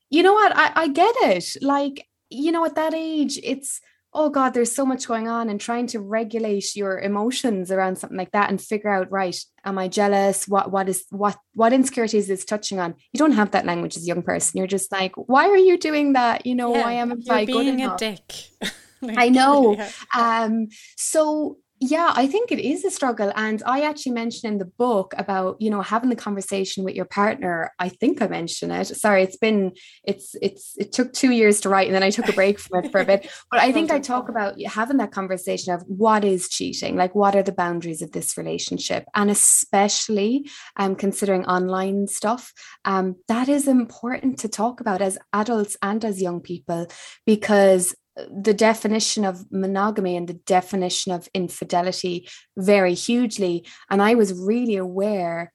you 0.10 0.24
know 0.24 0.34
what? 0.34 0.56
I, 0.56 0.72
I 0.76 0.88
get 0.88 1.16
it. 1.22 1.58
Like 1.62 2.08
you 2.30 2.52
know 2.52 2.66
at 2.66 2.76
that 2.76 2.94
age 2.94 3.40
it's 3.44 3.80
oh 4.14 4.30
god 4.30 4.54
there's 4.54 4.74
so 4.74 4.86
much 4.86 5.08
going 5.08 5.28
on 5.28 5.50
and 5.50 5.60
trying 5.60 5.88
to 5.88 6.00
regulate 6.00 6.76
your 6.76 7.00
emotions 7.00 7.72
around 7.72 7.98
something 7.98 8.18
like 8.18 8.32
that 8.32 8.50
and 8.50 8.62
figure 8.62 8.90
out 8.90 9.12
right 9.12 9.38
am 9.66 9.78
i 9.78 9.88
jealous? 9.88 10.48
What 10.48 10.72
what 10.72 10.90
is 10.90 11.06
what 11.10 11.38
what 11.54 11.74
insecurities 11.74 12.30
is 12.30 12.46
touching 12.46 12.80
on? 12.80 12.96
You 13.12 13.18
don't 13.18 13.32
have 13.34 13.52
that 13.52 13.66
language 13.66 13.98
as 13.98 14.04
a 14.04 14.08
young 14.08 14.24
person. 14.24 14.58
You're 14.58 14.68
just 14.68 14.92
like 14.92 15.14
why 15.16 15.48
are 15.50 15.58
you 15.58 15.78
doing 15.78 16.14
that? 16.14 16.46
You 16.46 16.56
know 16.56 16.76
yeah, 16.76 16.88
i 16.88 16.94
am 16.94 17.22
I 17.30 17.46
being 17.46 17.82
a 17.82 17.96
dick. 17.98 18.34
Like, 19.04 19.18
i 19.18 19.28
know. 19.28 19.76
yeah. 19.76 19.92
um 20.16 20.70
so 20.96 21.58
yeah 21.90 22.14
i 22.16 22.26
think 22.26 22.52
it 22.52 22.60
is 22.60 22.86
a 22.86 22.92
struggle 22.92 23.32
and 23.36 23.62
i 23.66 23.82
actually 23.82 24.12
mentioned 24.12 24.54
in 24.54 24.58
the 24.58 24.72
book 24.78 25.14
about 25.18 25.58
you 25.60 25.70
know 25.70 25.82
having 25.82 26.10
the 26.10 26.16
conversation 26.16 26.84
with 26.84 26.96
your 26.96 27.06
partner. 27.06 27.72
I 27.80 27.90
think 27.90 28.22
i 28.22 28.28
mentioned 28.28 28.72
it. 28.72 28.86
Sorry 28.88 29.24
it's 29.24 29.38
been 29.38 29.74
it's 30.04 30.36
it's 30.42 30.74
it 30.78 30.92
took 30.92 31.14
two 31.14 31.32
years 31.32 31.60
to 31.62 31.70
write 31.70 31.88
and 31.88 31.96
then 31.96 32.04
i 32.04 32.10
took 32.10 32.30
a 32.30 32.34
break 32.34 32.60
from 32.60 32.84
it 32.84 32.92
for 32.92 33.02
a 33.02 33.06
bit. 33.06 33.30
But 33.52 33.60
i 33.60 33.72
think 33.72 33.92
i 33.92 34.00
talk 34.00 34.30
about 34.30 34.60
having 34.62 34.98
that 34.98 35.12
conversation 35.12 35.74
of 35.74 35.84
what 35.88 36.24
is 36.24 36.50
cheating 36.50 36.96
like 36.96 37.14
what 37.16 37.36
are 37.36 37.44
the 37.44 37.52
boundaries 37.52 38.02
of 38.02 38.12
this 38.12 38.38
relationship? 38.38 39.06
And 39.16 39.30
especially 39.30 40.50
um 40.78 40.96
considering 40.96 41.46
online 41.46 42.08
stuff 42.08 42.54
um 42.86 43.16
that 43.28 43.50
is 43.50 43.68
important 43.68 44.40
to 44.40 44.48
talk 44.48 44.80
about 44.80 45.02
as 45.02 45.18
adults 45.34 45.76
and 45.82 46.04
as 46.06 46.22
young 46.22 46.40
people 46.42 46.88
because 47.26 47.96
the 48.16 48.54
definition 48.54 49.26
of 49.26 49.52
monogamy 49.52 50.16
and 50.16 50.28
the 50.28 50.34
definition 50.34 51.12
of 51.12 51.28
infidelity 51.34 52.30
vary 52.58 52.94
hugely. 52.94 53.66
And 53.90 54.02
I 54.02 54.16
was 54.16 54.34
really 54.34 54.76
aware 54.76 55.52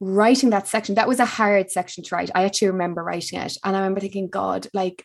writing 0.00 0.50
that 0.50 0.68
section. 0.68 0.94
That 0.94 1.08
was 1.08 1.20
a 1.20 1.24
hard 1.24 1.70
section 1.70 2.04
to 2.04 2.14
write. 2.14 2.30
I 2.34 2.44
actually 2.44 2.68
remember 2.68 3.02
writing 3.02 3.40
it. 3.40 3.56
And 3.64 3.76
I 3.76 3.80
remember 3.80 4.00
thinking, 4.00 4.28
God, 4.28 4.68
like, 4.72 5.04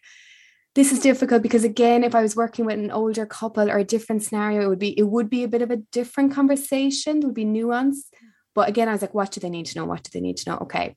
this 0.75 0.91
is 0.91 0.99
difficult 0.99 1.43
because 1.43 1.63
again 1.63 2.03
if 2.03 2.15
i 2.15 2.21
was 2.23 2.35
working 2.35 2.65
with 2.65 2.79
an 2.79 2.89
older 2.89 3.27
couple 3.27 3.69
or 3.69 3.77
a 3.77 3.83
different 3.83 4.23
scenario 4.23 4.63
it 4.63 4.67
would 4.67 4.79
be 4.79 4.97
it 4.97 5.03
would 5.03 5.29
be 5.29 5.43
a 5.43 5.47
bit 5.47 5.61
of 5.61 5.69
a 5.69 5.77
different 5.91 6.33
conversation 6.33 7.19
there 7.19 7.27
would 7.27 7.35
be 7.35 7.45
nuance 7.45 8.09
but 8.55 8.67
again 8.67 8.89
i 8.89 8.91
was 8.91 9.03
like 9.03 9.13
what 9.13 9.29
do 9.29 9.39
they 9.39 9.51
need 9.51 9.67
to 9.67 9.77
know 9.77 9.85
what 9.85 10.01
do 10.01 10.09
they 10.11 10.19
need 10.19 10.35
to 10.35 10.49
know 10.49 10.57
okay 10.57 10.95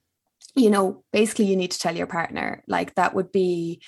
you 0.54 0.70
know 0.70 1.04
basically 1.12 1.44
you 1.44 1.56
need 1.56 1.70
to 1.70 1.78
tell 1.78 1.94
your 1.94 2.06
partner 2.06 2.64
like 2.66 2.94
that 2.94 3.14
would 3.14 3.30
be 3.30 3.82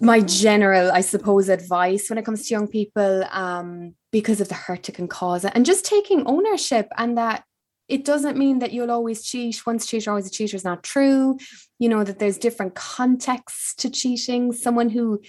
my 0.00 0.20
general, 0.20 0.92
I 0.92 1.00
suppose, 1.00 1.48
advice 1.48 2.10
when 2.10 2.18
it 2.18 2.24
comes 2.24 2.46
to 2.46 2.54
young 2.54 2.68
people, 2.68 3.24
um, 3.30 3.94
because 4.12 4.40
of 4.40 4.48
the 4.48 4.54
hurt 4.54 4.88
it 4.88 4.94
can 4.94 5.08
cause, 5.08 5.44
and 5.44 5.64
just 5.64 5.84
taking 5.84 6.26
ownership, 6.26 6.88
and 6.96 7.16
that 7.16 7.44
it 7.88 8.04
doesn't 8.04 8.36
mean 8.36 8.58
that 8.58 8.72
you'll 8.72 8.90
always 8.90 9.24
cheat. 9.24 9.64
Once 9.66 9.84
a 9.84 9.88
cheater, 9.88 10.10
always 10.10 10.26
a 10.26 10.30
cheater 10.30 10.56
is 10.56 10.64
not 10.64 10.82
true. 10.82 11.38
You 11.78 11.88
know 11.88 12.04
that 12.04 12.18
there's 12.18 12.36
different 12.38 12.74
contexts 12.74 13.74
to 13.76 13.88
cheating. 13.90 14.52
Someone 14.52 14.90
who 14.90 15.20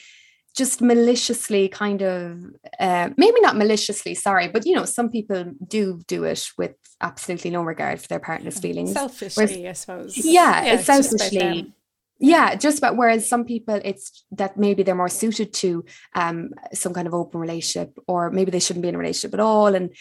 just 0.58 0.82
maliciously 0.82 1.70
kind 1.70 2.02
of 2.02 2.38
uh, 2.80 3.10
maybe 3.16 3.40
not 3.40 3.56
maliciously 3.56 4.16
sorry 4.16 4.48
but 4.48 4.66
you 4.66 4.74
know 4.74 4.84
some 4.84 5.10
people 5.10 5.54
do 5.68 6.02
do 6.08 6.24
it 6.24 6.50
with 6.58 6.76
absolutely 7.02 7.52
no 7.52 7.62
regard 7.62 8.02
for 8.02 8.08
their 8.08 8.20
partner's 8.20 8.60
feelings 8.60 8.92
selfishly 8.92 9.62
Whereas, 9.62 9.66
i 9.66 9.72
suppose 9.74 10.18
yeah, 10.18 10.64
yeah 10.64 10.74
it's 10.74 10.86
selfishly 10.86 11.72
yeah 12.20 12.56
just 12.56 12.78
about 12.78 12.98
whereas 12.98 13.28
some 13.28 13.46
people 13.46 13.80
it's 13.84 14.26
that 14.32 14.58
maybe 14.58 14.84
they're 14.84 14.96
more 14.96 15.10
suited 15.10 15.54
to 15.54 15.86
um, 16.16 16.52
some 16.74 16.94
kind 16.94 17.08
of 17.08 17.14
open 17.14 17.40
relationship 17.40 17.98
or 18.08 18.30
maybe 18.30 18.52
they 18.52 18.60
shouldn't 18.60 18.84
be 18.84 18.90
in 18.90 18.96
a 18.96 18.98
relationship 18.98 19.34
at 19.34 19.40
all 19.40 19.74
and 19.74 19.96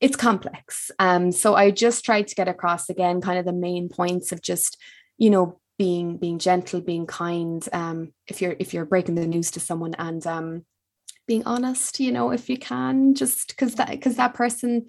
it's 0.00 0.16
complex. 0.16 0.90
Um, 0.98 1.32
so 1.32 1.54
i 1.54 1.70
just 1.70 2.04
tried 2.04 2.28
to 2.28 2.34
get 2.34 2.48
across 2.48 2.88
again 2.88 3.20
kind 3.20 3.38
of 3.38 3.44
the 3.44 3.52
main 3.52 3.88
points 3.88 4.32
of 4.32 4.42
just 4.42 4.76
you 5.16 5.30
know 5.30 5.60
being 5.78 6.16
being 6.16 6.38
gentle 6.38 6.80
being 6.80 7.06
kind 7.06 7.66
um, 7.72 8.12
if 8.26 8.42
you're 8.42 8.56
if 8.58 8.74
you're 8.74 8.84
breaking 8.84 9.14
the 9.14 9.26
news 9.26 9.50
to 9.52 9.60
someone 9.60 9.94
and 9.94 10.26
um, 10.26 10.64
being 11.26 11.44
honest 11.44 12.00
you 12.00 12.12
know 12.12 12.30
if 12.30 12.50
you 12.50 12.58
can 12.58 13.14
just 13.14 13.48
because 13.48 13.76
that 13.76 13.90
because 13.90 14.16
that 14.16 14.34
person 14.34 14.86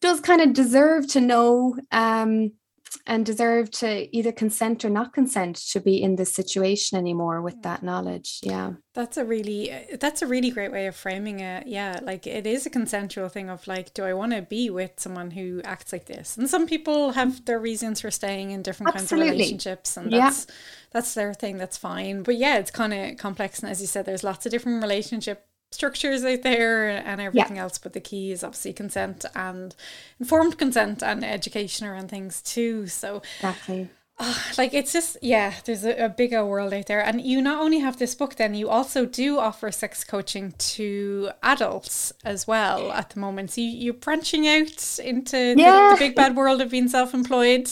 does 0.00 0.20
kind 0.20 0.40
of 0.40 0.52
deserve 0.52 1.06
to 1.08 1.20
know 1.20 1.76
um, 1.90 2.52
and 3.06 3.24
deserve 3.24 3.70
to 3.70 4.16
either 4.16 4.32
consent 4.32 4.84
or 4.84 4.90
not 4.90 5.12
consent 5.12 5.56
to 5.56 5.80
be 5.80 6.02
in 6.02 6.16
this 6.16 6.34
situation 6.34 6.98
anymore 6.98 7.40
with 7.40 7.62
that 7.62 7.82
knowledge 7.82 8.40
yeah 8.42 8.72
that's 8.94 9.16
a 9.16 9.24
really 9.24 9.72
that's 10.00 10.22
a 10.22 10.26
really 10.26 10.50
great 10.50 10.72
way 10.72 10.86
of 10.86 10.96
framing 10.96 11.40
it 11.40 11.66
yeah 11.66 12.00
like 12.02 12.26
it 12.26 12.46
is 12.46 12.66
a 12.66 12.70
consensual 12.70 13.28
thing 13.28 13.48
of 13.48 13.66
like 13.68 13.94
do 13.94 14.04
i 14.04 14.12
want 14.12 14.32
to 14.32 14.42
be 14.42 14.70
with 14.70 14.92
someone 14.98 15.30
who 15.30 15.60
acts 15.64 15.92
like 15.92 16.06
this 16.06 16.36
and 16.36 16.50
some 16.50 16.66
people 16.66 17.12
have 17.12 17.44
their 17.44 17.60
reasons 17.60 18.00
for 18.00 18.10
staying 18.10 18.50
in 18.50 18.62
different 18.62 18.94
Absolutely. 18.94 19.28
kinds 19.28 19.30
of 19.30 19.38
relationships 19.38 19.96
and 19.96 20.12
that's 20.12 20.46
yeah. 20.48 20.54
that's 20.92 21.14
their 21.14 21.32
thing 21.32 21.58
that's 21.58 21.76
fine 21.76 22.22
but 22.22 22.36
yeah 22.36 22.58
it's 22.58 22.70
kind 22.70 22.92
of 22.92 23.16
complex 23.18 23.60
and 23.60 23.70
as 23.70 23.80
you 23.80 23.86
said 23.86 24.04
there's 24.04 24.24
lots 24.24 24.46
of 24.46 24.52
different 24.52 24.82
relationship 24.82 25.46
structures 25.70 26.24
out 26.24 26.42
there 26.42 26.88
and 26.88 27.20
everything 27.20 27.56
yeah. 27.56 27.62
else 27.62 27.78
but 27.78 27.92
the 27.92 28.00
key 28.00 28.32
is 28.32 28.42
obviously 28.42 28.72
consent 28.72 29.24
and 29.34 29.74
informed 30.18 30.58
consent 30.58 31.02
and 31.02 31.24
education 31.24 31.86
around 31.86 32.08
things 32.08 32.42
too 32.42 32.86
so 32.86 33.22
exactly 33.36 33.88
oh, 34.20 34.42
like 34.58 34.74
it's 34.74 34.92
just 34.92 35.16
yeah 35.22 35.54
there's 35.64 35.84
a, 35.84 36.04
a 36.04 36.08
bigger 36.08 36.44
world 36.44 36.72
out 36.72 36.86
there 36.86 37.04
and 37.04 37.20
you 37.20 37.40
not 37.40 37.62
only 37.62 37.78
have 37.78 37.98
this 37.98 38.14
book 38.14 38.36
then 38.36 38.54
you 38.54 38.68
also 38.68 39.04
do 39.04 39.38
offer 39.38 39.70
sex 39.70 40.04
coaching 40.04 40.52
to 40.58 41.30
adults 41.42 42.12
as 42.24 42.46
well 42.46 42.92
at 42.92 43.10
the 43.10 43.20
moment 43.20 43.50
so 43.50 43.60
you, 43.60 43.90
are 43.90 43.94
branching 43.94 44.46
out 44.46 44.98
into 45.02 45.54
yeah. 45.56 45.90
the, 45.90 45.96
the 45.96 45.98
big 45.98 46.14
bad 46.14 46.36
world 46.36 46.60
of 46.60 46.70
being 46.70 46.88
self-employed 46.88 47.68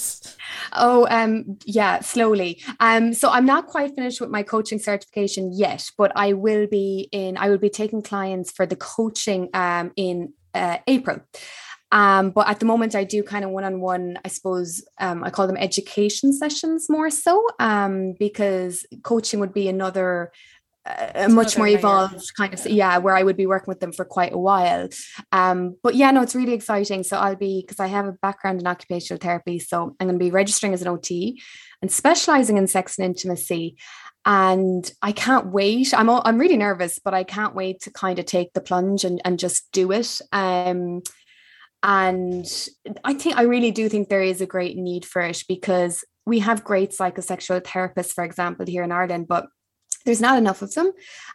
Oh, 0.72 1.06
um, 1.10 1.58
yeah, 1.64 2.00
slowly. 2.00 2.62
Um, 2.80 3.12
so 3.12 3.30
I'm 3.30 3.46
not 3.46 3.66
quite 3.66 3.94
finished 3.94 4.20
with 4.20 4.30
my 4.30 4.42
coaching 4.42 4.78
certification 4.78 5.52
yet, 5.52 5.90
but 5.96 6.12
I 6.16 6.32
will 6.32 6.66
be 6.66 7.08
in. 7.12 7.36
I 7.36 7.48
will 7.48 7.58
be 7.58 7.70
taking 7.70 8.02
clients 8.02 8.50
for 8.50 8.66
the 8.66 8.76
coaching 8.76 9.48
um 9.54 9.92
in 9.96 10.32
uh, 10.54 10.78
April. 10.86 11.20
Um, 11.90 12.30
but 12.30 12.48
at 12.48 12.60
the 12.60 12.66
moment, 12.66 12.94
I 12.94 13.04
do 13.04 13.22
kind 13.22 13.44
of 13.44 13.50
one 13.50 13.64
on 13.64 13.80
one, 13.80 14.18
I 14.24 14.28
suppose 14.28 14.84
um, 14.98 15.24
I 15.24 15.30
call 15.30 15.46
them 15.46 15.56
education 15.56 16.32
sessions 16.32 16.86
more 16.90 17.10
so, 17.10 17.46
um, 17.58 18.14
because 18.18 18.84
coaching 19.02 19.40
would 19.40 19.54
be 19.54 19.68
another 19.68 20.32
a 21.14 21.28
much 21.28 21.58
more 21.58 21.66
evolved 21.66 22.32
kind 22.36 22.54
of 22.54 22.66
yeah 22.66 22.98
where 22.98 23.16
i 23.16 23.22
would 23.22 23.36
be 23.36 23.46
working 23.46 23.66
with 23.68 23.80
them 23.80 23.92
for 23.92 24.04
quite 24.04 24.32
a 24.32 24.38
while. 24.38 24.88
Um 25.32 25.76
but 25.82 25.94
yeah 25.94 26.10
no 26.10 26.22
it's 26.22 26.34
really 26.34 26.54
exciting. 26.54 27.02
So 27.02 27.18
i'll 27.18 27.36
be 27.36 27.62
because 27.62 27.80
i 27.80 27.86
have 27.86 28.06
a 28.06 28.12
background 28.12 28.60
in 28.60 28.66
occupational 28.66 29.18
therapy 29.18 29.58
so 29.58 29.94
i'm 30.00 30.06
going 30.06 30.18
to 30.18 30.24
be 30.24 30.30
registering 30.30 30.72
as 30.72 30.82
an 30.82 30.88
ot 30.88 31.34
and 31.82 31.92
specializing 31.92 32.56
in 32.56 32.66
sex 32.66 32.98
and 32.98 33.04
intimacy. 33.06 33.76
And 34.24 34.90
i 35.02 35.12
can't 35.12 35.48
wait 35.48 35.92
i'm 35.94 36.08
all, 36.08 36.22
i'm 36.24 36.38
really 36.38 36.56
nervous 36.56 36.98
but 36.98 37.14
i 37.14 37.24
can't 37.24 37.54
wait 37.54 37.80
to 37.82 37.90
kind 37.90 38.18
of 38.18 38.26
take 38.26 38.52
the 38.52 38.60
plunge 38.60 39.04
and, 39.04 39.20
and 39.24 39.38
just 39.38 39.70
do 39.72 39.92
it. 39.92 40.20
Um 40.32 41.02
and 41.82 42.68
i 43.04 43.14
think 43.14 43.36
i 43.36 43.42
really 43.42 43.70
do 43.70 43.88
think 43.88 44.08
there 44.08 44.22
is 44.22 44.40
a 44.40 44.46
great 44.46 44.76
need 44.76 45.04
for 45.04 45.22
it 45.22 45.42
because 45.48 46.04
we 46.26 46.40
have 46.40 46.64
great 46.64 46.90
psychosexual 46.90 47.60
therapists 47.60 48.12
for 48.12 48.24
example 48.24 48.66
here 48.66 48.82
in 48.82 48.92
ireland 48.92 49.28
but 49.28 49.46
there's 50.08 50.20
not 50.20 50.38
enough 50.38 50.62
of 50.62 50.72
them. 50.72 50.92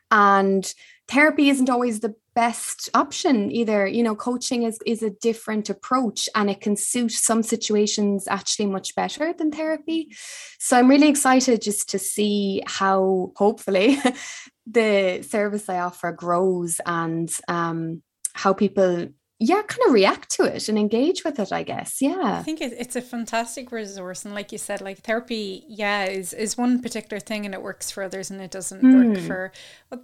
And 0.09 0.73
therapy 1.07 1.49
isn't 1.49 1.69
always 1.69 1.99
the 1.99 2.15
best 2.33 2.89
option 2.95 3.51
either. 3.51 3.85
You 3.85 4.01
know 4.01 4.15
coaching 4.15 4.63
is 4.63 4.79
is 4.85 5.03
a 5.03 5.11
different 5.11 5.69
approach 5.69 6.27
and 6.33 6.49
it 6.49 6.61
can 6.61 6.75
suit 6.75 7.11
some 7.11 7.43
situations 7.43 8.27
actually 8.27 8.65
much 8.65 8.95
better 8.95 9.31
than 9.33 9.51
therapy. 9.51 10.15
So 10.57 10.77
i'm 10.77 10.89
really 10.89 11.09
excited 11.09 11.61
just 11.61 11.89
to 11.89 11.99
see 11.99 12.63
how 12.65 13.31
hopefully 13.35 13.99
the 14.65 15.21
service 15.21 15.69
i 15.69 15.77
offer 15.77 16.11
grows 16.11 16.81
and 16.85 17.29
um, 17.47 18.01
how 18.33 18.53
people 18.53 19.09
yeah 19.45 19.61
kind 19.63 19.81
of 19.87 19.93
react 19.93 20.29
to 20.29 20.43
it 20.43 20.69
and 20.69 20.77
engage 20.77 21.23
with 21.25 21.37
it 21.37 21.51
i 21.51 21.63
guess 21.63 22.01
yeah 22.01 22.37
i 22.39 22.43
think 22.43 22.61
it's 22.61 22.95
a 22.95 23.01
fantastic 23.01 23.71
resource 23.71 24.23
and 24.23 24.33
like 24.33 24.51
you 24.51 24.57
said 24.57 24.79
like 24.79 24.99
therapy 24.99 25.65
yeah 25.67 26.05
is 26.05 26.31
is 26.33 26.57
one 26.57 26.81
particular 26.81 27.19
thing 27.19 27.45
and 27.45 27.53
it 27.53 27.61
works 27.61 27.91
for 27.91 28.03
others 28.03 28.31
and 28.31 28.39
it 28.39 28.51
doesn't 28.51 28.81
mm. 28.81 29.09
work 29.09 29.17
hmm. 29.17 29.27
for 29.27 29.51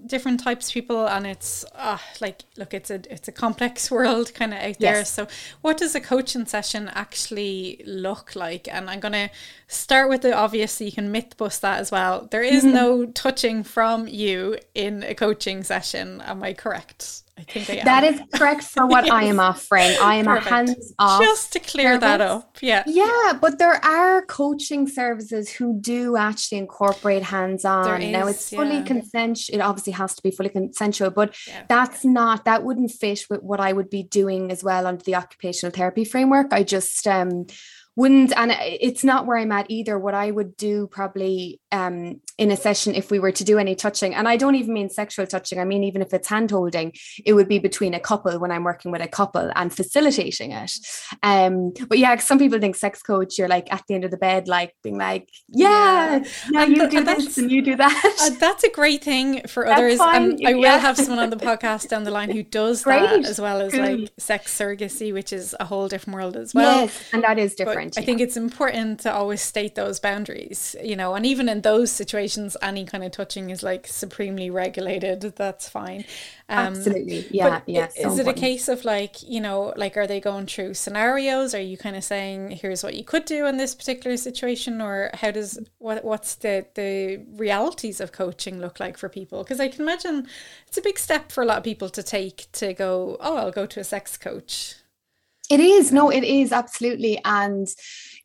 different 0.06 0.42
types 0.42 0.68
of 0.68 0.74
people 0.74 1.08
and 1.08 1.26
it's 1.26 1.64
uh, 1.76 1.98
like 2.20 2.44
look 2.58 2.74
it's 2.74 2.92
a 2.92 3.02
it's 3.12 3.28
a 3.28 3.32
complex 3.32 3.90
world 3.96 4.34
kind 4.34 4.54
of 4.54 4.60
out 4.60 4.76
yes. 4.80 4.80
there 4.80 5.06
so 5.06 5.28
what 5.62 5.78
does 5.78 5.96
a 5.96 6.02
coaching 6.02 6.46
session 6.46 6.90
actually 6.94 7.82
look 7.86 8.36
like 8.36 8.68
and 8.68 8.90
i'm 8.90 9.00
going 9.00 9.14
to 9.14 9.30
start 9.68 10.10
with 10.10 10.22
the 10.22 10.34
obvious 10.34 10.74
so 10.74 10.84
you 10.84 10.92
can 10.92 11.12
myth 11.12 11.38
bust 11.38 11.62
that 11.62 11.80
as 11.80 11.92
well 11.92 12.28
there 12.32 12.44
is 12.44 12.64
mm-hmm. 12.64 12.76
no 12.76 13.06
touching 13.06 13.64
from 13.64 14.08
you 14.08 14.58
in 14.76 15.04
a 15.04 15.16
coaching 15.16 15.64
session 15.64 16.22
am 16.22 16.44
i 16.44 16.54
correct 16.54 17.24
I 17.40 17.44
think 17.44 17.70
I 17.70 17.74
am. 17.76 17.86
That 17.86 18.04
is 18.04 18.22
correct 18.34 18.64
for 18.64 18.86
what 18.86 19.06
yes. 19.06 19.14
I 19.14 19.24
am 19.24 19.40
offering. 19.52 19.96
I 20.02 20.16
am 20.16 20.26
Perfect. 20.26 20.46
a 20.46 20.50
hands 20.50 20.94
off. 21.00 21.22
Just 21.22 21.54
to 21.54 21.60
clear 21.60 21.94
service. 21.94 22.02
that 22.02 22.22
up. 22.22 22.58
Yeah. 22.62 22.84
Yeah, 22.86 23.34
but 23.40 23.60
there 23.60 23.84
are 23.84 24.26
coaching 24.26 24.88
services 24.88 25.50
who 25.50 25.80
do 25.80 26.18
actually 26.18 26.58
incorporate 26.58 27.24
hands 27.24 27.64
on. 27.64 28.12
Now 28.12 28.28
it's 28.28 28.50
fully 28.50 28.78
yeah. 28.78 28.84
consensual. 28.84 29.56
It 29.56 29.62
obviously 29.62 29.94
has 29.94 30.16
to 30.16 30.22
be 30.22 30.32
fully 30.32 30.50
consensual, 30.50 31.12
but 31.12 31.36
yeah. 31.48 31.64
that's 31.70 32.04
not, 32.04 32.46
that 32.46 32.64
wouldn't 32.64 32.92
fit 32.92 33.26
with 33.30 33.42
what 33.42 33.60
I 33.60 33.72
would 33.72 33.90
be 33.90 34.04
doing 34.04 34.52
as 34.52 34.64
well 34.64 34.86
under 34.86 35.04
the 35.04 35.16
occupational 35.16 35.72
therapy 35.72 36.04
framework. 36.04 36.48
I 36.52 36.64
just, 36.64 37.08
um, 37.08 37.46
wouldn't 38.00 38.32
and 38.38 38.56
it's 38.62 39.04
not 39.04 39.26
where 39.26 39.38
i'm 39.38 39.52
at 39.52 39.66
either. 39.70 40.00
What 40.00 40.14
i 40.14 40.32
would 40.32 40.56
do 40.56 40.88
probably 40.88 41.60
um, 41.74 42.22
in 42.38 42.52
a 42.52 42.56
session 42.56 42.95
if 42.95 43.12
we 43.12 43.20
were 43.20 43.34
to 43.34 43.43
do 43.43 43.60
any 43.60 43.76
touching 43.76 44.16
and 44.16 44.26
i 44.28 44.38
don't 44.38 44.56
even 44.56 44.74
mean 44.74 44.89
sexual 44.89 45.28
touching 45.28 45.60
i 45.60 45.66
mean 45.66 45.84
even 45.84 46.02
if 46.02 46.14
it's 46.14 46.30
hand 46.30 46.50
holding 46.50 46.93
it 47.26 47.34
would 47.34 47.50
be 47.50 47.60
between 47.60 47.93
a 47.93 48.00
couple 48.00 48.39
when 48.39 48.52
i'm 48.52 48.64
working 48.64 48.91
with 48.91 49.02
a 49.02 49.08
couple 49.08 49.52
and 49.56 49.74
facilitating 49.74 50.54
it. 50.54 50.72
Um, 51.24 51.74
but 51.89 51.97
yeah 51.97 52.16
some 52.18 52.39
people 52.39 52.60
think 52.60 52.78
sex 52.78 53.02
coach 53.02 53.38
you're 53.38 53.50
like 53.50 53.72
at 53.74 53.84
the 53.88 53.95
end 53.95 54.06
of 54.06 54.12
the 54.12 54.18
bed 54.18 54.47
like 54.47 54.74
being 54.82 54.97
like 54.97 55.28
yeah, 55.50 56.24
yeah. 56.52 56.66
you 56.66 56.88
do 56.88 57.04
this 57.04 57.38
and 57.38 57.52
you 57.52 57.62
do 57.62 57.76
that. 57.76 58.16
Uh, 58.22 58.30
that's 58.39 58.64
a 58.64 58.70
great 58.70 59.04
thing 59.04 59.45
for 59.47 59.66
that's 59.66 59.78
others 59.78 60.00
and 60.00 60.39
i 60.47 60.54
will 60.54 60.62
yeah. 60.62 60.78
have 60.78 60.95
someone 60.95 61.20
on 61.20 61.30
the 61.30 61.36
podcast 61.36 61.89
down 61.89 62.06
the 62.06 62.12
line 62.12 62.30
who 62.30 62.43
does 62.60 62.84
great. 62.84 63.02
that 63.02 63.26
as 63.26 63.41
well 63.41 63.60
as 63.60 63.76
like 63.76 64.10
sex 64.18 64.58
surrogacy 64.58 65.12
which 65.12 65.34
is 65.34 65.54
a 65.60 65.66
whole 65.66 65.89
different 65.89 66.16
world 66.16 66.38
as 66.38 66.54
well. 66.54 66.84
Yes 66.84 67.04
and 67.12 67.24
that 67.24 67.38
is 67.38 67.56
different 67.56 67.89
I 67.98 68.02
think 68.02 68.22
it's 68.22 68.38
important 68.38 69.02
to 69.02 69.14
always 69.14 69.42
state 69.42 69.76
those 69.76 70.00
boundaries, 70.00 70.76
you 70.84 70.96
know, 70.96 71.16
and 71.16 71.26
even 71.26 71.50
in 71.50 71.62
those 71.62 71.92
situations, 71.92 72.56
any 72.62 72.86
kind 72.86 73.04
of 73.04 73.12
touching 73.12 73.50
is 73.50 73.64
like 73.64 73.88
supremely 73.88 74.50
regulated. 74.50 75.22
That's 75.22 75.68
fine. 75.68 76.06
Um, 76.50 76.76
Absolutely. 76.76 77.28
Yeah. 77.32 77.62
Yeah. 77.66 77.88
So 77.88 78.12
is 78.12 78.20
important. 78.20 78.28
it 78.28 78.38
a 78.38 78.42
case 78.42 78.68
of 78.68 78.86
like, 78.86 79.22
you 79.24 79.40
know, 79.40 79.74
like, 79.78 79.98
are 79.98 80.08
they 80.08 80.20
going 80.20 80.48
through 80.48 80.74
scenarios? 80.74 81.54
Are 81.54 81.62
you 81.62 81.78
kind 81.78 81.96
of 81.96 82.04
saying, 82.04 82.52
here's 82.52 82.84
what 82.84 82.96
you 82.96 83.04
could 83.04 83.26
do 83.26 83.46
in 83.46 83.58
this 83.58 83.76
particular 83.76 84.18
situation? 84.18 84.82
Or 84.82 85.12
how 85.14 85.32
does, 85.32 85.60
what, 85.78 86.04
what's 86.04 86.36
the, 86.36 86.66
the 86.76 87.24
realities 87.34 88.00
of 88.00 88.12
coaching 88.12 88.60
look 88.60 88.80
like 88.80 88.98
for 88.98 89.10
people? 89.10 89.44
Because 89.44 89.60
I 89.60 89.68
can 89.68 89.82
imagine 89.82 90.28
it's 90.68 90.78
a 90.78 90.82
big 90.82 90.98
step 90.98 91.32
for 91.32 91.44
a 91.44 91.46
lot 91.46 91.58
of 91.60 91.64
people 91.64 91.90
to 91.90 92.04
take 92.04 92.52
to 92.54 92.74
go, 92.74 93.18
oh, 93.20 93.38
I'll 93.38 93.52
go 93.52 93.66
to 93.66 93.80
a 93.80 93.84
sex 93.84 94.18
coach. 94.18 94.76
It 95.50 95.60
is. 95.60 95.91
No, 95.91 96.10
it 96.10 96.24
is 96.24 96.52
absolutely. 96.52 97.20
And 97.26 97.68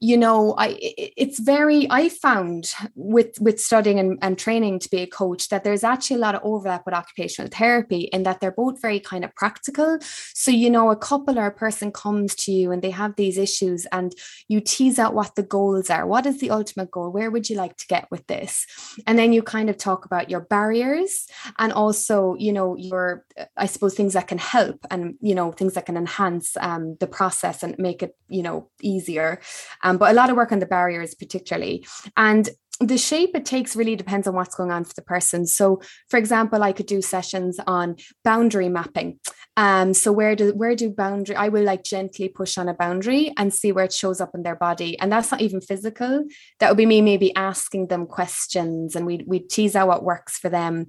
you 0.01 0.17
know 0.17 0.55
i 0.59 0.77
it's 0.81 1.39
very 1.39 1.87
i 1.91 2.09
found 2.09 2.75
with 2.95 3.39
with 3.41 3.61
studying 3.61 3.99
and, 3.99 4.19
and 4.23 4.39
training 4.39 4.79
to 4.79 4.91
be 4.91 4.99
a 4.99 5.07
coach 5.07 5.49
that 5.49 5.65
there's 5.65 5.85
actually 5.85 6.17
a 6.17 6.21
lot 6.21 6.35
of 6.35 6.41
overlap 6.45 6.85
with 6.85 6.95
occupational 6.95 7.51
therapy 7.51 8.03
in 8.13 8.23
that 8.23 8.41
they're 8.41 8.51
both 8.51 8.81
very 8.81 9.01
kind 9.01 9.25
of 9.25 9.35
practical. 9.35 9.99
So 10.35 10.51
you 10.51 10.71
know 10.71 10.91
a 10.91 10.97
couple 10.97 11.39
or 11.39 11.47
a 11.47 11.53
person 11.53 11.93
comes 11.93 12.35
to 12.37 12.53
you 12.53 12.73
and 12.73 12.83
they 12.83 12.91
have 12.91 13.17
these 13.17 13.39
issues 13.39 13.87
and 13.87 14.15
you 14.49 14.61
tease 14.61 14.99
out 14.99 15.15
what 15.15 15.35
the 15.35 15.43
goals 15.43 15.91
are. 15.91 16.07
What 16.07 16.27
is 16.27 16.41
the 16.41 16.51
ultimate 16.51 16.91
goal? 16.91 17.11
Where 17.11 17.31
would 17.31 17.49
you 17.49 17.57
like 17.57 17.77
to 17.79 17.87
get 17.87 18.11
with 18.11 18.27
this? 18.27 18.67
And 19.07 19.19
then 19.19 19.33
you 19.33 19.43
kind 19.43 19.71
of 19.71 19.77
talk 19.77 20.05
about 20.05 20.31
your 20.31 20.41
barriers 20.41 21.27
and 21.59 21.73
also 21.73 22.35
you 22.35 22.53
know 22.53 22.77
your 22.77 23.25
i 23.57 23.67
suppose 23.67 23.95
things 23.95 24.15
that 24.15 24.29
can 24.29 24.39
help 24.39 24.79
and 24.91 25.15
you 25.21 25.35
know 25.35 25.53
things 25.53 25.75
that 25.75 25.87
can 25.87 25.97
enhance 25.97 26.57
um, 26.59 26.97
the 27.01 27.07
process 27.07 27.63
and 27.63 27.79
make 27.79 28.03
it 28.03 28.17
you 28.29 28.43
know 28.43 28.69
easier. 28.83 29.41
Um, 29.83 29.94
but 29.99 30.11
a 30.11 30.15
lot 30.15 30.31
of 30.31 30.37
work 30.37 30.53
on 30.53 30.59
the 30.59 30.67
barriers, 30.67 31.15
particularly. 31.15 31.87
And 32.17 32.49
the 32.81 32.99
shape 32.99 33.31
it 33.35 33.45
takes 33.45 33.77
really 33.77 33.95
depends 33.95 34.27
on 34.27 34.35
what's 34.35 34.55
going 34.55 34.73
on 34.73 34.85
for 34.85 34.95
the 34.95 35.03
person. 35.03 35.47
So, 35.47 35.81
for 36.09 36.17
example, 36.17 36.63
I 36.63 36.73
could 36.73 36.87
do 36.87 37.01
sessions 37.01 37.61
on 37.67 37.97
boundary 38.25 38.69
mapping. 38.69 39.21
Um, 39.57 39.95
so 39.95 40.11
where 40.11 40.35
do 40.35 40.53
where 40.53 40.75
do 40.75 40.91
boundary? 40.91 41.37
I 41.37 41.49
will 41.49 41.63
like 41.63 41.85
gently 41.85 42.29
push 42.29 42.59
on 42.59 42.69
a 42.69 42.75
boundary 42.75 43.33
and 43.37 43.55
see 43.55 43.71
where 43.71 43.85
it 43.85 43.93
shows 43.93 44.21
up 44.21 44.35
in 44.35 44.43
their 44.43 44.57
body, 44.57 44.99
and 44.99 45.13
that's 45.13 45.31
not 45.31 45.41
even 45.41 45.61
physical. 45.61 46.25
That 46.59 46.71
would 46.71 46.77
be 46.77 46.87
me 46.87 47.01
maybe 47.01 47.35
asking 47.37 47.87
them 47.87 48.07
questions, 48.07 48.97
and 48.97 49.07
we 49.07 49.23
we 49.25 49.39
tease 49.39 49.77
out 49.77 49.87
what 49.87 50.03
works 50.03 50.37
for 50.37 50.49
them. 50.49 50.87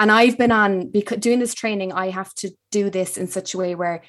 And 0.00 0.10
I've 0.10 0.36
been 0.36 0.52
on 0.52 0.90
because 0.90 1.18
doing 1.18 1.38
this 1.38 1.54
training, 1.54 1.92
I 1.92 2.10
have 2.10 2.34
to 2.36 2.50
do 2.72 2.90
this 2.90 3.16
in 3.16 3.28
such 3.28 3.54
a 3.54 3.58
way 3.58 3.76
where 3.76 4.02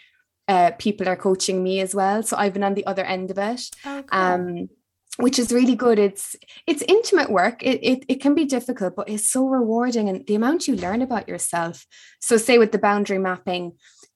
uh, 0.50 0.72
people 0.80 1.08
are 1.08 1.16
coaching 1.16 1.64
me 1.64 1.80
as 1.80 1.96
well. 1.96 2.24
So 2.24 2.36
I've 2.36 2.54
been 2.54 2.64
on 2.64 2.74
the 2.74 2.86
other 2.86 3.06
end 3.06 3.32
of 3.32 3.38
it. 3.38 3.62
Oh, 3.86 4.04
cool. 4.06 4.20
um, 4.20 4.70
which 5.18 5.38
is 5.38 5.52
really 5.52 5.76
good. 5.76 6.00
It's 6.00 6.36
it's 6.66 6.82
intimate 6.88 7.30
work. 7.30 7.62
It, 7.62 7.80
it 7.84 8.06
it 8.08 8.22
can 8.22 8.36
be 8.36 8.46
difficult, 8.46 8.96
but 8.96 9.10
it's 9.10 9.30
so 9.30 9.48
rewarding 9.48 10.10
and 10.10 10.26
the 10.26 10.36
amount 10.36 10.68
you 10.68 10.76
learn 10.76 11.02
about 11.02 11.28
yourself. 11.28 11.86
So 12.20 12.38
say 12.38 12.58
with 12.58 12.72
the 12.72 12.80
boundary 12.80 13.20
mapping, 13.20 13.74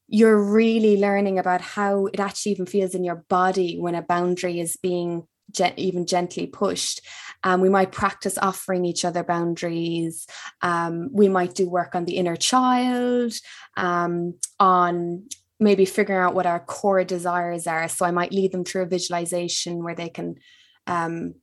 you're 0.07 0.41
really 0.41 0.97
learning 0.97 1.39
about 1.39 1.61
how 1.61 2.07
it 2.07 2.19
actually 2.19 2.53
even 2.53 2.65
feels 2.65 2.95
in 2.95 3.03
your 3.03 3.25
body 3.29 3.77
when 3.79 3.95
a 3.95 4.01
boundary 4.01 4.59
is 4.59 4.77
being 4.77 5.27
gen- 5.51 5.73
even 5.77 6.05
gently 6.05 6.47
pushed. 6.47 7.01
Um, 7.43 7.59
we 7.59 7.69
might 7.69 7.91
practice 7.91 8.37
offering 8.37 8.85
each 8.85 9.03
other 9.03 9.23
boundaries. 9.23 10.25
Um, 10.61 11.09
we 11.11 11.27
might 11.27 11.53
do 11.53 11.69
work 11.69 11.95
on 11.95 12.05
the 12.05 12.15
inner 12.15 12.37
child, 12.37 13.33
um, 13.75 14.35
on 14.59 15.27
maybe 15.63 15.85
figuring 15.85 16.21
out 16.21 16.35
what 16.35 16.45
our 16.45 16.59
core 16.59 17.03
desires 17.03 17.67
are. 17.67 17.87
So 17.87 18.05
I 18.05 18.11
might 18.11 18.31
lead 18.31 18.51
them 18.51 18.63
through 18.63 18.83
a 18.83 18.87
visualization 18.87 19.83
where 19.83 19.95
they 19.95 20.09
can 20.09 20.35
um, 20.87 21.35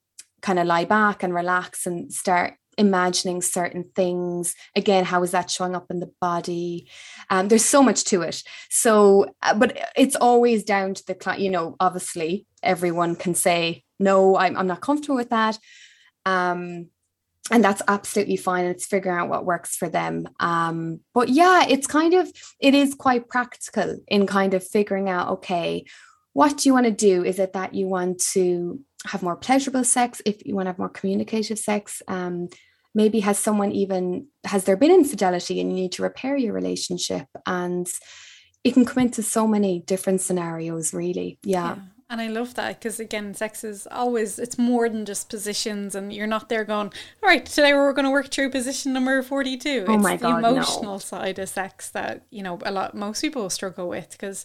kind 0.42 0.58
of 0.58 0.66
lie 0.66 0.84
back 0.84 1.22
and 1.22 1.34
relax 1.34 1.86
and 1.86 2.12
start 2.12 2.54
imagining 2.78 3.42
certain 3.42 3.90
things. 3.94 4.54
Again 4.76 5.04
how 5.04 5.22
is 5.22 5.32
that 5.32 5.50
showing 5.50 5.74
up 5.74 5.90
in 5.90 6.00
the 6.00 6.12
body? 6.20 6.88
Um, 7.28 7.48
there's 7.48 7.64
so 7.64 7.82
much 7.82 8.04
to 8.04 8.22
it. 8.22 8.42
So 8.70 9.34
uh, 9.42 9.54
but 9.54 9.78
it's 9.96 10.16
always 10.16 10.64
down 10.64 10.94
to 10.94 11.04
the 11.06 11.14
client 11.14 11.42
you 11.42 11.50
know 11.50 11.76
obviously 11.80 12.46
everyone 12.62 13.16
can 13.16 13.34
say 13.34 13.84
no 13.98 14.36
I'm, 14.36 14.56
I'm 14.56 14.66
not 14.66 14.80
comfortable 14.80 15.16
with 15.16 15.30
that. 15.30 15.58
Um, 16.24 16.88
and 17.50 17.64
that's 17.64 17.82
absolutely 17.88 18.36
fine 18.36 18.64
it's 18.64 18.86
figuring 18.86 19.18
out 19.18 19.28
what 19.28 19.44
works 19.44 19.76
for 19.76 19.88
them. 19.88 20.28
Um, 20.38 21.00
but 21.14 21.28
yeah 21.28 21.66
it's 21.68 21.86
kind 21.86 22.14
of 22.14 22.30
it 22.60 22.74
is 22.74 22.94
quite 22.94 23.28
practical 23.28 23.98
in 24.08 24.26
kind 24.26 24.54
of 24.54 24.66
figuring 24.66 25.08
out 25.08 25.28
okay 25.28 25.84
what 26.32 26.58
do 26.58 26.68
you 26.68 26.72
want 26.72 26.86
to 26.86 26.92
do? 26.92 27.24
Is 27.24 27.38
it 27.38 27.54
that 27.54 27.74
you 27.74 27.86
want 27.86 28.20
to 28.32 28.80
have 29.06 29.22
more 29.22 29.36
pleasurable 29.36 29.84
sex? 29.84 30.22
If 30.24 30.44
you 30.46 30.54
want 30.54 30.66
to 30.66 30.70
have 30.70 30.78
more 30.78 30.88
communicative 30.88 31.58
sex? 31.58 32.02
Um, 32.06 32.48
maybe 32.94 33.20
has 33.20 33.38
someone 33.38 33.72
even 33.72 34.26
has 34.44 34.64
there 34.64 34.76
been 34.76 34.90
infidelity 34.90 35.60
and 35.60 35.70
you 35.70 35.76
need 35.76 35.92
to 35.92 36.02
repair 36.02 36.36
your 36.36 36.52
relationship? 36.52 37.26
And 37.46 37.88
it 38.62 38.74
can 38.74 38.84
come 38.84 39.02
into 39.02 39.22
so 39.22 39.46
many 39.46 39.80
different 39.80 40.20
scenarios 40.20 40.92
really. 40.92 41.38
Yeah. 41.42 41.76
yeah. 41.76 41.82
And 42.10 42.20
I 42.20 42.26
love 42.26 42.54
that 42.54 42.80
because 42.80 42.98
again, 42.98 43.34
sex 43.34 43.62
is 43.62 43.86
always 43.88 44.40
it's 44.40 44.58
more 44.58 44.88
than 44.88 45.06
just 45.06 45.28
positions, 45.28 45.94
and 45.94 46.12
you're 46.12 46.26
not 46.26 46.48
there 46.48 46.64
going, 46.64 46.88
all 47.22 47.28
right, 47.28 47.46
today 47.46 47.72
we're 47.72 47.92
going 47.92 48.04
to 48.04 48.10
work 48.10 48.32
through 48.32 48.50
position 48.50 48.92
number 48.92 49.22
forty 49.22 49.56
two. 49.56 49.84
Oh 49.86 49.94
it's 49.94 50.02
my 50.02 50.16
god, 50.16 50.42
the 50.42 50.48
emotional 50.48 50.94
no. 50.94 50.98
side 50.98 51.38
of 51.38 51.48
sex 51.48 51.88
that 51.90 52.22
you 52.30 52.42
know 52.42 52.58
a 52.62 52.72
lot 52.72 52.96
most 52.96 53.20
people 53.20 53.48
struggle 53.48 53.88
with 53.88 54.10
because 54.10 54.44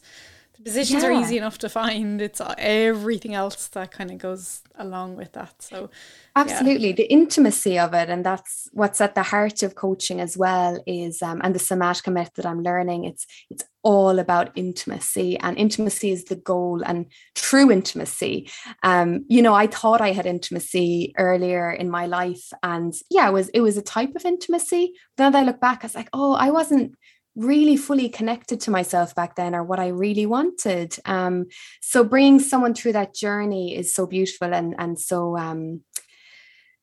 the 0.57 0.63
positions 0.63 1.03
yeah. 1.03 1.09
are 1.09 1.11
easy 1.11 1.37
enough 1.37 1.57
to 1.59 1.69
find. 1.69 2.21
It's 2.21 2.41
everything 2.57 3.33
else 3.33 3.67
that 3.69 3.91
kind 3.91 4.11
of 4.11 4.17
goes 4.17 4.61
along 4.77 5.15
with 5.15 5.33
that. 5.33 5.61
So 5.61 5.89
absolutely 6.35 6.89
yeah. 6.89 6.95
the 6.95 7.11
intimacy 7.11 7.79
of 7.79 7.93
it 7.93 8.09
and 8.09 8.25
that's 8.25 8.67
what's 8.73 8.99
at 8.99 9.15
the 9.15 9.23
heart 9.23 9.63
of 9.63 9.75
coaching 9.75 10.19
as 10.19 10.37
well 10.37 10.77
is 10.85 11.21
um, 11.21 11.39
and 11.43 11.55
the 11.55 11.59
somatica 11.59 12.11
method 12.11 12.45
i'm 12.45 12.61
learning 12.61 13.05
it's 13.05 13.25
it's 13.49 13.63
all 13.83 14.19
about 14.19 14.51
intimacy 14.55 15.37
and 15.39 15.57
intimacy 15.57 16.11
is 16.11 16.25
the 16.25 16.35
goal 16.35 16.81
and 16.85 17.05
true 17.35 17.71
intimacy 17.71 18.49
um, 18.83 19.23
you 19.29 19.41
know 19.41 19.53
i 19.53 19.65
thought 19.65 20.01
i 20.01 20.11
had 20.11 20.25
intimacy 20.25 21.13
earlier 21.17 21.71
in 21.71 21.89
my 21.89 22.05
life 22.05 22.51
and 22.63 22.93
yeah 23.09 23.27
it 23.29 23.33
was 23.33 23.47
it 23.49 23.61
was 23.61 23.77
a 23.77 23.81
type 23.81 24.13
of 24.15 24.25
intimacy 24.25 24.93
then 25.17 25.35
i 25.35 25.41
look 25.41 25.61
back 25.61 25.83
i 25.83 25.87
was 25.87 25.95
like 25.95 26.09
oh 26.11 26.33
i 26.33 26.49
wasn't 26.51 26.93
really 27.35 27.75
fully 27.75 28.09
connected 28.09 28.61
to 28.61 28.71
myself 28.71 29.13
back 29.13 29.35
then 29.35 29.53
or 29.53 29.63
what 29.63 29.79
I 29.79 29.87
really 29.87 30.25
wanted. 30.25 30.95
Um, 31.05 31.47
so 31.81 32.03
bringing 32.03 32.39
someone 32.39 32.73
through 32.73 32.93
that 32.93 33.13
journey 33.13 33.75
is 33.75 33.93
so 33.93 34.05
beautiful 34.05 34.53
and 34.53 34.75
and 34.77 34.99
so 34.99 35.37
um, 35.37 35.81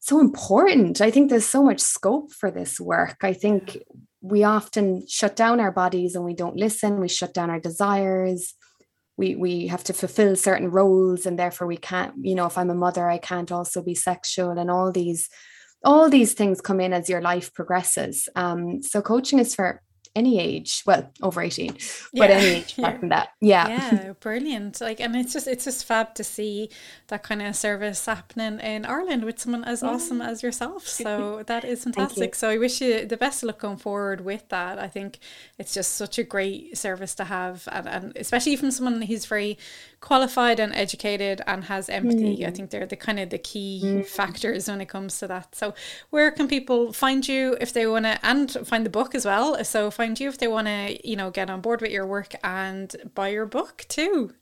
so 0.01 0.21
important. 0.21 1.01
I 1.01 1.11
think 1.11 1.31
there's 1.31 1.47
so 1.47 1.63
much 1.63 1.81
scope 1.81 2.33
for 2.33 2.51
this 2.51 2.81
work. 2.81 3.19
I 3.23 3.33
think 3.33 3.79
we 4.21 4.45
often 4.45 5.07
shut 5.09 5.37
down 5.37 5.61
our 5.61 5.73
bodies 5.73 6.15
and 6.15 6.25
we 6.25 6.35
don't 6.35 6.57
listen. 6.57 7.01
We 7.01 7.09
shut 7.09 7.33
down 7.33 7.51
our 7.51 7.61
desires. 7.61 8.55
We 9.17 9.37
we 9.37 9.69
have 9.69 9.85
to 9.85 9.93
fulfill 9.93 10.37
certain 10.37 10.71
roles 10.71 11.25
and 11.25 11.39
therefore 11.39 11.67
we 11.67 11.77
can't. 11.77 12.15
You 12.21 12.35
know, 12.35 12.47
if 12.47 12.59
I'm 12.59 12.71
a 12.71 12.75
mother, 12.75 13.09
I 13.09 13.19
can't 13.19 13.53
also 13.53 13.83
be 13.83 13.95
sexual 13.95 14.59
and 14.59 14.71
all 14.71 14.93
these 14.93 15.29
all 15.85 16.09
these 16.09 16.35
things 16.35 16.61
come 16.61 16.81
in 16.81 16.93
as 16.93 17.09
your 17.09 17.21
life 17.21 17.53
progresses. 17.55 18.29
Um, 18.37 18.83
so 18.83 19.03
coaching 19.03 19.39
is 19.39 19.55
for 19.55 19.83
any 20.15 20.39
age 20.39 20.83
well 20.87 21.11
over 21.23 21.41
18 21.41 21.73
but 21.73 21.81
yeah. 22.13 22.25
any 22.27 22.47
age 22.59 22.79
apart 22.79 23.01
from 23.01 23.09
that 23.09 23.31
yeah 23.41 23.69
yeah 23.69 24.13
brilliant 24.21 24.81
like 24.81 25.01
and 25.01 25.17
it's 25.17 25.33
just 25.33 25.49
it's 25.49 25.65
just 25.65 25.85
fab 25.85 26.15
to 26.15 26.23
see 26.23 26.69
that 27.09 27.23
kind 27.23 27.41
of 27.41 27.57
service 27.57 28.05
happening 28.05 28.61
in 28.61 28.85
Ireland 28.85 29.25
with 29.25 29.39
someone 29.39 29.65
as 29.65 29.83
yeah. 29.83 29.91
awesome 29.91 30.21
as 30.21 30.43
yourself 30.43 30.87
so 30.87 31.43
that 31.47 31.65
is 31.65 31.85
fantastic 31.85 32.35
so 32.35 32.51
I 32.51 32.59
wish 32.59 32.81
you 32.81 33.07
the 33.07 33.17
best 33.17 33.43
of 33.43 33.49
luck 33.49 33.61
going 33.61 33.79
forward 33.79 34.23
with 34.23 34.49
that 34.51 34.79
I 34.79 34.89
think 34.89 35.19
it's 35.59 35.73
just 35.73 35.95
such 35.95 36.19
a 36.19 36.25
great 36.25 36.77
service 36.77 37.15
to 37.17 37.25
have 37.25 37.67
and, 37.73 37.89
and 37.89 38.17
especially 38.17 38.57
from 38.57 38.71
someone 38.71 39.01
who's 39.03 39.25
very 39.25 39.59
qualified 40.03 40.61
and 40.61 40.75
educated 40.75 41.41
and 41.47 41.65
has 41.65 41.89
empathy 41.89 42.37
mm. 42.39 42.47
I 42.47 42.51
think 42.51 42.69
they're 42.71 42.85
the 42.87 42.97
kind 42.97 43.19
of 43.19 43.31
the 43.31 43.39
key 43.39 43.81
mm. 43.83 44.05
factors 44.05 44.69
when 44.69 44.83
it 44.83 44.91
comes 44.91 45.19
to 45.21 45.27
that 45.29 45.55
so 45.55 45.73
where 46.11 46.31
can 46.31 46.47
people 46.49 46.93
find 46.93 47.27
you 47.27 47.57
if 47.61 47.73
they 47.73 47.87
want 47.87 48.05
to 48.05 48.19
and 48.23 48.51
find 48.67 48.85
the 48.85 48.91
book 48.91 49.15
as 49.15 49.25
well 49.25 49.65
so 49.65 49.91
find 49.91 50.19
you 50.19 50.29
if 50.29 50.39
they 50.39 50.49
want 50.49 50.67
to, 50.67 51.09
you 51.09 51.17
know, 51.17 51.31
get 51.31 51.51
on 51.51 51.61
board 51.61 51.81
with 51.81 51.93
your 51.93 52.07
work 52.07 52.35
and 52.43 52.95
buy 53.15 53.29
your 53.29 53.47
book 53.47 53.85
too. 53.89 54.35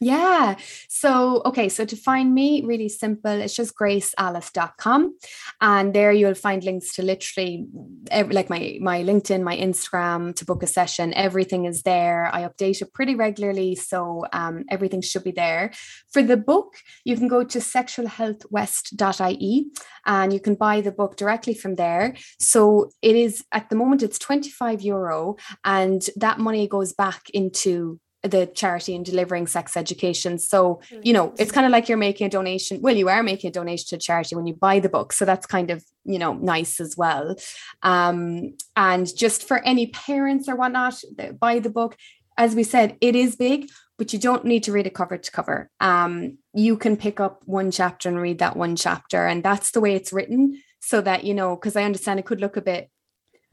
Yeah. 0.00 0.54
So, 0.88 1.42
okay. 1.44 1.68
So 1.68 1.84
to 1.84 1.96
find 1.96 2.32
me, 2.32 2.62
really 2.64 2.88
simple. 2.88 3.32
It's 3.32 3.56
just 3.56 3.74
gracealice.com. 3.74 5.18
And 5.60 5.92
there 5.92 6.12
you'll 6.12 6.34
find 6.34 6.62
links 6.62 6.94
to 6.94 7.02
literally 7.02 7.66
every, 8.12 8.32
like 8.32 8.48
my, 8.48 8.78
my 8.80 9.02
LinkedIn, 9.02 9.42
my 9.42 9.56
Instagram 9.56 10.36
to 10.36 10.44
book 10.44 10.62
a 10.62 10.68
session. 10.68 11.12
Everything 11.14 11.64
is 11.64 11.82
there. 11.82 12.32
I 12.32 12.42
update 12.42 12.80
it 12.80 12.94
pretty 12.94 13.16
regularly. 13.16 13.74
So 13.74 14.24
um, 14.32 14.66
everything 14.70 15.00
should 15.00 15.24
be 15.24 15.32
there. 15.32 15.72
For 16.12 16.22
the 16.22 16.36
book, 16.36 16.76
you 17.04 17.16
can 17.16 17.26
go 17.26 17.42
to 17.42 17.58
sexualhealthwest.ie 17.58 19.66
and 20.06 20.32
you 20.32 20.38
can 20.38 20.54
buy 20.54 20.80
the 20.80 20.92
book 20.92 21.16
directly 21.16 21.54
from 21.54 21.74
there. 21.74 22.14
So 22.38 22.90
it 23.02 23.16
is 23.16 23.44
at 23.50 23.68
the 23.68 23.74
moment, 23.74 24.04
it's 24.04 24.20
25 24.20 24.80
euro 24.82 25.34
and 25.64 26.06
that 26.14 26.38
money 26.38 26.68
goes 26.68 26.92
back 26.92 27.22
into 27.34 27.98
the 28.22 28.46
charity 28.46 28.96
and 28.96 29.04
delivering 29.04 29.46
sex 29.46 29.76
education. 29.76 30.38
So, 30.38 30.80
you 31.02 31.12
know, 31.12 31.34
it's 31.38 31.52
kind 31.52 31.66
of 31.66 31.72
like 31.72 31.88
you're 31.88 31.98
making 31.98 32.26
a 32.26 32.30
donation. 32.30 32.80
Well, 32.80 32.96
you 32.96 33.08
are 33.08 33.22
making 33.22 33.48
a 33.48 33.52
donation 33.52 33.86
to 33.90 34.04
charity 34.04 34.34
when 34.34 34.46
you 34.46 34.54
buy 34.54 34.80
the 34.80 34.88
book. 34.88 35.12
So 35.12 35.24
that's 35.24 35.46
kind 35.46 35.70
of, 35.70 35.84
you 36.04 36.18
know, 36.18 36.34
nice 36.34 36.80
as 36.80 36.96
well. 36.96 37.36
Um, 37.82 38.54
and 38.76 39.08
just 39.16 39.46
for 39.46 39.58
any 39.64 39.88
parents 39.88 40.48
or 40.48 40.56
whatnot 40.56 41.00
that 41.16 41.38
buy 41.38 41.60
the 41.60 41.70
book, 41.70 41.96
as 42.36 42.54
we 42.54 42.64
said, 42.64 42.96
it 43.00 43.14
is 43.14 43.36
big, 43.36 43.68
but 43.98 44.12
you 44.12 44.18
don't 44.18 44.44
need 44.44 44.64
to 44.64 44.72
read 44.72 44.86
it 44.86 44.94
cover 44.94 45.16
to 45.16 45.30
cover. 45.30 45.70
Um, 45.80 46.38
you 46.54 46.76
can 46.76 46.96
pick 46.96 47.20
up 47.20 47.42
one 47.46 47.70
chapter 47.70 48.08
and 48.08 48.20
read 48.20 48.38
that 48.38 48.56
one 48.56 48.74
chapter. 48.74 49.26
And 49.26 49.44
that's 49.44 49.70
the 49.70 49.80
way 49.80 49.94
it's 49.94 50.12
written. 50.12 50.60
So 50.80 51.00
that, 51.02 51.24
you 51.24 51.34
know, 51.34 51.54
because 51.54 51.76
I 51.76 51.84
understand 51.84 52.18
it 52.18 52.26
could 52.26 52.40
look 52.40 52.56
a 52.56 52.62
bit 52.62 52.90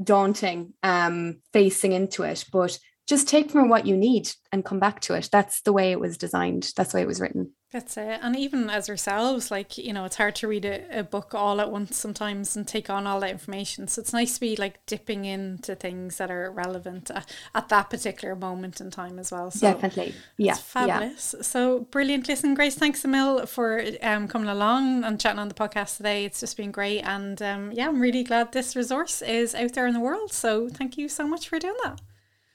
daunting 0.03 0.73
um 0.83 1.37
facing 1.53 1.93
into 1.93 2.23
it 2.23 2.43
but 2.51 2.77
just 3.07 3.27
take 3.27 3.51
from 3.51 3.69
what 3.69 3.85
you 3.85 3.95
need 3.95 4.31
and 4.51 4.65
come 4.65 4.79
back 4.79 4.99
to 5.01 5.13
it. 5.13 5.29
That's 5.31 5.61
the 5.61 5.73
way 5.73 5.91
it 5.91 5.99
was 5.99 6.17
designed. 6.17 6.73
That's 6.75 6.91
the 6.91 6.97
way 6.97 7.01
it 7.03 7.07
was 7.07 7.21
written. 7.21 7.51
That's 7.71 7.97
it. 7.97 8.19
And 8.21 8.37
even 8.37 8.69
as 8.69 8.89
ourselves, 8.89 9.51
like, 9.51 9.77
you 9.77 9.91
know, 9.91 10.05
it's 10.05 10.15
hard 10.15 10.35
to 10.35 10.47
read 10.47 10.63
a, 10.63 10.99
a 10.99 11.03
book 11.03 11.35
all 11.35 11.59
at 11.59 11.69
once 11.69 11.97
sometimes 11.97 12.55
and 12.55 12.65
take 12.65 12.89
on 12.89 13.05
all 13.05 13.19
that 13.19 13.31
information. 13.31 13.89
So 13.89 13.99
it's 13.99 14.13
nice 14.13 14.35
to 14.35 14.39
be 14.39 14.55
like 14.55 14.85
dipping 14.85 15.25
into 15.25 15.75
things 15.75 16.17
that 16.17 16.31
are 16.31 16.49
relevant 16.51 17.11
at, 17.11 17.29
at 17.53 17.67
that 17.69 17.89
particular 17.89 18.33
moment 18.33 18.79
in 18.79 18.91
time 18.91 19.19
as 19.19 19.29
well. 19.31 19.51
So 19.51 19.73
Definitely. 19.73 20.15
Yeah. 20.37 20.53
fabulous. 20.53 21.35
Yeah. 21.37 21.43
So 21.43 21.79
brilliant. 21.91 22.29
Listen, 22.29 22.53
Grace, 22.53 22.75
thanks 22.75 23.03
a 23.03 23.09
mil 23.09 23.45
for 23.45 23.83
um, 24.01 24.29
coming 24.29 24.49
along 24.49 25.03
and 25.03 25.19
chatting 25.19 25.39
on 25.39 25.49
the 25.49 25.53
podcast 25.53 25.97
today. 25.97 26.23
It's 26.23 26.39
just 26.39 26.55
been 26.55 26.71
great. 26.71 27.01
And 27.01 27.41
um, 27.41 27.71
yeah, 27.73 27.89
I'm 27.89 27.99
really 27.99 28.23
glad 28.23 28.53
this 28.53 28.75
resource 28.75 29.21
is 29.21 29.53
out 29.53 29.73
there 29.73 29.85
in 29.85 29.93
the 29.93 29.99
world. 29.99 30.31
So 30.31 30.69
thank 30.69 30.97
you 30.97 31.09
so 31.09 31.27
much 31.27 31.49
for 31.49 31.59
doing 31.59 31.75
that. 31.83 31.99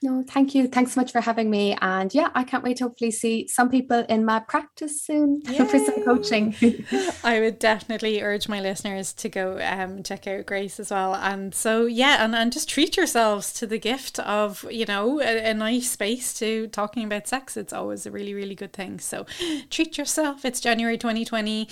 No, 0.03 0.23
thank 0.27 0.55
you. 0.55 0.67
Thanks 0.67 0.93
so 0.93 1.01
much 1.01 1.11
for 1.11 1.21
having 1.21 1.51
me. 1.51 1.77
And 1.79 2.11
yeah, 2.11 2.29
I 2.33 2.43
can't 2.43 2.63
wait 2.63 2.77
to 2.77 2.85
hopefully 2.85 3.11
see 3.11 3.47
some 3.47 3.69
people 3.69 4.03
in 4.09 4.25
my 4.25 4.39
practice 4.39 4.99
soon 4.99 5.41
for 5.45 5.77
some 5.77 6.03
coaching. 6.03 6.55
I 7.23 7.39
would 7.39 7.59
definitely 7.59 8.19
urge 8.19 8.49
my 8.49 8.59
listeners 8.61 9.13
to 9.13 9.29
go 9.29 9.59
um, 9.61 10.01
check 10.01 10.25
out 10.25 10.47
Grace 10.47 10.79
as 10.79 10.89
well. 10.89 11.13
And 11.13 11.53
so, 11.53 11.85
yeah, 11.85 12.25
and, 12.25 12.33
and 12.35 12.51
just 12.51 12.67
treat 12.67 12.97
yourselves 12.97 13.53
to 13.53 13.67
the 13.67 13.77
gift 13.77 14.17
of, 14.19 14.65
you 14.71 14.85
know, 14.85 15.21
a, 15.21 15.51
a 15.51 15.53
nice 15.53 15.91
space 15.91 16.33
to 16.39 16.67
talking 16.67 17.03
about 17.03 17.27
sex. 17.27 17.55
It's 17.55 17.73
always 17.73 18.07
a 18.07 18.11
really, 18.11 18.33
really 18.33 18.55
good 18.55 18.73
thing. 18.73 18.99
So 18.99 19.27
treat 19.69 19.99
yourself. 19.99 20.45
It's 20.45 20.59
January 20.59 20.97
2020 20.97 21.67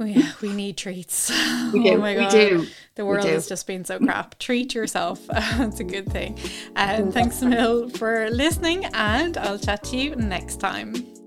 Oh, 0.00 0.04
we, 0.04 0.24
we 0.40 0.52
need 0.52 0.76
treats. 0.76 1.30
We. 1.72 1.90
Oh 1.90 1.98
my 1.98 2.14
God. 2.14 2.32
We 2.32 2.40
do. 2.40 2.66
The 2.94 3.04
world 3.04 3.26
has 3.26 3.46
just 3.46 3.66
been 3.66 3.84
so 3.84 3.98
crap. 3.98 4.38
Treat 4.38 4.74
yourself. 4.74 5.20
it's 5.30 5.80
a 5.80 5.84
good 5.84 6.10
thing. 6.10 6.38
Uh, 6.74 6.96
and 6.96 7.12
thanks, 7.12 7.42
Mill, 7.42 7.90
for 7.90 8.30
listening. 8.30 8.86
And 8.86 9.36
I'll 9.36 9.58
chat 9.58 9.84
to 9.84 9.98
you 9.98 10.16
next 10.16 10.60
time. 10.60 11.17